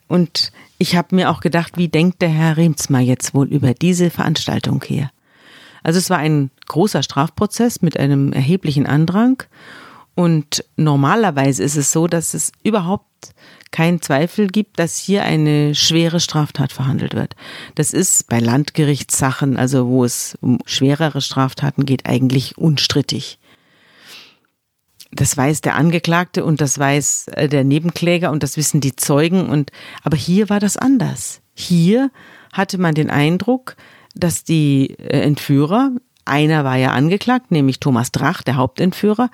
Und 0.06 0.52
ich 0.78 0.96
habe 0.96 1.14
mir 1.14 1.30
auch 1.30 1.40
gedacht, 1.40 1.76
wie 1.76 1.88
denkt 1.88 2.22
der 2.22 2.30
Herr 2.30 2.56
Remsmar 2.56 3.00
jetzt 3.00 3.34
wohl 3.34 3.48
über 3.48 3.74
diese 3.74 4.10
Veranstaltung 4.10 4.82
hier? 4.86 5.10
Also 5.82 5.98
es 5.98 6.10
war 6.10 6.18
ein 6.18 6.50
großer 6.66 7.02
Strafprozess 7.02 7.82
mit 7.82 7.98
einem 7.98 8.32
erheblichen 8.32 8.86
Andrang 8.86 9.42
und 10.18 10.64
normalerweise 10.74 11.62
ist 11.62 11.76
es 11.76 11.92
so, 11.92 12.08
dass 12.08 12.34
es 12.34 12.50
überhaupt 12.64 13.06
keinen 13.70 14.02
Zweifel 14.02 14.48
gibt, 14.48 14.80
dass 14.80 14.98
hier 14.98 15.22
eine 15.22 15.76
schwere 15.76 16.18
Straftat 16.18 16.72
verhandelt 16.72 17.14
wird. 17.14 17.36
Das 17.76 17.92
ist 17.92 18.28
bei 18.28 18.40
Landgerichtssachen, 18.40 19.56
also 19.56 19.86
wo 19.86 20.04
es 20.04 20.36
um 20.40 20.58
schwerere 20.66 21.20
Straftaten 21.20 21.86
geht, 21.86 22.06
eigentlich 22.06 22.58
unstrittig. 22.58 23.38
Das 25.12 25.36
weiß 25.36 25.60
der 25.60 25.76
Angeklagte 25.76 26.44
und 26.44 26.60
das 26.60 26.80
weiß 26.80 27.28
äh, 27.28 27.48
der 27.48 27.62
Nebenkläger 27.62 28.32
und 28.32 28.42
das 28.42 28.56
wissen 28.56 28.80
die 28.80 28.96
Zeugen 28.96 29.48
und 29.48 29.70
aber 30.02 30.16
hier 30.16 30.50
war 30.50 30.58
das 30.58 30.76
anders. 30.76 31.42
Hier 31.54 32.10
hatte 32.52 32.78
man 32.78 32.96
den 32.96 33.08
Eindruck, 33.08 33.76
dass 34.16 34.42
die 34.42 34.96
äh, 34.98 35.20
Entführer, 35.20 35.92
einer 36.28 36.64
war 36.64 36.76
ja 36.76 36.92
angeklagt, 36.92 37.50
nämlich 37.50 37.80
Thomas 37.80 38.12
Drach, 38.12 38.42
der 38.42 38.56
Hauptentführer, 38.56 39.30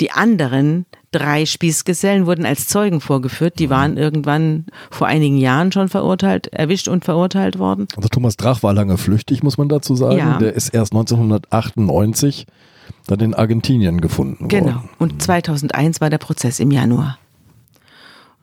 die 0.00 0.10
anderen 0.10 0.86
drei 1.12 1.46
Spießgesellen 1.46 2.26
wurden 2.26 2.46
als 2.46 2.68
Zeugen 2.68 3.00
vorgeführt. 3.00 3.58
Die 3.58 3.70
waren 3.70 3.96
irgendwann 3.96 4.66
vor 4.90 5.06
einigen 5.06 5.36
Jahren 5.36 5.70
schon 5.70 5.88
verurteilt, 5.88 6.48
erwischt 6.48 6.88
und 6.88 7.04
verurteilt 7.04 7.58
worden. 7.58 7.86
Also 7.96 8.08
Thomas 8.08 8.36
Drach 8.36 8.62
war 8.62 8.72
lange 8.72 8.98
flüchtig, 8.98 9.42
muss 9.42 9.58
man 9.58 9.68
dazu 9.68 9.94
sagen. 9.94 10.18
Ja. 10.18 10.38
Der 10.38 10.54
ist 10.54 10.70
erst 10.70 10.92
1998 10.92 12.46
dann 13.06 13.20
in 13.20 13.34
Argentinien 13.34 14.00
gefunden 14.00 14.48
genau. 14.48 14.64
worden. 14.64 14.80
Genau. 14.80 14.94
Und 14.98 15.22
2001 15.22 16.00
war 16.00 16.10
der 16.10 16.18
Prozess 16.18 16.60
im 16.60 16.70
Januar. 16.70 17.18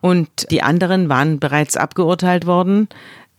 Und 0.00 0.50
die 0.50 0.62
anderen 0.62 1.08
waren 1.08 1.40
bereits 1.40 1.76
abgeurteilt 1.76 2.46
worden. 2.46 2.88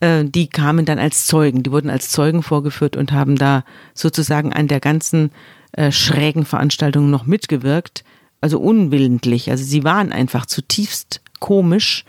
Äh, 0.02 0.26
die 0.26 0.48
kamen 0.48 0.86
dann 0.86 1.00
als 1.00 1.26
Zeugen. 1.26 1.64
Die 1.64 1.72
wurden 1.72 1.90
als 1.90 2.10
Zeugen 2.10 2.44
vorgeführt 2.44 2.98
und 2.98 3.14
haben 3.14 3.38
da 3.38 3.64
sozusagen 3.94 4.52
an 4.52 4.68
der 4.68 4.82
ganzen 4.82 5.32
äh, 5.72 5.92
schrägen 5.92 6.46
Veranstaltung 6.46 7.10
noch 7.10 7.26
mitgewirkt 7.26 8.04
also 8.42 8.60
unwillentlich. 8.60 9.50
Also 9.50 9.64
sie 9.64 9.84
waren 9.84 10.12
einfach 10.12 10.46
zutiefst 10.48 11.22
komisch 11.40 12.04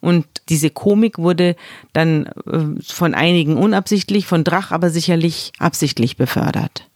und 0.00 0.26
diese 0.48 0.70
Komik 0.70 1.18
wurde 1.18 1.56
dann 1.92 2.26
äh, 2.46 2.82
von 2.82 3.14
einigen 3.14 3.56
unabsichtlich, 3.56 4.26
von 4.26 4.44
Drach 4.44 4.72
aber 4.72 4.90
sicherlich 4.90 5.52
absichtlich 5.58 6.16
befördert. 6.16 6.88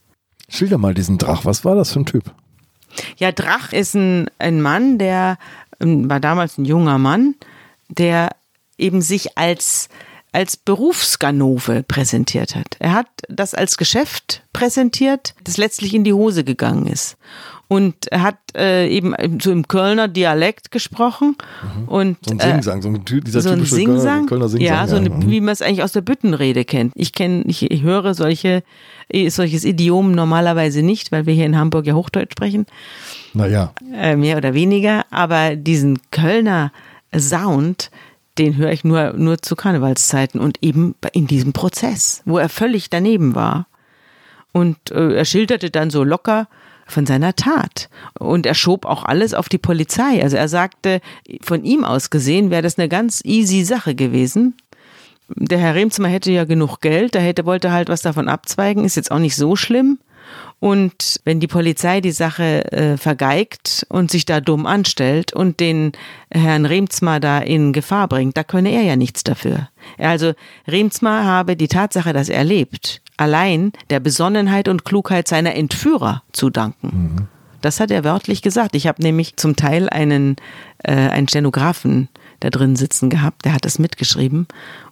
Schilder 0.48 0.78
mal 0.78 0.94
diesen 0.94 1.18
Drach. 1.18 1.44
Was 1.44 1.64
war 1.64 1.76
das 1.76 1.92
für 1.92 2.00
ein 2.00 2.06
Typ? 2.06 2.32
Ja, 3.18 3.32
Drach 3.32 3.72
ist 3.72 3.94
ein, 3.94 4.28
ein 4.38 4.62
Mann, 4.62 4.98
der 4.98 5.38
war 5.78 6.20
damals 6.20 6.58
ein 6.58 6.64
junger 6.64 6.98
Mann, 6.98 7.34
der 7.88 8.30
eben 8.78 9.02
sich 9.02 9.36
als 9.38 9.88
als 10.32 10.56
Berufsganove 10.56 11.82
präsentiert 11.86 12.54
hat. 12.54 12.76
Er 12.78 12.92
hat 12.92 13.06
das 13.28 13.54
als 13.54 13.76
Geschäft 13.78 14.42
präsentiert, 14.52 15.34
das 15.44 15.56
letztlich 15.56 15.94
in 15.94 16.04
die 16.04 16.12
Hose 16.12 16.44
gegangen 16.44 16.86
ist. 16.86 17.16
Und 17.70 18.10
er 18.10 18.22
hat 18.22 18.38
äh, 18.56 18.88
eben 18.88 19.14
so 19.42 19.52
im 19.52 19.68
Kölner 19.68 20.08
Dialekt 20.08 20.70
gesprochen. 20.70 21.36
Mhm. 21.76 21.88
Und, 21.88 22.16
So 22.24 22.32
ein 22.32 22.40
äh, 22.40 22.52
Singsang, 22.52 22.80
so 22.80 22.88
ein, 22.88 23.04
dieser 23.04 23.42
so 23.42 23.50
ein 23.50 23.56
typische 23.56 23.74
Singsang, 23.74 24.26
Kölner, 24.26 24.48
Singsang. 24.48 24.66
ja, 24.74 24.86
so 24.86 24.96
eine, 24.96 25.10
Mhm. 25.10 25.30
wie 25.30 25.40
man 25.42 25.52
es 25.52 25.60
eigentlich 25.60 25.82
aus 25.82 25.92
der 25.92 26.00
Büttenrede 26.00 26.64
kennt. 26.64 26.92
Ich 26.96 27.12
kenne, 27.12 27.44
ich, 27.46 27.70
ich 27.70 27.82
höre 27.82 28.14
solche, 28.14 28.62
eh, 29.10 29.28
solches 29.28 29.64
Idiom 29.64 30.12
normalerweise 30.12 30.82
nicht, 30.82 31.12
weil 31.12 31.26
wir 31.26 31.34
hier 31.34 31.44
in 31.44 31.58
Hamburg 31.58 31.86
ja 31.86 31.92
Hochdeutsch 31.94 32.32
sprechen, 32.32 32.64
Naja, 33.34 33.72
äh, 33.94 34.16
mehr 34.16 34.38
oder 34.38 34.54
weniger. 34.54 35.04
Aber 35.10 35.54
diesen 35.54 35.98
Kölner 36.10 36.72
Sound, 37.16 37.90
den 38.38 38.56
höre 38.56 38.72
ich 38.72 38.84
nur, 38.84 39.12
nur 39.14 39.38
zu 39.42 39.56
Karnevalszeiten 39.56 40.40
und 40.40 40.62
eben 40.62 40.94
in 41.12 41.26
diesem 41.26 41.52
Prozess, 41.52 42.22
wo 42.24 42.38
er 42.38 42.48
völlig 42.48 42.90
daneben 42.90 43.34
war. 43.34 43.66
Und 44.52 44.90
äh, 44.90 45.14
er 45.14 45.24
schilderte 45.24 45.70
dann 45.70 45.90
so 45.90 46.04
locker 46.04 46.48
von 46.86 47.06
seiner 47.06 47.34
Tat. 47.36 47.90
Und 48.18 48.46
er 48.46 48.54
schob 48.54 48.86
auch 48.86 49.04
alles 49.04 49.34
auf 49.34 49.48
die 49.48 49.58
Polizei. 49.58 50.22
Also 50.22 50.36
er 50.36 50.48
sagte, 50.48 51.00
von 51.42 51.64
ihm 51.64 51.84
aus 51.84 52.10
gesehen 52.10 52.50
wäre 52.50 52.62
das 52.62 52.78
eine 52.78 52.88
ganz 52.88 53.20
easy 53.24 53.64
Sache 53.64 53.94
gewesen. 53.94 54.54
Der 55.28 55.58
Herr 55.58 55.74
Remzmer 55.74 56.08
hätte 56.08 56.32
ja 56.32 56.44
genug 56.44 56.80
Geld, 56.80 57.14
da 57.14 57.18
hätte, 57.18 57.44
wollte 57.44 57.70
halt 57.70 57.90
was 57.90 58.00
davon 58.00 58.28
abzweigen, 58.28 58.84
ist 58.84 58.96
jetzt 58.96 59.10
auch 59.10 59.18
nicht 59.18 59.36
so 59.36 59.56
schlimm. 59.56 59.98
Und 60.60 61.20
wenn 61.24 61.38
die 61.38 61.46
Polizei 61.46 62.00
die 62.00 62.10
Sache 62.10 62.72
äh, 62.72 62.96
vergeigt 62.96 63.86
und 63.88 64.10
sich 64.10 64.24
da 64.24 64.40
dumm 64.40 64.66
anstellt 64.66 65.32
und 65.32 65.60
den 65.60 65.92
Herrn 66.30 66.66
Remzma 66.66 67.20
da 67.20 67.38
in 67.38 67.72
Gefahr 67.72 68.08
bringt, 68.08 68.36
da 68.36 68.42
könne 68.42 68.70
er 68.70 68.82
ja 68.82 68.96
nichts 68.96 69.22
dafür. 69.22 69.68
Also 69.98 70.32
Remzma 70.66 71.24
habe 71.24 71.54
die 71.54 71.68
Tatsache, 71.68 72.12
dass 72.12 72.28
er 72.28 72.42
lebt, 72.42 73.02
allein 73.16 73.72
der 73.90 74.00
Besonnenheit 74.00 74.68
und 74.68 74.84
Klugheit 74.84 75.28
seiner 75.28 75.54
Entführer 75.54 76.22
zu 76.32 76.50
danken. 76.50 77.28
Das 77.60 77.80
hat 77.80 77.90
er 77.90 78.04
wörtlich 78.04 78.42
gesagt. 78.42 78.74
Ich 78.74 78.86
habe 78.86 79.02
nämlich 79.02 79.36
zum 79.36 79.56
Teil 79.56 79.88
einen, 79.88 80.36
äh, 80.78 80.92
einen 80.92 81.28
Stenografen 81.28 82.08
da 82.40 82.50
drin 82.50 82.76
sitzen 82.76 83.10
gehabt, 83.10 83.44
der 83.44 83.52
hat 83.52 83.64
das 83.64 83.78
mitgeschrieben. 83.78 84.46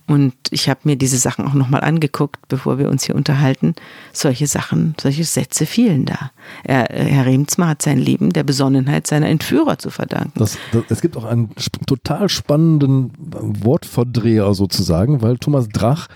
Und 0.09 0.35
ich 0.51 0.69
habe 0.69 0.81
mir 0.85 0.97
diese 0.97 1.19
Sachen 1.19 1.47
auch 1.47 1.55
nochmal 1.55 1.81
angeguckt, 1.81 2.47
bevor 2.49 2.79
wir 2.79 2.89
uns 2.89 3.05
hier 3.05 3.17
unterhalten. 3.17 3.75
Solche 4.13 4.47
Sachen, 4.47 4.95
solche 5.01 5.25
Sätze 5.25 5.67
fielen 5.67 6.05
da. 6.05 6.31
Er, 6.63 6.87
Herr 6.91 7.27
Remzma 7.27 7.69
hat 7.69 7.83
sein 7.83 7.99
Leben 7.99 8.31
der 8.31 8.45
Besonnenheit 8.45 9.09
seiner 9.09 9.29
Entführer 9.29 9.79
zu 9.79 9.91
verdanken. 9.91 10.39
das, 10.39 10.59
das, 10.73 10.85
es 10.89 11.01
gibt 11.01 11.17
auch 11.17 11.25
einen 11.25 11.51
total 11.87 12.29
spannenden 12.29 13.11
Wortverdreher 13.19 14.55
sozusagen, 14.55 15.23
weil 15.23 15.39
Thomas 15.39 15.69
Drach 15.69 16.07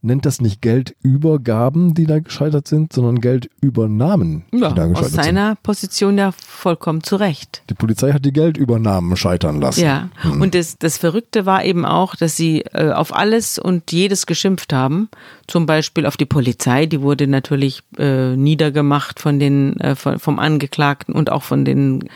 nennt 0.00 0.26
das 0.26 0.40
nicht 0.40 0.62
Geldübergaben, 0.62 1.94
die 1.94 2.06
da 2.06 2.20
gescheitert 2.20 2.68
sind, 2.68 2.92
sondern 2.92 3.20
Geldübernahmen, 3.20 4.44
die 4.52 4.60
da 4.60 4.68
Ja, 4.68 4.86
gescheitert 4.86 4.96
aus 5.04 5.12
seiner 5.12 5.56
Position 5.56 6.18
ja 6.18 6.32
vollkommen 6.32 7.02
zu 7.02 7.16
Recht. 7.16 7.56
sind. 7.56 7.70
Die 7.70 7.74
Polizei 7.74 8.12
hat 8.12 8.24
die 8.24 8.32
Geldübernahmen 8.32 9.16
scheitern 9.16 9.60
lassen. 9.60 9.80
Ja, 9.82 10.08
und 10.24 10.54
das, 10.54 10.78
das 10.78 10.98
Verrückte 10.98 11.46
war 11.46 11.64
eben 11.64 11.84
auch, 11.84 12.14
dass 12.14 12.36
sie 12.36 12.60
äh, 12.72 12.92
auf 12.92 13.14
alles 13.14 13.58
und 13.58 13.90
jedes 13.90 14.26
geschimpft 14.26 14.72
haben. 14.72 15.08
Zum 15.46 15.66
Beispiel 15.66 16.06
auf 16.06 16.16
die 16.16 16.26
Polizei, 16.26 16.86
die 16.86 17.00
wurde 17.00 17.26
natürlich 17.26 17.82
äh, 17.98 18.36
niedergemacht 18.36 19.18
von 19.18 19.38
den, 19.38 19.78
äh, 19.80 19.96
vom 19.96 20.38
Angeklagten 20.38 21.14
und 21.14 21.30
auch 21.30 21.42
von 21.42 21.64
den 21.64 22.08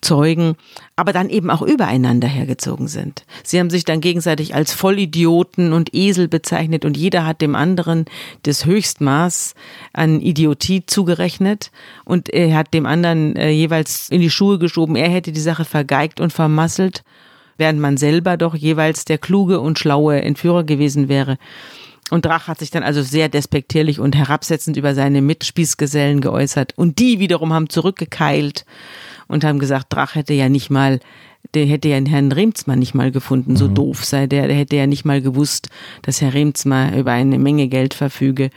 Zeugen, 0.00 0.56
aber 0.98 1.12
dann 1.12 1.30
eben 1.30 1.48
auch 1.48 1.62
übereinander 1.62 2.26
hergezogen 2.26 2.88
sind. 2.88 3.24
Sie 3.44 3.60
haben 3.60 3.70
sich 3.70 3.84
dann 3.84 4.00
gegenseitig 4.00 4.56
als 4.56 4.72
Vollidioten 4.72 5.72
und 5.72 5.94
Esel 5.94 6.26
bezeichnet 6.26 6.84
und 6.84 6.96
jeder 6.96 7.24
hat 7.24 7.40
dem 7.40 7.54
anderen 7.54 8.06
das 8.42 8.64
Höchstmaß 8.64 9.54
an 9.92 10.20
Idiotie 10.20 10.86
zugerechnet 10.86 11.70
und 12.04 12.30
er 12.30 12.56
hat 12.56 12.74
dem 12.74 12.84
anderen 12.84 13.36
äh, 13.36 13.50
jeweils 13.50 14.08
in 14.08 14.20
die 14.20 14.28
Schuhe 14.28 14.58
geschoben, 14.58 14.96
er 14.96 15.08
hätte 15.08 15.30
die 15.30 15.40
Sache 15.40 15.64
vergeigt 15.64 16.20
und 16.20 16.32
vermasselt, 16.32 17.04
während 17.58 17.78
man 17.78 17.96
selber 17.96 18.36
doch 18.36 18.56
jeweils 18.56 19.04
der 19.04 19.18
kluge 19.18 19.60
und 19.60 19.78
schlaue 19.78 20.20
Entführer 20.22 20.64
gewesen 20.64 21.08
wäre. 21.08 21.38
Und 22.10 22.24
Drach 22.24 22.48
hat 22.48 22.58
sich 22.58 22.72
dann 22.72 22.82
also 22.82 23.02
sehr 23.02 23.28
despektierlich 23.28 24.00
und 24.00 24.16
herabsetzend 24.16 24.76
über 24.76 24.96
seine 24.96 25.22
Mitspießgesellen 25.22 26.20
geäußert. 26.20 26.72
Und 26.76 26.98
die 26.98 27.20
wiederum 27.20 27.52
haben 27.52 27.68
zurückgekeilt 27.68 28.64
und 29.28 29.44
haben 29.44 29.58
gesagt, 29.58 29.86
Drach 29.90 30.14
hätte 30.14 30.34
ja 30.34 30.48
nicht 30.48 30.70
mal, 30.70 31.00
der 31.54 31.66
hätte 31.66 31.88
ja 31.88 31.96
den 31.96 32.06
Herrn 32.06 32.32
Remzmann 32.32 32.78
nicht 32.78 32.94
mal 32.94 33.10
gefunden, 33.10 33.56
so 33.56 33.68
doof 33.68 34.04
sei 34.04 34.26
der, 34.26 34.48
der 34.48 34.56
hätte 34.56 34.76
ja 34.76 34.86
nicht 34.86 35.04
mal 35.04 35.22
gewusst, 35.22 35.68
dass 36.02 36.20
Herr 36.20 36.34
Remzmann 36.34 36.94
über 36.98 37.12
eine 37.12 37.38
Menge 37.38 37.68
Geld 37.68 37.94
verfüge. 37.94 38.50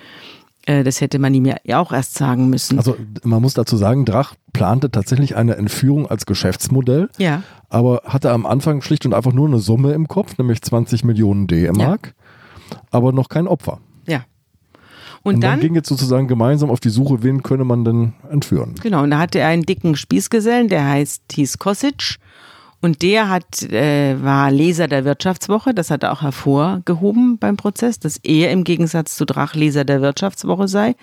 Äh, 0.65 0.84
Das 0.84 1.01
hätte 1.01 1.19
man 1.19 1.34
ihm 1.34 1.45
ja 1.45 1.80
auch 1.80 1.91
erst 1.91 2.15
sagen 2.15 2.49
müssen. 2.49 2.78
Also 2.78 2.95
man 3.24 3.41
muss 3.41 3.53
dazu 3.53 3.78
sagen, 3.78 4.05
Drach 4.05 4.36
plante 4.53 4.91
tatsächlich 4.91 5.36
eine 5.36 5.55
Entführung 5.55 6.07
als 6.09 6.26
Geschäftsmodell, 6.26 7.09
ja. 7.17 7.43
aber 7.69 8.01
hatte 8.05 8.32
am 8.32 8.45
Anfang 8.45 8.82
schlicht 8.82 9.05
und 9.05 9.13
einfach 9.13 9.34
nur 9.34 9.47
eine 9.47 9.59
Summe 9.59 9.93
im 9.93 10.07
Kopf, 10.07 10.38
nämlich 10.38 10.61
20 10.61 11.03
Millionen 11.03 11.47
D-Mark, 11.47 12.13
aber 12.91 13.11
noch 13.11 13.30
kein 13.30 13.47
Opfer. 13.47 13.80
Und, 15.24 15.36
Und, 15.36 15.41
dann, 15.41 15.51
dann, 15.51 15.59
ging 15.59 15.76
jetzt 15.76 15.89
sozusagen 15.89 16.28
gemeinsam 16.28 16.69
auf 16.69 16.80
die 16.80 16.89
Suche, 16.89 17.22
wen 17.22 17.43
könne 17.43 17.63
man 17.63 17.86
denn 17.86 18.13
entführen. 18.32 18.76
genau, 18.82 19.03
und 19.03 19.11
da 19.11 19.19
hatte 19.19 19.39
er 19.39 19.47
einen 19.47 19.63
dicken 19.63 19.95
Spießgesellen, 19.95 20.67
der 20.67 20.88
heißt, 20.88 21.24
hieß 21.32 21.59
Kosic. 21.59 22.17
Und 22.84 23.03
der 23.03 23.30
hat, 23.30 23.61
äh, 23.61 24.15
war 24.24 24.49
Leser 24.49 24.88
der 24.88 25.05
Wirtschaftswoche, 25.05 25.76
das 25.76 25.91
hat 25.91 26.01
er 26.01 26.11
auch 26.11 26.24
hervorgehoben 26.24 27.38
beim 27.38 27.55
Prozess, 27.55 27.99
dass 27.99 28.17
er 28.24 28.51
im 28.51 28.63
Gegensatz 28.63 29.15
zu 29.15 29.26
Drach 29.26 29.53
Leser 29.53 29.86
der 29.86 30.01
Wirtschaftswoche 30.01 30.67
sei. 30.67 30.95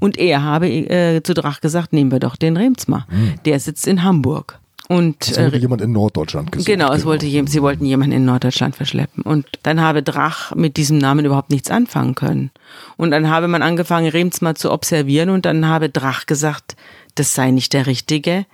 Und 0.00 0.16
er 0.16 0.42
habe 0.42 0.68
äh, 0.68 1.22
zu 1.22 1.34
Drach 1.34 1.60
gesagt, 1.60 1.92
nehmen 1.92 2.10
wir 2.10 2.20
doch 2.20 2.36
den 2.36 2.56
Remsmar. 2.56 3.06
Der 3.44 3.60
sitzt 3.60 3.86
in 3.86 4.02
Hamburg. 4.02 4.60
Und 4.88 5.28
Es 5.28 5.36
äh, 5.36 5.46
wurde 5.46 5.58
jemand 5.58 5.82
in 5.82 5.92
Norddeutschland 5.92 6.52
gesucht. 6.52 6.66
Genau, 6.66 6.92
es 6.92 7.04
wollte, 7.04 7.26
jem- 7.26 7.46
sie 7.48 7.60
wollten 7.62 7.84
jemanden 7.84 8.14
in 8.14 8.24
Norddeutschland 8.24 8.76
verschleppen. 8.76 9.22
Und 9.24 9.46
dann 9.64 9.80
habe 9.80 10.02
Drach 10.02 10.54
mit 10.54 10.76
diesem 10.76 10.98
Namen 10.98 11.24
überhaupt 11.24 11.50
nichts 11.50 11.70
anfangen 11.70 12.14
können. 12.14 12.50
Und 12.96 13.10
dann 13.10 13.28
habe 13.28 13.48
man 13.48 13.62
angefangen, 13.62 14.08
Remsmar 14.08 14.54
zu 14.54 14.70
observieren 14.72 15.30
und 15.30 15.44
dann 15.44 15.66
habe 15.66 15.88
Drach 15.88 16.26
gesagt, 16.26 16.76
das 17.16 17.34
sei 17.34 17.50
nicht 17.50 17.72
der 17.72 17.86
Richtige. 17.86 18.46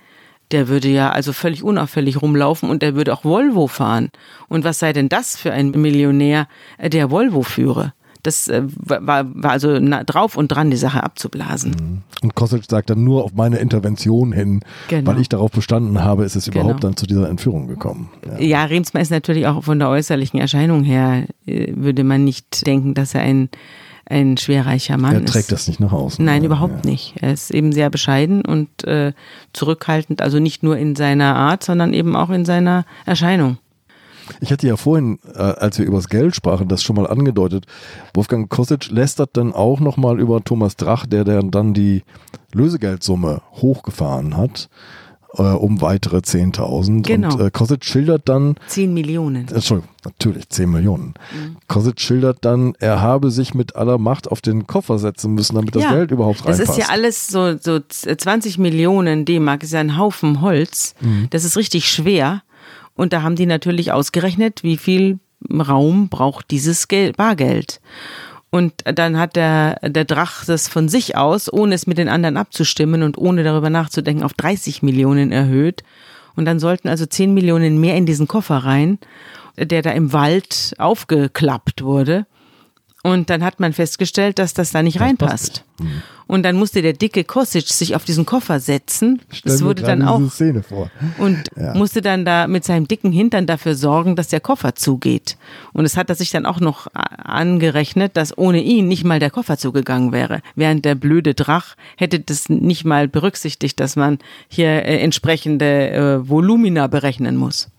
Der 0.51 0.67
würde 0.67 0.87
ja 0.89 1.11
also 1.11 1.33
völlig 1.33 1.63
unauffällig 1.63 2.21
rumlaufen 2.21 2.69
und 2.69 2.81
der 2.81 2.95
würde 2.95 3.13
auch 3.13 3.23
Volvo 3.23 3.67
fahren. 3.67 4.09
Und 4.49 4.63
was 4.63 4.79
sei 4.79 4.93
denn 4.93 5.09
das 5.09 5.35
für 5.35 5.51
ein 5.51 5.71
Millionär, 5.71 6.47
äh, 6.77 6.89
der 6.89 7.09
Volvo 7.11 7.43
führe? 7.43 7.93
Das 8.23 8.47
äh, 8.47 8.63
war, 8.77 9.25
war 9.35 9.51
also 9.51 9.77
drauf 10.05 10.37
und 10.37 10.47
dran, 10.47 10.71
die 10.71 10.77
Sache 10.77 11.03
abzublasen. 11.03 12.03
Und 12.21 12.35
Kosic 12.35 12.63
sagt 12.69 12.89
dann 12.89 13.03
nur 13.03 13.25
auf 13.25 13.33
meine 13.33 13.57
Intervention 13.57 14.31
hin, 14.31 14.61
Genau. 14.87 15.11
weil 15.11 15.19
ich 15.19 15.27
darauf 15.29 15.51
bestanden 15.51 16.01
habe, 16.03 16.23
ist 16.23 16.35
es 16.37 16.45
Genau. 16.45 16.61
überhaupt 16.65 16.83
dann 16.85 16.95
zu 16.95 17.05
dieser 17.05 17.29
Entführung 17.29 17.67
gekommen. 17.67 18.09
Ja. 18.25 18.39
Ja, 18.39 18.65
Remsmar 18.65 19.01
ist 19.01 19.11
natürlich 19.11 19.45
auch 19.47 19.63
von 19.63 19.77
der 19.77 19.89
äußerlichen 19.89 20.39
Erscheinung 20.39 20.83
her, 20.83 21.25
äh, 21.45 21.73
würde 21.75 22.03
man 22.05 22.23
nicht 22.23 22.65
denken, 22.65 22.93
dass 22.93 23.13
er 23.13 23.21
ein, 23.21 23.49
ein 24.05 24.37
schwerreicher 24.37 24.97
Mann 24.97 25.15
Er 25.15 25.21
ist. 25.23 25.31
trägt 25.33 25.51
das 25.51 25.67
nicht 25.67 25.79
nach 25.81 25.91
außen. 25.91 26.23
Nein, 26.23 26.43
Ja, 26.43 26.47
überhaupt 26.47 26.85
ja. 26.85 26.91
nicht. 26.91 27.15
Er 27.21 27.33
ist 27.33 27.51
eben 27.51 27.71
sehr 27.73 27.89
bescheiden 27.89 28.43
und 28.45 28.85
äh, 28.85 29.11
zurückhaltend, 29.53 30.21
also 30.21 30.39
nicht 30.39 30.63
nur 30.63 30.77
in 30.77 30.95
seiner 30.95 31.35
Art, 31.35 31.63
sondern 31.63 31.93
eben 31.93 32.15
auch 32.15 32.29
in 32.29 32.45
seiner 32.45 32.85
Erscheinung. 33.05 33.57
Ich 34.41 34.51
hatte 34.51 34.67
ja 34.67 34.77
vorhin, 34.77 35.19
äh, 35.35 35.39
als 35.39 35.77
wir 35.79 35.85
über 35.85 35.97
das 35.97 36.09
Geld 36.09 36.35
sprachen, 36.35 36.67
das 36.67 36.83
schon 36.83 36.95
mal 36.95 37.07
angedeutet. 37.07 37.65
Wolfgang 38.13 38.49
Kosic 38.49 38.89
lästert 38.89 39.31
dann 39.37 39.53
auch 39.53 39.79
nochmal 39.79 40.19
über 40.19 40.43
Thomas 40.43 40.75
Drach, 40.75 41.05
der 41.05 41.23
der 41.23 41.43
dann 41.43 41.73
die 41.73 42.03
Lösegeldsumme 42.53 43.41
hochgefahren 43.53 44.37
hat, 44.37 44.69
äh, 45.37 45.41
um 45.41 45.81
weitere 45.81 46.17
10.000. 46.17 47.01
Genau. 47.03 47.33
Und 47.33 47.41
äh, 47.41 47.51
Kosic 47.51 47.83
schildert 47.83 48.29
dann, 48.29 48.55
Zehn 48.67 48.93
Millionen. 48.93 49.47
Entschuldigung, 49.47 49.89
natürlich 50.05 50.47
10 50.49 50.69
Millionen. 50.69 51.13
Mhm. 51.33 51.57
Kosic 51.67 51.99
schildert 51.99 52.45
dann, 52.45 52.73
er 52.79 53.01
habe 53.01 53.31
sich 53.31 53.53
mit 53.53 53.75
aller 53.75 53.97
Macht 53.97 54.31
auf 54.31 54.41
den 54.41 54.67
Koffer 54.67 54.99
setzen 54.99 55.33
müssen, 55.33 55.55
damit 55.55 55.75
das 55.75 55.89
Geld 55.89 56.11
überhaupt 56.11 56.41
Das 56.47 56.59
reinpasst. 56.59 56.77
ist 56.79 56.87
ja 56.87 56.93
alles 56.93 57.27
so, 57.27 57.57
so 57.59 57.79
20 57.79 58.57
Millionen 58.59 59.25
D-Mark, 59.25 59.63
ist 59.63 59.73
ja 59.73 59.79
ein 59.79 59.97
Haufen 59.97 60.41
Holz. 60.41 60.93
Mhm. 61.01 61.27
Das 61.31 61.43
ist 61.43 61.57
richtig 61.57 61.89
schwer. 61.89 62.43
Und 62.95 63.13
da 63.13 63.21
haben 63.21 63.35
die 63.35 63.45
natürlich 63.45 63.91
ausgerechnet, 63.91 64.63
wie 64.63 64.77
viel 64.77 65.19
Raum 65.51 66.09
braucht 66.09 66.51
dieses 66.51 66.87
Geld, 66.87 67.17
Bargeld. 67.17 67.81
Und 68.49 68.73
dann 68.85 69.17
hat 69.17 69.35
der, 69.35 69.79
der 69.81 70.05
Drach 70.05 70.45
das 70.45 70.67
von 70.67 70.87
sich 70.87 71.17
aus, 71.17 71.51
ohne 71.51 71.73
es 71.73 71.87
mit 71.87 71.97
den 71.97 72.07
anderen 72.07 72.37
abzustimmen 72.37 73.01
und 73.01 73.17
ohne 73.17 73.43
darüber 73.43 73.71
nachzudenken, 73.71 74.23
auf 74.23 74.33
30 74.33 74.83
Millionen 74.83 75.31
erhöht. 75.31 75.83
Und 76.35 76.45
dann 76.45 76.59
sollten 76.59 76.87
also 76.87 77.05
10 77.05 77.33
Millionen 77.33 77.79
mehr 77.79 77.95
in 77.95 78.05
diesen 78.05 78.27
Koffer 78.27 78.57
rein, 78.57 78.99
der 79.57 79.81
da 79.81 79.91
im 79.91 80.13
Wald 80.13 80.75
aufgeklappt 80.77 81.83
wurde. 81.83 82.27
Und 83.05 83.29
dann 83.29 83.43
hat 83.43 83.59
man 83.59 83.73
festgestellt, 83.73 84.39
dass 84.39 84.53
das 84.53 84.71
da 84.71 84.81
nicht 84.81 84.95
Das 84.95 85.01
reinpasst. 85.01 85.31
passt 85.31 85.63
nicht. 85.81 85.91
Und 86.25 86.43
dann 86.43 86.55
musste 86.55 86.81
der 86.81 86.93
dicke 86.93 87.25
Kosic 87.25 87.67
sich 87.67 87.97
auf 87.97 88.05
diesen 88.05 88.25
Koffer 88.25 88.61
setzen. 88.61 89.21
Stell 89.29 89.51
das 89.51 89.61
wurde 89.61 89.83
dann 89.83 90.01
auch 90.03 90.21
Szene 90.31 90.63
vor. 90.63 90.89
und 91.17 91.43
Ja. 91.57 91.73
musste 91.75 92.01
dann 92.01 92.23
da 92.23 92.47
mit 92.47 92.63
seinem 92.63 92.87
dicken 92.87 93.11
Hintern 93.11 93.45
dafür 93.45 93.75
sorgen, 93.75 94.15
dass 94.15 94.29
der 94.29 94.39
Koffer 94.39 94.73
zugeht. 94.75 95.37
Und 95.73 95.83
es 95.83 95.97
hat 95.97 96.07
er 96.09 96.15
sich 96.15 96.31
dann 96.31 96.45
auch 96.45 96.61
noch 96.61 96.87
angerechnet, 96.93 98.15
dass 98.15 98.37
ohne 98.37 98.61
ihn 98.61 98.87
nicht 98.87 99.03
mal 99.03 99.19
der 99.19 99.31
Koffer 99.31 99.57
zugegangen 99.57 100.11
wäre. 100.13 100.39
Während 100.55 100.85
der 100.85 100.95
blöde 100.95 101.33
Drach 101.33 101.75
hätte 101.97 102.19
das 102.21 102.47
nicht 102.49 102.85
mal 102.85 103.07
berücksichtigt, 103.09 103.79
dass 103.81 103.95
man 103.97 104.19
hier 104.47 104.85
äh, 104.85 104.99
entsprechende 104.99 105.89
äh, 105.91 106.29
Volumina 106.29 106.87
berechnen 106.87 107.35
muss. 107.35 107.69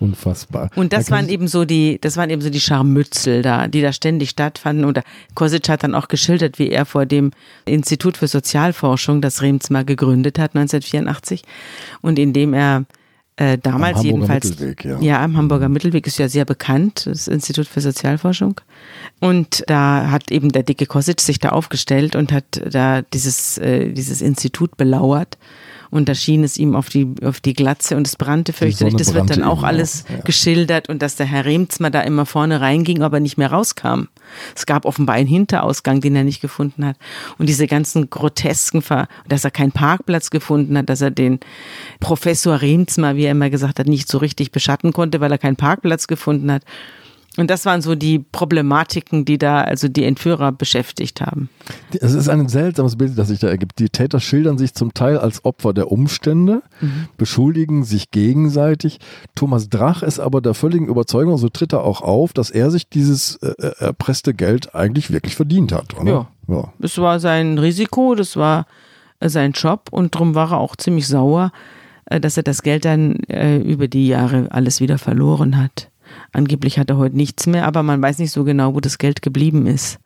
Unfassbar. 0.00 0.70
Und 0.76 0.92
das 0.92 1.06
Da 1.06 1.16
waren 1.16 1.28
eben 1.28 1.48
so 1.48 1.64
die, 1.64 1.98
das 2.00 2.16
waren 2.16 2.30
eben 2.30 2.42
so 2.42 2.50
die 2.50 2.60
Scharmützel 2.60 3.42
da, 3.42 3.68
die 3.68 3.82
da 3.82 3.92
ständig 3.92 4.30
stattfanden. 4.30 4.84
Und 4.84 5.00
Kosic 5.34 5.68
hat 5.68 5.82
dann 5.82 5.94
auch 5.94 6.08
geschildert, 6.08 6.58
wie 6.58 6.70
er 6.70 6.86
vor 6.86 7.06
dem 7.06 7.32
Institut 7.64 8.16
für 8.16 8.28
Sozialforschung, 8.28 9.20
das 9.20 9.42
Remsmar 9.42 9.84
gegründet 9.84 10.38
hat, 10.38 10.54
1984. 10.54 11.42
Und 12.00 12.18
in 12.18 12.32
dem 12.32 12.54
er 12.54 12.84
äh, 13.38 13.56
damals 13.56 13.98
Hamburger 13.98 14.04
jedenfalls. 14.04 14.50
Mittelweg, 14.50 14.84
ja. 14.84 15.00
ja, 15.00 15.22
am 15.22 15.36
Hamburger 15.36 15.68
Mittelweg 15.68 16.06
ist 16.06 16.18
ja 16.18 16.28
sehr 16.28 16.44
bekannt, 16.44 17.06
das 17.06 17.28
Institut 17.28 17.68
für 17.68 17.80
Sozialforschung. 17.80 18.60
Und 19.20 19.62
da 19.68 20.10
hat 20.10 20.32
eben 20.32 20.50
der 20.50 20.64
dicke 20.64 20.86
Kosic 20.86 21.20
sich 21.20 21.38
da 21.38 21.50
aufgestellt 21.50 22.16
und 22.16 22.32
hat 22.32 22.60
da 22.68 23.02
dieses, 23.02 23.58
äh, 23.58 23.92
dieses 23.92 24.22
Institut 24.22 24.76
belauert. 24.76 25.38
Und 25.90 26.08
da 26.08 26.14
schien 26.14 26.44
es 26.44 26.58
ihm 26.58 26.76
auf 26.76 26.88
die, 26.88 27.06
auf 27.22 27.40
die 27.40 27.54
Glatze 27.54 27.96
und 27.96 28.06
es 28.06 28.16
brannte 28.16 28.52
fürchterlich. 28.52 28.96
Das 28.96 29.14
wird 29.14 29.30
dann 29.30 29.42
auch 29.42 29.62
alles 29.62 30.04
ja. 30.08 30.20
geschildert 30.22 30.88
und 30.88 31.02
dass 31.02 31.16
der 31.16 31.26
Herr 31.26 31.44
Remzmer 31.44 31.90
da 31.90 32.02
immer 32.02 32.26
vorne 32.26 32.60
reinging, 32.60 33.02
aber 33.02 33.20
nicht 33.20 33.38
mehr 33.38 33.50
rauskam. 33.50 34.08
Es 34.54 34.66
gab 34.66 34.84
offenbar 34.84 35.16
einen 35.16 35.28
Hinterausgang, 35.28 36.00
den 36.00 36.14
er 36.16 36.24
nicht 36.24 36.40
gefunden 36.40 36.84
hat. 36.84 36.96
Und 37.38 37.48
diese 37.48 37.66
ganzen 37.66 38.10
grotesken, 38.10 38.82
Ver 38.82 39.08
dass 39.28 39.44
er 39.44 39.50
keinen 39.50 39.72
Parkplatz 39.72 40.30
gefunden 40.30 40.76
hat, 40.76 40.88
dass 40.88 41.00
er 41.00 41.10
den 41.10 41.40
Professor 42.00 42.60
Remzmer, 42.60 43.16
wie 43.16 43.24
er 43.24 43.32
immer 43.32 43.50
gesagt 43.50 43.78
hat, 43.78 43.86
nicht 43.86 44.08
so 44.08 44.18
richtig 44.18 44.52
beschatten 44.52 44.92
konnte, 44.92 45.20
weil 45.20 45.32
er 45.32 45.38
keinen 45.38 45.56
Parkplatz 45.56 46.06
gefunden 46.06 46.52
hat. 46.52 46.62
Und 47.38 47.50
das 47.50 47.64
waren 47.66 47.82
so 47.82 47.94
die 47.94 48.18
Problematiken, 48.18 49.24
die 49.24 49.38
da 49.38 49.62
also 49.62 49.86
die 49.86 50.02
Entführer 50.02 50.50
beschäftigt 50.50 51.20
haben. 51.20 51.48
Es 52.00 52.12
ist 52.12 52.28
ein 52.28 52.48
seltsames 52.48 52.96
Bild, 52.96 53.16
das 53.16 53.28
sich 53.28 53.38
da 53.38 53.46
ergibt. 53.46 53.78
Die 53.78 53.90
Täter 53.90 54.18
schildern 54.18 54.58
sich 54.58 54.74
zum 54.74 54.92
Teil 54.92 55.16
als 55.18 55.44
Opfer 55.44 55.72
der 55.72 55.92
Umstände, 55.92 56.62
beschuldigen 57.16 57.84
sich 57.84 58.10
gegenseitig. 58.10 58.98
Thomas 59.36 59.68
Drach 59.68 60.02
ist 60.02 60.18
aber 60.18 60.40
der 60.40 60.54
völligen 60.54 60.88
Überzeugung, 60.88 61.38
so 61.38 61.48
tritt 61.48 61.72
er 61.72 61.84
auch 61.84 62.02
auf, 62.02 62.32
dass 62.32 62.50
er 62.50 62.72
sich 62.72 62.88
dieses 62.88 63.36
äh, 63.36 63.52
äh, 63.56 63.72
erpresste 63.78 64.34
Geld 64.34 64.74
eigentlich 64.74 65.12
wirklich 65.12 65.36
verdient 65.36 65.70
hat. 65.70 65.96
Oder? 65.96 66.10
Ja. 66.10 66.28
ja. 66.48 66.72
Das 66.80 66.98
war 66.98 67.20
sein 67.20 67.58
Risiko, 67.58 68.16
das 68.16 68.36
war 68.36 68.66
äh, 69.20 69.28
sein 69.28 69.52
Job 69.52 69.90
und 69.92 70.16
darum 70.16 70.34
war 70.34 70.50
er 70.52 70.58
auch 70.58 70.74
ziemlich 70.74 71.06
sauer, 71.06 71.52
äh, 72.06 72.18
dass 72.18 72.36
er 72.36 72.42
das 72.42 72.62
Geld 72.62 72.84
dann 72.84 73.14
äh, 73.28 73.58
über 73.58 73.86
die 73.86 74.08
Jahre 74.08 74.48
alles 74.50 74.80
wieder 74.80 74.98
verloren 74.98 75.56
hat. 75.56 75.88
Angeblich 76.32 76.78
hat 76.78 76.90
er 76.90 76.98
heute 76.98 77.16
nichts 77.16 77.46
mehr, 77.46 77.66
aber 77.66 77.82
man 77.82 78.02
weiß 78.02 78.18
nicht 78.18 78.32
so 78.32 78.44
genau, 78.44 78.74
wo 78.74 78.80
das 78.80 78.98
Geld 78.98 79.22
geblieben 79.22 79.66
ist. 79.66 79.98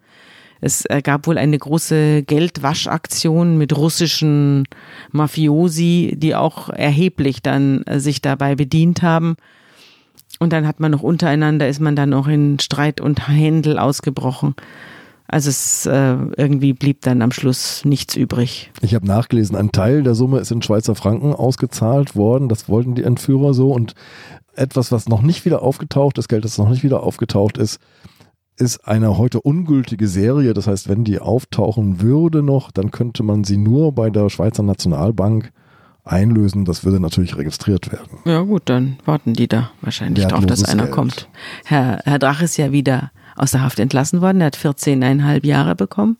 Es 0.61 0.84
äh, 0.86 1.03
gab 1.03 1.26
wohl 1.26 1.38
eine 1.38 1.59
große 1.59 2.22
Geldwaschaktion 2.22 3.59
mit 3.59 3.76
russischen 3.76 4.64
Mafiosi, 5.11 6.14
die 6.16 6.36
auch 6.36 6.68
erheblich 6.68 7.42
dann 7.42 7.82
äh, 7.82 7.98
sich 7.98 8.22
dabei 8.22 8.55
bedient 8.55 9.03
haben. 9.03 9.34
Und 10.38 10.53
dann 10.53 10.66
hat 10.66 10.78
man 10.78 10.92
noch 10.92 11.03
untereinander, 11.03 11.68
ist 11.68 11.80
man 11.80 11.96
dann 11.96 12.14
auch 12.14 12.28
in 12.28 12.61
Streit 12.61 13.00
und 13.00 13.28
Händel 13.28 13.76
ausgebrochen. 13.78 14.55
Also 15.26 15.50
es 15.50 15.86
äh, 15.86 16.16
irgendwie 16.36 16.74
blieb 16.74 17.00
dann 17.00 17.22
am 17.22 17.32
Schluss 17.32 17.84
nichts 17.84 18.16
übrig. 18.16 18.70
Ich 18.82 18.94
habe 18.94 19.07
nachgelesen, 19.07 19.57
ein 19.57 19.72
Teil 19.72 20.03
der 20.03 20.14
Summe 20.14 20.38
ist 20.38 20.53
in 20.53 20.62
Schweizer 20.62 20.94
Franken 20.94 21.32
ausgezahlt 21.32 22.14
worden. 22.14 22.48
Das 22.48 22.68
wollten 22.68 22.94
die 22.94 23.03
Entführer 23.03 23.55
so. 23.55 23.72
Und 23.72 23.94
etwas, 24.55 24.92
was 24.92 25.09
noch 25.09 25.22
nicht 25.22 25.44
wieder 25.44 25.62
aufgetaucht 25.62 26.18
ist, 26.18 26.28
Geld, 26.28 26.44
das 26.44 26.59
noch 26.59 26.68
nicht 26.68 26.82
wieder 26.82 27.03
aufgetaucht 27.03 27.59
ist, 27.59 27.80
ist 28.57 28.86
eine 28.86 29.16
heute 29.18 29.40
ungültige 29.40 30.09
Serie. 30.09 30.55
Das 30.55 30.66
heißt, 30.66 30.88
wenn 30.88 31.05
die 31.05 31.18
auftauchen 31.18 32.00
würde 32.00 32.42
noch, 32.42 32.70
dann 32.70 32.90
könnte 32.90 33.22
man 33.22 33.44
sie 33.44 33.57
nur 33.57 33.92
bei 33.92 34.11
der 34.11 34.28
Schweizer 34.28 34.62
Nationalbank 34.62 35.53
einlösen. 36.05 36.64
Das 36.64 36.84
würde 36.84 37.00
natürlich 37.00 37.36
registriert 37.36 37.92
werden. 37.92 38.18
Ja 38.24 38.42
gut, 38.42 38.62
dann 38.66 38.98
warten 39.05 39.34
die 39.34 39.48
da 39.48 39.70
wahrscheinlich 39.80 40.26
drauf, 40.26 40.44
dass 40.46 40.64
einer 40.64 40.84
Geld. 40.84 40.94
kommt. 40.94 41.28
Herr, 41.64 42.00
Herr 42.05 42.18
Drach 42.18 42.42
ist 42.42 42.57
ja 42.57 42.72
wieder 42.72 43.11
aus 43.36 43.53
der 43.53 43.62
Haft 43.62 43.78
entlassen 43.78 44.20
worden. 44.20 44.40
Er 44.40 44.48
hat 44.48 44.57
14,5 44.57 45.46
Jahre 45.46 45.74
bekommen. 45.74 46.18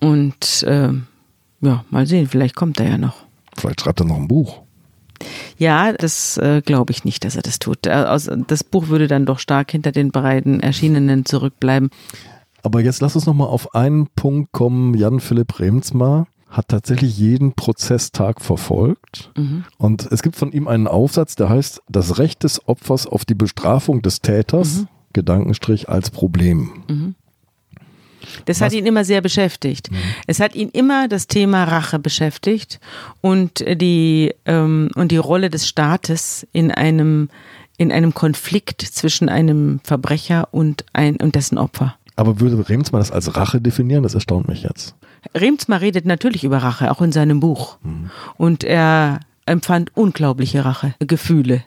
Und 0.00 0.62
äh, 0.64 0.92
ja, 1.60 1.84
mal 1.90 2.06
sehen, 2.06 2.28
vielleicht 2.28 2.56
kommt 2.56 2.80
er 2.80 2.88
ja 2.88 2.98
noch. 2.98 3.24
Vielleicht 3.56 3.80
schreibt 3.80 4.00
er 4.00 4.06
noch 4.06 4.16
ein 4.16 4.28
Buch. 4.28 4.61
Ja, 5.58 5.92
das 5.92 6.36
äh, 6.38 6.62
glaube 6.64 6.92
ich 6.92 7.04
nicht, 7.04 7.24
dass 7.24 7.36
er 7.36 7.42
das 7.42 7.58
tut. 7.58 7.86
Äh, 7.86 8.18
das 8.46 8.64
Buch 8.64 8.88
würde 8.88 9.08
dann 9.08 9.26
doch 9.26 9.38
stark 9.38 9.70
hinter 9.70 9.92
den 9.92 10.10
beiden 10.10 10.60
Erschienenen 10.60 11.24
zurückbleiben. 11.24 11.90
Aber 12.62 12.80
jetzt 12.80 13.00
lass 13.00 13.16
uns 13.16 13.26
nochmal 13.26 13.48
auf 13.48 13.74
einen 13.74 14.06
Punkt 14.08 14.52
kommen. 14.52 14.94
Jan-Philipp 14.94 15.58
Remsmar 15.58 16.26
hat 16.48 16.68
tatsächlich 16.68 17.18
jeden 17.18 17.54
Prozesstag 17.54 18.40
verfolgt. 18.40 19.32
Und 19.78 20.06
es 20.12 20.22
gibt 20.22 20.36
von 20.36 20.52
ihm 20.52 20.68
einen 20.68 20.86
Aufsatz, 20.86 21.34
der 21.34 21.48
heißt 21.48 21.82
Das 21.88 22.18
Recht 22.18 22.44
des 22.44 22.68
Opfers 22.68 23.06
auf 23.06 23.24
die 23.24 23.34
Bestrafung 23.34 24.02
des 24.02 24.20
Täters, 24.20 24.84
Gedankenstrich 25.12 25.88
als 25.88 26.10
Problem. 26.10 27.14
Das 28.44 28.60
Was- 28.60 28.66
hat 28.66 28.72
ihn 28.72 28.86
immer 28.86 29.04
sehr 29.04 29.20
beschäftigt. 29.20 29.90
Es 30.26 30.40
hat 30.40 30.54
ihn 30.54 30.68
immer 30.70 31.08
das 31.08 31.26
Thema 31.26 31.64
Rache 31.64 31.98
beschäftigt 31.98 32.80
und 33.20 33.64
die, 33.66 34.34
ähm, 34.46 34.90
und 34.94 35.12
die 35.12 35.16
Rolle 35.16 35.50
des 35.50 35.68
Staates 35.68 36.46
in 36.52 36.70
einem, 36.70 37.28
in 37.76 37.90
einem 37.92 38.14
Konflikt 38.14 38.82
zwischen 38.82 39.28
einem 39.28 39.80
Verbrecher 39.84 40.48
und, 40.52 40.84
ein, 40.92 41.16
und 41.16 41.34
dessen 41.34 41.58
Opfer. 41.58 41.96
Aber 42.16 42.40
würde 42.40 42.68
Remsmar 42.68 43.00
das 43.00 43.10
als 43.10 43.34
Rache 43.36 43.60
definieren? 43.60 44.02
Das 44.02 44.14
erstaunt 44.14 44.46
mich 44.48 44.62
jetzt. 44.62 44.94
Remsmar 45.34 45.80
redet 45.80 46.04
natürlich 46.04 46.44
über 46.44 46.58
Rache, 46.58 46.90
auch 46.90 47.00
in 47.00 47.10
seinem 47.12 47.40
Buch. 47.40 47.78
Und 48.36 48.64
er 48.64 49.20
empfand 49.46 49.90
unglaubliche 49.96 50.64
Rachegefühle. 50.64 51.64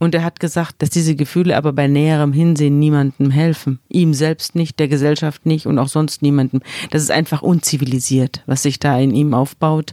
Und 0.00 0.14
er 0.14 0.24
hat 0.24 0.40
gesagt, 0.40 0.76
dass 0.78 0.88
diese 0.88 1.14
Gefühle 1.14 1.54
aber 1.56 1.74
bei 1.74 1.86
näherem 1.86 2.32
Hinsehen 2.32 2.78
niemandem 2.78 3.30
helfen. 3.30 3.80
Ihm 3.90 4.14
selbst 4.14 4.54
nicht, 4.54 4.80
der 4.80 4.88
Gesellschaft 4.88 5.44
nicht 5.44 5.66
und 5.66 5.78
auch 5.78 5.88
sonst 5.88 6.22
niemandem. 6.22 6.62
Das 6.90 7.02
ist 7.02 7.10
einfach 7.10 7.42
unzivilisiert, 7.42 8.42
was 8.46 8.62
sich 8.62 8.78
da 8.78 8.98
in 8.98 9.14
ihm 9.14 9.34
aufbaut 9.34 9.92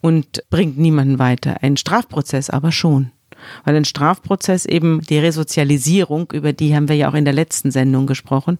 und 0.00 0.42
bringt 0.48 0.78
niemanden 0.78 1.18
weiter. 1.18 1.62
Ein 1.62 1.76
Strafprozess 1.76 2.48
aber 2.48 2.72
schon. 2.72 3.10
Weil 3.64 3.76
ein 3.76 3.84
Strafprozess 3.84 4.64
eben 4.64 5.02
die 5.02 5.18
Resozialisierung, 5.18 6.32
über 6.32 6.54
die 6.54 6.74
haben 6.74 6.88
wir 6.88 6.96
ja 6.96 7.10
auch 7.10 7.14
in 7.14 7.26
der 7.26 7.34
letzten 7.34 7.70
Sendung 7.70 8.06
gesprochen, 8.06 8.58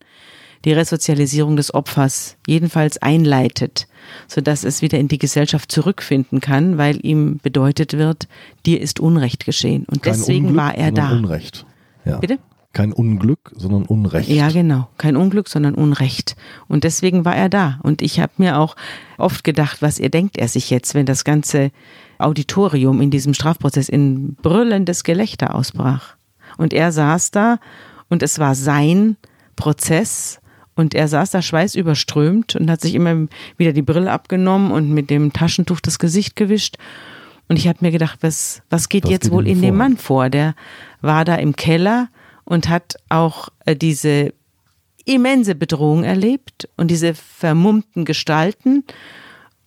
die 0.65 0.73
Resozialisierung 0.73 1.57
des 1.57 1.75
Opfers 1.75 2.37
jedenfalls 2.47 3.01
einleitet, 3.01 3.87
sodass 4.29 4.65
es 4.65 4.83
wieder 4.83 4.99
in 4.99 5.09
die 5.09 5.19
Gesellschaft 5.19 5.71
zurückfinden 5.71 6.41
kann, 6.41 6.79
weil 6.79 7.05
ihm 7.05 7.39
bedeutet 7.43 7.95
wird, 7.95 8.29
dir 8.65 8.81
ist 8.81 9.01
Unrecht 9.01 9.45
geschehen. 9.45 9.85
Und 9.85 10.03
Kein 10.03 10.15
deswegen 10.15 10.47
Unglück, 10.47 10.63
war 10.63 10.75
er 10.75 10.93
da. 10.93 11.11
Unrecht. 11.11 11.67
Ja. 12.05 12.19
Bitte? 12.19 12.39
Kein 12.73 12.93
Unglück, 12.93 13.53
sondern 13.55 13.85
Unrecht. 13.85 14.29
Ja, 14.29 14.51
genau. 14.51 14.89
Kein 14.99 15.17
Unglück, 15.17 15.49
sondern 15.49 15.77
Unrecht. 15.77 16.35
Und 16.67 16.83
deswegen 16.83 17.25
war 17.25 17.37
er 17.37 17.49
da. 17.49 17.79
Und 17.83 18.03
ich 18.03 18.19
habe 18.19 18.33
mir 18.39 18.59
auch 18.59 18.75
oft 19.17 19.45
gedacht, 19.45 19.81
was 19.81 20.01
er 20.01 20.09
denkt 20.09 20.37
er 20.39 20.49
sich 20.49 20.71
jetzt, 20.71 20.95
wenn 20.95 21.07
das 21.07 21.23
ganze 21.23 21.71
Auditorium 22.19 23.01
in 23.01 23.11
diesem 23.11 23.33
Strafprozess 23.33 23.89
in 23.89 24.35
brüllendes 24.35 25.05
Gelächter 25.05 25.55
ausbrach. 25.55 26.17
Und 26.57 26.73
er 26.73 26.91
saß 26.91 27.31
da 27.31 27.59
und 28.09 28.23
es 28.25 28.41
war 28.41 28.57
sein 28.57 29.17
Prozess 29.55 30.41
und 30.77 30.95
er 30.95 31.09
saß 31.09 31.31
da 31.31 31.43
schweißüberströmt 31.43 32.57
und 32.57 32.71
hat 32.71 32.81
sich 32.81 32.95
immer 32.95 33.27
wieder 33.57 33.73
die 33.73 33.83
Brille 33.83 34.11
abgenommen 34.11 34.73
und 34.73 34.91
mit 34.91 35.11
dem 35.11 35.33
Taschentuch 35.33 35.81
das 35.81 35.99
Gesicht 35.99 36.37
gewischt. 36.37 36.77
Und 37.49 37.59
ich 37.59 37.69
habe 37.69 37.79
mir 37.83 37.91
gedacht, 37.91 38.19
was, 38.23 38.63
was 38.71 38.89
geht 38.89 39.05
Was 39.05 39.11
jetzt 39.11 39.23
geht 39.25 39.33
wohl 39.33 39.47
in 39.47 39.61
dem 39.61 39.71
vor? 39.71 39.79
Mann 39.79 39.97
vor? 39.97 40.31
Der 40.31 40.55
war 41.01 41.25
da 41.25 41.37
im 41.37 41.57
Keller 41.57 42.09
und 42.45 42.69
hat 42.69 42.97
auch 43.09 43.49
äh, 43.67 43.77
diese 43.77 44.33
immense 45.05 45.55
Bedrohung 45.55 46.05
erlebt 46.05 46.69
und 46.77 46.91
diese 46.91 47.15
vermummten 47.15 48.05
Gestalten. 48.05 48.85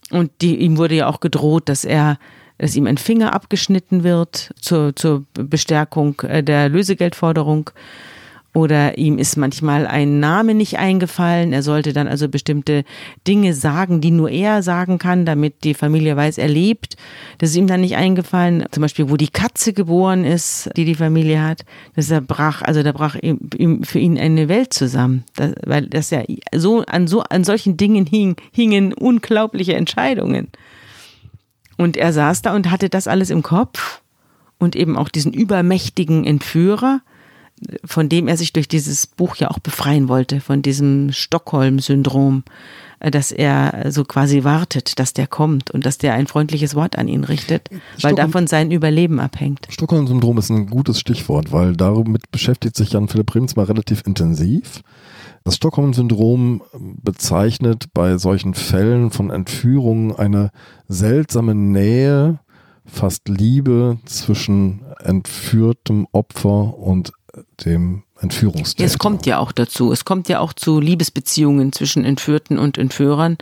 Und 0.10 0.32
die, 0.42 0.58
ihm 0.58 0.78
wurde 0.78 0.96
ja 0.96 1.08
auch 1.08 1.20
gedroht, 1.20 1.70
dass 1.70 1.86
er, 1.86 2.18
dass 2.58 2.76
ihm 2.76 2.88
ein 2.88 2.98
Finger 2.98 3.34
abgeschnitten 3.34 4.04
wird 4.04 4.52
zur, 4.60 4.96
zur 4.96 5.26
Bestärkung 5.34 6.20
äh, 6.22 6.44
der 6.44 6.70
Lösegeldforderung. 6.70 7.70
Oder 8.58 8.98
ihm 8.98 9.20
ist 9.20 9.38
manchmal 9.38 9.86
ein 9.86 10.20
Name 10.20 10.56
nicht 10.56 10.80
eingefallen. 10.80 11.54
Er 11.54 11.62
sollte 11.62 11.94
dann 11.94 12.08
also 12.08 12.28
bestimmte 12.28 12.86
Dinge 13.28 13.54
sagen, 13.54 14.02
die 14.02 14.10
nur 14.10 14.32
er 14.32 14.64
sagen 14.64 14.98
kann, 14.98 15.28
damit 15.28 15.64
die 15.64 15.76
Familie 15.76 16.16
weiß, 16.16 16.40
er 16.40 16.48
lebt. 16.48 16.98
Das 17.38 17.52
ist 17.52 17.56
ihm 17.56 17.68
dann 17.68 17.82
nicht 17.82 17.98
eingefallen. 17.98 18.66
Zum 18.72 18.82
Beispiel, 18.82 19.12
wo 19.12 19.16
die 19.16 19.28
Katze 19.28 19.74
geboren 19.74 20.26
ist, 20.26 20.72
die 20.76 20.86
die 20.86 20.96
Familie 20.96 21.44
hat. 21.44 21.66
Das 21.96 22.10
er 22.10 22.20
brach, 22.20 22.64
also 22.64 22.82
da 22.82 22.94
brach 22.94 23.16
ihm, 23.22 23.84
für 23.84 24.00
ihn 24.00 24.18
eine 24.18 24.50
Welt 24.50 24.74
zusammen. 24.74 25.24
Das, 25.36 25.52
weil 25.64 25.86
das 25.86 26.10
ja 26.10 26.24
so 26.56 26.82
an 26.82 27.06
so, 27.06 27.22
an 27.22 27.44
solchen 27.44 27.78
Dingen 27.78 28.08
hing, 28.08 28.38
hingen 28.52 28.92
unglaubliche 28.92 29.76
Entscheidungen. 29.76 30.48
Und 31.78 31.96
er 31.96 32.12
saß 32.12 32.42
da 32.42 32.56
und 32.56 32.72
hatte 32.72 32.90
das 32.90 33.08
alles 33.08 33.30
im 33.30 33.44
Kopf 33.44 34.02
und 34.58 34.76
eben 34.76 34.98
auch 34.98 35.10
diesen 35.10 35.32
übermächtigen 35.32 36.26
Entführer 36.26 37.02
von 37.84 38.10
dem 38.10 38.28
er 38.28 38.38
sich 38.38 38.54
durch 38.54 38.68
dieses 38.68 39.08
Buch 39.08 39.36
ja 39.38 39.50
auch 39.50 39.60
befreien 39.60 40.08
wollte, 40.08 40.42
von 40.42 40.62
diesem 40.62 41.12
Stockholm-Syndrom, 41.12 42.44
äh, 43.00 43.12
dass 43.12 43.32
er 43.32 43.92
so 43.92 44.04
quasi 44.04 44.44
wartet, 44.44 45.00
dass 45.00 45.14
der 45.14 45.28
kommt 45.28 45.72
und 45.72 45.86
dass 45.86 45.98
der 45.98 46.14
ein 46.14 46.28
freundliches 46.28 46.76
Wort 46.76 46.98
an 46.98 47.08
ihn 47.08 47.24
richtet, 47.24 47.70
weil 48.02 48.16
davon 48.16 48.48
sein 48.48 48.72
Überleben 48.72 49.20
abhängt. 49.20 49.68
Stockholm-Syndrom 49.70 50.38
ist 50.38 50.50
ein 50.50 50.68
gutes 50.68 51.00
Stichwort, 51.00 51.52
weil 51.52 51.76
damit 51.76 52.32
beschäftigt 52.32 52.76
sich 52.76 52.92
Jan 52.92 53.08
Philipp 53.08 53.34
Rems 53.34 53.56
mal 53.56 53.66
relativ 53.66 54.04
intensiv. 54.06 54.82
Das 55.44 55.56
Stockholm-Syndrom 55.56 56.62
bezeichnet 57.02 57.86
bei 57.94 58.18
solchen 58.18 58.54
Fällen 58.54 59.12
von 59.12 59.30
Entführungen 59.30 60.14
eine 60.14 60.52
seltsame 60.90 61.56
Nähe, 61.56 62.40
fast 62.86 63.30
Liebe 63.30 63.98
zwischen 64.06 64.82
entführtem 65.00 66.08
Opfer 66.12 66.78
und 66.78 67.14
dem 67.64 68.04
Entführungstäter. 68.20 68.86
Es 68.86 68.98
kommt 68.98 69.26
ja 69.26 69.40
auch 69.40 69.52
dazu. 69.52 69.92
Es 69.92 70.06
kommt 70.06 70.30
ja 70.30 70.40
auch 70.40 70.54
zu 70.54 70.80
Liebesbeziehungen 70.80 71.72
zwischen 71.72 72.06
Entführten 72.06 72.58
und 72.58 72.78
Entführern. 72.78 73.38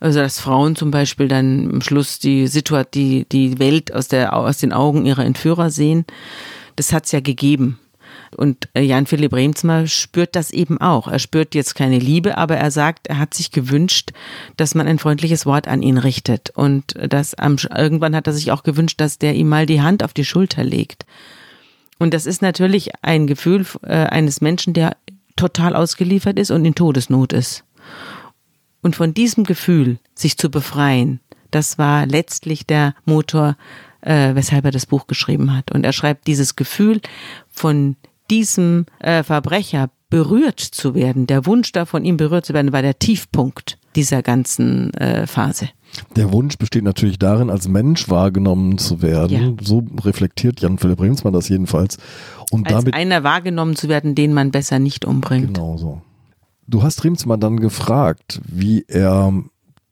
Also 0.00 0.20
dass 0.20 0.40
Frauen 0.40 0.76
zum 0.76 0.90
Beispiel 0.90 1.28
dann 1.28 1.70
am 1.70 1.80
Schluss 1.80 2.18
die 2.18 2.46
Situation, 2.46 2.86
die, 2.94 3.26
die 3.28 3.58
Welt 3.58 3.92
aus, 3.94 4.08
der, 4.08 4.34
aus 4.34 4.58
den 4.58 4.72
Augen 4.72 5.06
ihrer 5.06 5.24
Entführer 5.24 5.70
sehen. 5.70 6.04
Das 6.76 6.92
hat 6.92 7.06
es 7.06 7.12
ja 7.12 7.20
gegeben. 7.20 7.78
Und 8.36 8.68
äh, 8.74 8.82
Jan 8.82 9.06
Philipp 9.06 9.32
Remsmar 9.32 9.86
spürt 9.86 10.36
das 10.36 10.50
eben 10.50 10.80
auch. 10.80 11.08
Er 11.08 11.18
spürt 11.18 11.54
jetzt 11.54 11.74
keine 11.74 11.98
Liebe, 11.98 12.36
aber 12.36 12.56
er 12.56 12.70
sagt, 12.70 13.06
er 13.06 13.18
hat 13.18 13.34
sich 13.34 13.50
gewünscht, 13.50 14.10
dass 14.56 14.74
man 14.74 14.86
ein 14.86 14.98
freundliches 14.98 15.46
Wort 15.46 15.68
an 15.68 15.82
ihn 15.82 15.98
richtet. 15.98 16.50
Und 16.50 16.94
das 17.08 17.34
am, 17.34 17.56
irgendwann 17.74 18.16
hat 18.16 18.26
er 18.26 18.32
sich 18.32 18.52
auch 18.52 18.62
gewünscht, 18.62 19.00
dass 19.00 19.18
der 19.18 19.34
ihm 19.34 19.48
mal 19.48 19.66
die 19.66 19.80
Hand 19.80 20.02
auf 20.02 20.12
die 20.12 20.24
Schulter 20.24 20.64
legt. 20.64 21.06
Und 21.98 22.12
das 22.12 22.26
ist 22.26 22.42
natürlich 22.42 22.90
ein 23.02 23.26
Gefühl 23.26 23.66
äh, 23.82 24.06
eines 24.06 24.40
Menschen, 24.40 24.74
der 24.74 24.96
total 25.36 25.76
ausgeliefert 25.76 26.38
ist 26.38 26.50
und 26.50 26.64
in 26.64 26.74
Todesnot 26.74 27.32
ist. 27.32 27.64
Und 28.82 28.96
von 28.96 29.14
diesem 29.14 29.44
Gefühl, 29.44 29.98
sich 30.14 30.36
zu 30.36 30.50
befreien, 30.50 31.20
das 31.50 31.78
war 31.78 32.06
letztlich 32.06 32.66
der 32.66 32.94
Motor, 33.04 33.56
äh, 34.00 34.34
weshalb 34.34 34.64
er 34.64 34.70
das 34.70 34.86
Buch 34.86 35.06
geschrieben 35.06 35.54
hat. 35.56 35.72
Und 35.72 35.84
er 35.84 35.92
schreibt 35.92 36.26
dieses 36.26 36.56
Gefühl 36.56 37.00
von 37.50 37.96
diesem 38.30 38.86
äh, 39.00 39.22
Verbrecher 39.22 39.90
berührt 40.08 40.60
zu 40.60 40.94
werden, 40.94 41.26
der 41.26 41.46
Wunsch 41.46 41.72
davon, 41.72 42.04
ihm 42.04 42.16
berührt 42.16 42.46
zu 42.46 42.54
werden, 42.54 42.72
war 42.72 42.82
der 42.82 42.98
Tiefpunkt 42.98 43.78
dieser 43.96 44.22
ganzen 44.22 44.94
äh, 44.94 45.26
Phase. 45.26 45.68
Der 46.16 46.32
Wunsch 46.32 46.56
besteht 46.58 46.84
natürlich 46.84 47.18
darin, 47.18 47.50
als 47.50 47.68
Mensch 47.68 48.08
wahrgenommen 48.08 48.78
zu 48.78 49.02
werden. 49.02 49.56
Ja. 49.58 49.64
So 49.64 49.84
reflektiert 50.02 50.60
Jan 50.60 50.78
Philipp 50.78 51.00
Remsmann 51.00 51.32
das 51.32 51.48
jedenfalls. 51.48 51.98
Und 52.50 52.66
als 52.66 52.76
damit, 52.76 52.94
einer 52.94 53.24
wahrgenommen 53.24 53.76
zu 53.76 53.88
werden, 53.88 54.14
den 54.14 54.32
man 54.34 54.50
besser 54.50 54.78
nicht 54.78 55.04
umbringt. 55.04 55.54
Genau 55.54 55.76
so. 55.76 56.00
Du 56.68 56.82
hast 56.82 57.04
Remsmann 57.04 57.40
dann 57.40 57.60
gefragt, 57.60 58.40
wie 58.46 58.84
er 58.88 59.32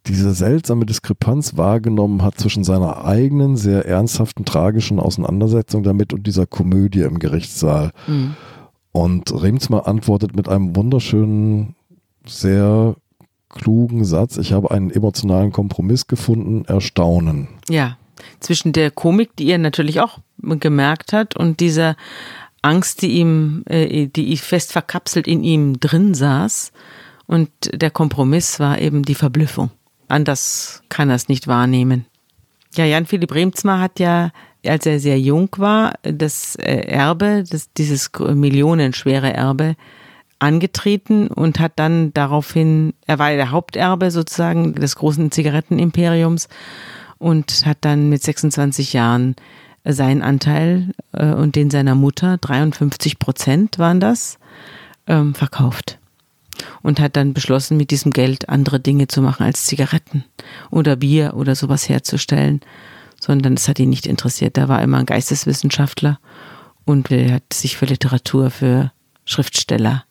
diese 0.07 0.35
seltsame 0.35 0.85
Diskrepanz 0.85 1.57
wahrgenommen 1.57 2.23
hat 2.23 2.39
zwischen 2.39 2.65
seiner 2.65 3.05
eigenen, 3.05 3.57
sehr 3.57 3.87
ernsthaften, 3.87 4.45
tragischen 4.45 5.01
Auseinandersetzung 5.01 5.83
damit 5.83 6.13
und 6.13 6.27
dieser 6.27 6.47
Komödie 6.47 7.03
im 7.03 7.19
Gerichtssaal. 7.19 7.91
Mhm. 8.07 8.35
Und 8.93 9.43
Remsmann 9.43 9.81
antwortet 9.81 10.37
mit 10.37 10.49
einem 10.49 10.77
wunderschönen, 10.77 11.75
sehr 12.27 12.97
klugen 13.55 14.05
Satz, 14.05 14.37
ich 14.37 14.53
habe 14.53 14.71
einen 14.71 14.91
emotionalen 14.91 15.53
Kompromiss 15.53 16.07
gefunden, 16.07 16.65
erstaunen. 16.67 17.49
Ja, 17.69 17.97
zwischen 18.41 18.73
der 18.73 18.91
Komik, 18.91 19.37
die 19.37 19.51
er 19.51 19.59
natürlich 19.59 20.01
auch 20.01 20.19
gemerkt 20.43 21.13
hat, 21.13 21.37
und 21.37 21.61
dieser 21.61 21.97
Angst, 22.65 23.03
die 23.03 23.13
ihm, 23.19 23.63
äh, 23.67 24.07
die 24.07 24.37
fest 24.37 24.73
verkapselt 24.73 25.27
in 25.27 25.45
ihm 25.45 25.79
drin 25.81 26.15
saß. 26.15 26.73
Und 27.27 27.51
der 27.73 27.91
Kompromiss 27.91 28.59
war 28.59 28.81
eben 28.81 29.03
die 29.03 29.15
Verblüffung. 29.15 29.71
Anders 30.09 30.83
kann 30.89 31.11
er 31.11 31.17
es 31.17 31.29
nicht 31.29 31.47
wahrnehmen. 31.47 32.07
Ja, 32.75 32.85
Jan 32.85 33.07
Philipp 33.07 33.35
Remzmar 33.35 33.81
hat 33.81 34.01
ja, 34.01 34.31
als 34.67 34.87
er 34.87 34.99
sehr 34.99 35.19
jung 35.21 35.49
war, 35.57 35.95
das 36.03 36.57
äh, 36.57 36.87
Erbe, 36.87 37.45
das, 37.49 37.73
dieses 37.73 38.11
millionenschwere 38.19 39.33
Erbe 39.33 39.77
angetreten 40.45 41.29
und 41.29 41.59
hat 41.59 41.73
dann 41.77 42.13
daraufhin, 42.15 42.95
er 43.07 43.19
war 43.19 43.31
der 43.31 43.51
Haupterbe 43.51 44.11
sozusagen 44.11 44.75
des 44.75 44.97
großen 44.97 45.31
Zigarettenimperiums 45.31 46.49
und 47.19 47.65
hat 47.67 47.79
dann 47.81 48.09
mit 48.09 48.23
26 48.23 48.93
Jahren 48.93 49.35
seinen 49.85 50.23
Anteil 50.23 50.93
äh, 51.13 51.33
und 51.33 51.57
den 51.57 51.71
seiner 51.71 51.95
Mutter, 51.95 52.39
53 52.39 53.19
Prozent 53.19 53.79
waren 53.79 54.01
das, 54.01 54.39
ähm, 55.07 55.35
verkauft. 55.35 55.99
Und 56.83 57.01
hat 57.01 57.17
dann 57.17 57.35
beschlossen, 57.35 57.77
mit 57.77 57.91
diesem 57.91 58.13
Geld 58.13 58.49
andere 58.49 58.79
Dinge 58.79 59.09
zu 59.09 59.21
machen 59.21 59.45
als 59.45 59.65
Zigaretten 59.65 60.25
oder 60.71 60.97
Bier 60.97 61.35
oder 61.35 61.57
sowas 61.57 61.89
herzustellen. 61.89 62.61
Sondern 63.21 63.55
es 63.55 63.67
hat 63.69 63.81
ihn 63.81 63.91
nicht 63.91 64.07
interessiert. 64.07 64.57
Er 64.57 64.69
war 64.69 64.81
immer 64.83 64.99
ein 64.99 65.07
Geisteswissenschaftler 65.07 66.21
und 66.85 67.11
er 67.11 67.35
hat 67.35 67.53
sich 67.53 67.77
für 67.77 67.87
Literatur, 67.87 68.51
für 68.51 68.93
Schriftsteller 69.25 70.05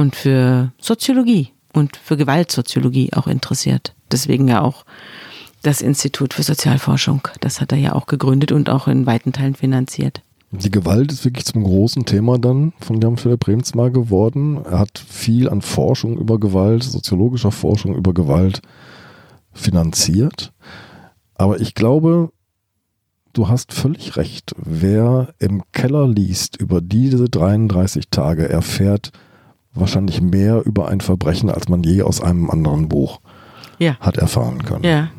und 0.00 0.16
für 0.16 0.72
Soziologie 0.80 1.50
und 1.74 1.96
für 1.96 2.16
Gewaltsoziologie 2.16 3.12
auch 3.12 3.26
interessiert. 3.26 3.94
Deswegen 4.10 4.48
ja 4.48 4.62
auch 4.62 4.86
das 5.62 5.82
Institut 5.82 6.32
für 6.32 6.42
Sozialforschung. 6.42 7.28
Das 7.40 7.60
hat 7.60 7.70
er 7.70 7.78
ja 7.78 7.94
auch 7.94 8.06
gegründet 8.06 8.50
und 8.50 8.70
auch 8.70 8.88
in 8.88 9.04
weiten 9.04 9.32
Teilen 9.32 9.54
finanziert. 9.54 10.22
Die 10.52 10.70
Gewalt 10.70 11.12
ist 11.12 11.24
wirklich 11.24 11.44
zum 11.44 11.62
großen 11.62 12.06
Thema 12.06 12.38
dann 12.38 12.72
von 12.80 13.00
Jan 13.00 13.18
Philipp 13.18 13.46
Remsmar 13.46 13.90
geworden. 13.90 14.64
Er 14.64 14.78
hat 14.78 14.98
viel 14.98 15.50
an 15.50 15.60
Forschung 15.60 16.16
über 16.16 16.40
Gewalt, 16.40 16.82
soziologischer 16.82 17.52
Forschung 17.52 17.94
über 17.94 18.14
Gewalt 18.14 18.62
finanziert. 19.52 20.52
Aber 21.34 21.60
ich 21.60 21.74
glaube, 21.74 22.32
du 23.34 23.48
hast 23.48 23.74
völlig 23.74 24.16
recht. 24.16 24.54
Wer 24.56 25.34
im 25.38 25.62
Keller 25.72 26.08
liest 26.08 26.56
über 26.56 26.80
diese 26.80 27.28
33 27.28 28.08
Tage, 28.08 28.48
erfährt 28.48 29.12
wahrscheinlich 29.74 30.20
mehr 30.20 30.62
über 30.64 30.88
ein 30.88 31.00
Verbrechen, 31.00 31.50
als 31.50 31.68
man 31.68 31.82
je 31.82 32.02
aus 32.02 32.20
einem 32.20 32.50
anderen 32.50 32.88
Buch 32.88 33.20
ja. 33.78 33.96
hat 34.00 34.16
erfahren 34.16 34.64
können. 34.64 34.84
Ja. 34.84 35.10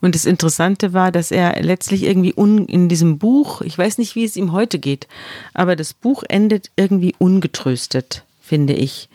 Und 0.00 0.14
das 0.14 0.24
Interessante 0.24 0.92
war, 0.92 1.10
dass 1.12 1.30
er 1.30 1.62
letztlich 1.62 2.04
irgendwie 2.04 2.34
un, 2.36 2.66
in 2.66 2.88
diesem 2.88 3.18
Buch, 3.18 3.60
ich 3.62 3.76
weiß 3.76 3.98
nicht, 3.98 4.14
wie 4.14 4.24
es 4.24 4.36
ihm 4.36 4.52
heute 4.52 4.78
geht, 4.78 5.08
aber 5.52 5.76
das 5.76 5.94
Buch 5.94 6.22
endet 6.28 6.70
irgendwie 6.76 7.14
ungetröstet, 7.18 8.24
finde 8.40 8.74
ich. 8.74 9.08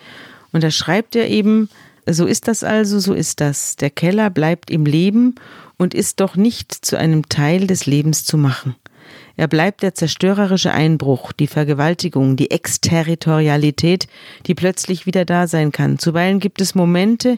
Und 0.51 0.63
da 0.63 0.71
schreibt 0.71 1.15
er 1.15 1.27
eben, 1.27 1.69
so 2.07 2.25
ist 2.25 2.47
das 2.47 2.63
also, 2.63 2.99
so 2.99 3.13
ist 3.13 3.39
das. 3.39 3.75
Der 3.75 3.89
Keller 3.89 4.29
bleibt 4.29 4.71
im 4.71 4.85
Leben 4.85 5.35
und 5.77 5.93
ist 5.93 6.19
doch 6.19 6.35
nicht 6.35 6.73
zu 6.73 6.97
einem 6.97 7.29
Teil 7.29 7.67
des 7.67 7.85
Lebens 7.85 8.25
zu 8.25 8.37
machen. 8.37 8.75
Er 9.39 9.47
bleibt 9.47 9.83
der 9.83 9.95
zerstörerische 9.95 10.73
Einbruch, 10.73 11.31
die 11.31 11.47
Vergewaltigung, 11.47 12.35
die 12.35 12.51
Exterritorialität, 12.51 14.09
die 14.47 14.53
plötzlich 14.53 15.05
wieder 15.05 15.23
da 15.23 15.47
sein 15.47 15.71
kann. 15.71 15.97
Zuweilen 15.97 16.41
gibt 16.41 16.59
es 16.59 16.75
Momente, 16.75 17.37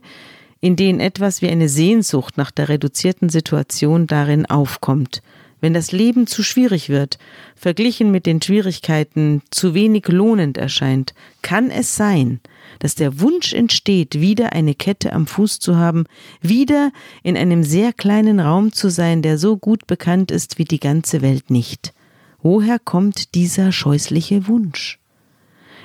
in 0.62 0.76
denen 0.76 1.00
etwas 1.00 1.44
wie 1.44 1.48
eine 1.48 1.70
Sehnsucht 1.70 2.40
nach 2.40 2.50
der 2.50 2.70
reduzierten 2.70 3.30
Situation 3.30 4.08
darin 4.08 4.48
aufkommt. 4.48 5.22
Wenn 5.60 5.76
das 5.76 5.92
Leben 5.92 6.26
zu 6.26 6.42
schwierig 6.42 6.90
wird, 6.90 7.20
verglichen 7.56 8.10
mit 8.10 8.26
den 8.26 8.42
Schwierigkeiten 8.42 9.44
zu 9.52 9.76
wenig 9.76 10.08
lohnend 10.08 10.58
erscheint, 10.58 11.14
kann 11.44 11.70
es 11.70 11.96
sein, 11.96 12.40
dass 12.82 12.96
der 12.96 13.20
Wunsch 13.20 13.54
entsteht, 13.54 14.20
wieder 14.20 14.54
eine 14.54 14.74
Kette 14.74 15.14
am 15.14 15.28
Fuß 15.28 15.60
zu 15.60 15.78
haben, 15.78 16.06
wieder 16.42 16.92
in 17.22 17.38
einem 17.38 17.64
sehr 17.64 17.94
kleinen 17.94 18.40
Raum 18.40 18.74
zu 18.74 18.90
sein, 18.90 19.22
der 19.22 19.38
so 19.38 19.56
gut 19.56 19.86
bekannt 19.86 20.32
ist 20.32 20.58
wie 20.58 20.66
die 20.66 20.80
ganze 20.80 21.22
Welt 21.22 21.52
nicht. 21.52 21.94
Woher 22.42 22.80
kommt 22.80 23.36
dieser 23.36 23.72
scheußliche 23.72 24.48
Wunsch? 24.48 25.00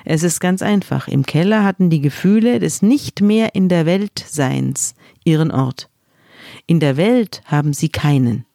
Es 0.05 0.23
ist 0.23 0.39
ganz 0.39 0.63
einfach. 0.63 1.07
Im 1.07 1.23
Keller 1.23 1.63
hatten 1.63 1.91
die 1.91 2.01
Gefühle 2.01 2.59
des 2.59 2.81
nicht 2.81 3.21
mehr 3.21 3.53
in 3.53 3.69
der 3.69 3.85
Welt 3.85 4.25
Seins 4.27 4.95
ihren 5.23 5.51
Ort. 5.51 5.89
In 6.65 6.79
der 6.79 6.97
Welt 6.97 7.43
haben 7.45 7.73
sie 7.73 7.89
keinen. 7.89 8.45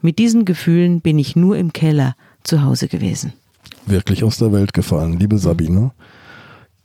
Mit 0.00 0.20
diesen 0.20 0.44
Gefühlen 0.44 1.00
bin 1.00 1.18
ich 1.18 1.34
nur 1.34 1.56
im 1.56 1.72
Keller 1.72 2.14
zu 2.44 2.62
Hause 2.62 2.86
gewesen. 2.86 3.32
Wirklich 3.86 4.22
aus 4.22 4.38
der 4.38 4.52
Welt 4.52 4.72
gefallen, 4.72 5.18
liebe 5.18 5.38
Sabine. 5.38 5.90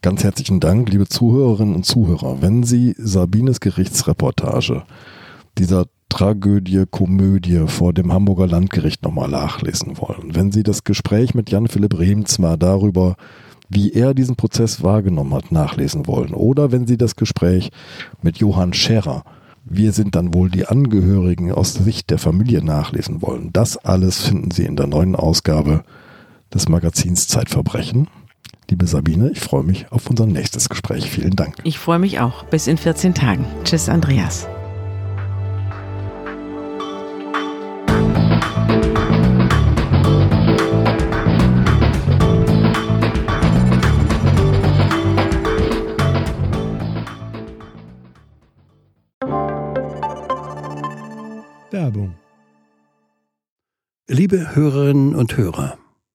Ganz 0.04 0.22
herzlichen 0.26 0.60
Dank, 0.60 0.90
liebe 0.90 1.08
Zuhörerinnen 1.08 1.76
und 1.76 1.86
Zuhörer. 1.86 2.42
Wenn 2.42 2.64
Sie 2.64 2.94
Sabines 2.98 3.62
Gerichtsreportage 3.62 4.84
dieser 5.58 5.86
Tragödie, 6.10 6.84
Komödie 6.92 7.64
vor 7.68 7.94
dem 7.94 8.12
Hamburger 8.12 8.46
Landgericht 8.46 9.02
nochmal 9.02 9.30
nachlesen 9.30 9.98
wollen, 9.98 10.36
wenn 10.36 10.52
Sie 10.52 10.62
das 10.62 10.84
Gespräch 10.84 11.34
mit 11.36 11.52
Jan-Philipp 11.52 11.98
Remzma 11.98 12.58
darüber, 12.58 13.16
wie 13.70 13.94
er 13.94 14.14
diesen 14.14 14.36
Prozess 14.36 14.84
wahrgenommen 14.84 15.34
hat, 15.34 15.54
nachlesen 15.54 16.06
wollen, 16.06 16.34
oder 16.34 16.74
wenn 16.74 16.86
Sie 16.86 16.98
das 16.98 17.16
Gespräch 17.16 17.70
mit 18.22 18.40
Johann 18.40 18.74
Scherer, 18.74 19.24
wir 19.64 19.94
sind 19.94 20.16
dann 20.16 20.34
wohl 20.34 20.50
die 20.50 20.66
Angehörigen 20.66 21.54
aus 21.54 21.76
Sicht 21.76 22.10
der 22.10 22.18
Familie 22.18 22.62
nachlesen 22.62 23.22
wollen, 23.22 23.52
das 23.54 23.78
alles 23.78 24.20
finden 24.20 24.52
Sie 24.52 24.66
in 24.66 24.76
der 24.76 24.88
neuen 24.88 25.16
Ausgabe 25.16 25.86
des 26.54 26.68
Magazins 26.68 27.30
Zeitverbrechen. 27.30 28.10
Liebe 28.70 28.88
Sabine, 28.88 29.30
ich 29.32 29.40
freue 29.40 29.64
mich 29.64 29.92
auf 29.92 30.10
unser 30.10 30.26
nächstes 30.26 30.70
Gespräch. 30.70 31.10
Vielen 31.10 31.36
Dank. 31.36 31.56
Ich 31.64 31.80
freue 31.80 32.00
mich 32.00 32.20
auch. 32.20 32.44
Bis 32.46 32.68
in 32.68 32.78
14 32.78 33.14
Tagen. 33.14 33.46
Tschüss, 33.64 33.90
Andreas. 33.90 34.48
Werbung. 51.72 52.16
Liebe 54.08 54.56
Hörerinnen 54.56 55.16
und 55.16 55.36
Hörer, 55.38 55.78